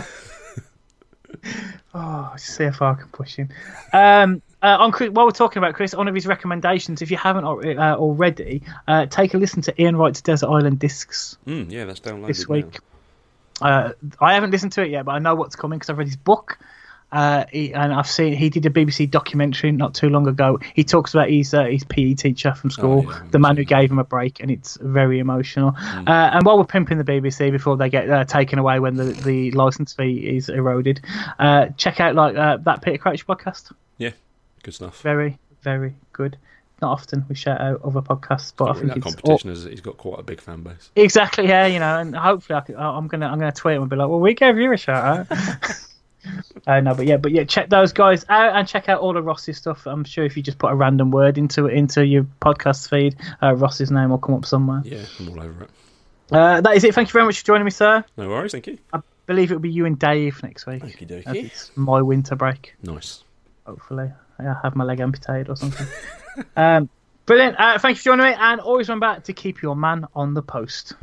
oh, 1.94 2.32
see 2.36 2.64
if 2.64 2.82
I 2.82 2.94
can 2.94 3.08
push 3.08 3.36
him. 3.36 3.48
Um, 3.92 4.42
uh, 4.62 4.76
on 4.80 4.90
Chris, 4.90 5.10
while 5.10 5.26
we're 5.26 5.32
talking 5.32 5.58
about 5.58 5.74
Chris, 5.74 5.94
one 5.94 6.08
of 6.08 6.14
his 6.14 6.26
recommendations, 6.26 7.02
if 7.02 7.10
you 7.10 7.16
haven't 7.16 7.44
uh, 7.44 7.96
already, 7.96 8.62
uh, 8.88 9.06
take 9.06 9.34
a 9.34 9.38
listen 9.38 9.62
to 9.62 9.80
Ian 9.80 9.96
Wright's 9.96 10.22
Desert 10.22 10.48
Island 10.48 10.78
Discs 10.78 11.36
Mm, 11.46 11.70
yeah, 11.70 11.84
that's 11.84 12.00
downloaded 12.00 12.28
this 12.28 12.48
now. 12.48 12.70
Uh, 13.60 13.92
I 14.20 14.34
haven't 14.34 14.50
listened 14.50 14.72
to 14.72 14.82
it 14.82 14.90
yet, 14.90 15.04
but 15.04 15.12
I 15.12 15.18
know 15.18 15.34
what's 15.34 15.56
coming 15.56 15.78
because 15.78 15.90
I've 15.90 15.98
read 15.98 16.08
his 16.08 16.16
book. 16.16 16.58
Uh, 17.12 17.44
he, 17.52 17.72
and 17.72 17.92
I've 17.94 18.08
seen 18.08 18.32
he 18.32 18.50
did 18.50 18.66
a 18.66 18.70
BBC 18.70 19.08
documentary 19.10 19.70
not 19.70 19.94
too 19.94 20.08
long 20.08 20.26
ago. 20.26 20.58
He 20.74 20.82
talks 20.82 21.14
about 21.14 21.30
his 21.30 21.54
uh, 21.54 21.64
his 21.64 21.84
PE 21.84 22.14
teacher 22.14 22.52
from 22.52 22.70
school, 22.70 23.04
Oh, 23.06 23.10
yeah, 23.10 23.22
the 23.30 23.38
man 23.38 23.56
who 23.56 23.64
gave 23.64 23.90
him 23.92 24.00
a 24.00 24.04
break, 24.04 24.40
and 24.40 24.50
it's 24.50 24.76
very 24.82 25.20
emotional. 25.20 25.74
Uh, 25.78 26.10
and 26.34 26.44
while 26.44 26.58
we're 26.58 26.64
pimping 26.64 26.98
the 26.98 27.04
BBC 27.04 27.52
before 27.52 27.76
they 27.76 27.88
get 27.88 28.10
uh, 28.10 28.24
taken 28.24 28.58
away 28.58 28.80
when 28.80 28.96
the, 28.96 29.04
the 29.04 29.52
license 29.52 29.92
fee 29.94 30.36
is 30.36 30.48
eroded, 30.48 31.00
uh, 31.38 31.66
check 31.76 32.00
out 32.00 32.16
like 32.16 32.36
uh, 32.36 32.56
that 32.58 32.82
Peter 32.82 32.98
Crouch 32.98 33.24
podcast. 33.24 33.72
Yeah, 33.98 34.10
good 34.64 34.74
stuff. 34.74 35.00
Very 35.00 35.38
very 35.62 35.94
good. 36.12 36.36
Not 36.82 36.92
often 36.92 37.24
we 37.28 37.34
shout 37.34 37.60
out 37.60 37.80
other 37.82 38.02
podcasts, 38.02 38.52
but 38.54 38.68
I 38.68 38.74
think 38.74 38.92
that 38.92 39.00
competition 39.00 39.50
is 39.50 39.64
he's 39.64 39.80
got 39.80 39.96
quite 39.96 40.20
a 40.20 40.22
big 40.22 40.42
fan 40.42 40.62
base. 40.62 40.90
Exactly, 40.94 41.48
yeah, 41.48 41.66
you 41.66 41.78
know, 41.78 41.98
and 41.98 42.14
hopefully 42.14 42.60
I 42.76 42.82
I'm 42.82 43.08
gonna 43.08 43.26
I'm 43.26 43.38
gonna 43.38 43.52
tweet 43.52 43.76
him 43.76 43.82
and 43.82 43.90
be 43.90 43.96
like, 43.96 44.08
well, 44.08 44.20
we 44.20 44.34
gave 44.34 44.58
you 44.58 44.72
a 44.72 44.76
shout 44.76 45.30
out. 45.30 45.70
uh, 46.66 46.80
no, 46.80 46.94
but 46.94 47.06
yeah, 47.06 47.16
but 47.16 47.32
yeah, 47.32 47.44
check 47.44 47.68
those 47.68 47.92
guys 47.92 48.24
out 48.28 48.56
and 48.56 48.66
check 48.66 48.88
out 48.88 49.00
all 49.00 49.16
of 49.16 49.24
Ross's 49.24 49.56
stuff. 49.56 49.86
I'm 49.86 50.04
sure 50.04 50.24
if 50.24 50.36
you 50.36 50.42
just 50.42 50.58
put 50.58 50.72
a 50.72 50.74
random 50.74 51.10
word 51.10 51.38
into 51.38 51.66
into 51.66 52.04
your 52.04 52.26
podcast 52.40 52.88
feed, 52.88 53.16
uh, 53.42 53.54
Ross's 53.54 53.90
name 53.90 54.10
will 54.10 54.18
come 54.18 54.34
up 54.34 54.44
somewhere. 54.44 54.82
Yeah, 54.84 55.04
I'm 55.18 55.28
all 55.30 55.42
over 55.42 55.64
it. 55.64 55.70
Uh, 56.30 56.60
that 56.60 56.76
is 56.76 56.84
it. 56.84 56.94
Thank 56.94 57.08
you 57.08 57.12
very 57.12 57.24
much 57.24 57.40
for 57.40 57.46
joining 57.46 57.64
me, 57.64 57.70
sir. 57.70 58.04
No 58.16 58.28
worries, 58.28 58.52
thank 58.52 58.66
you. 58.66 58.78
I 58.92 59.00
believe 59.26 59.50
it'll 59.50 59.60
be 59.60 59.70
you 59.70 59.86
and 59.86 59.98
Dave 59.98 60.42
next 60.42 60.66
week. 60.66 60.82
As 60.82 60.92
dokie. 60.92 61.44
It's 61.44 61.70
my 61.76 62.02
winter 62.02 62.34
break. 62.36 62.74
Nice. 62.82 63.22
Hopefully, 63.64 64.12
I 64.38 64.56
have 64.62 64.76
my 64.76 64.84
leg 64.84 65.00
amputated 65.00 65.48
or 65.48 65.56
something. 65.56 65.86
um, 66.56 66.88
brilliant. 67.24 67.56
Uh, 67.58 67.78
thank 67.78 67.96
you 67.96 68.00
for 68.00 68.04
joining 68.04 68.26
me, 68.26 68.36
and 68.38 68.60
always 68.60 68.88
remember 68.88 69.20
to 69.20 69.32
keep 69.32 69.62
your 69.62 69.76
man 69.76 70.06
on 70.14 70.34
the 70.34 70.42
post. 70.42 70.94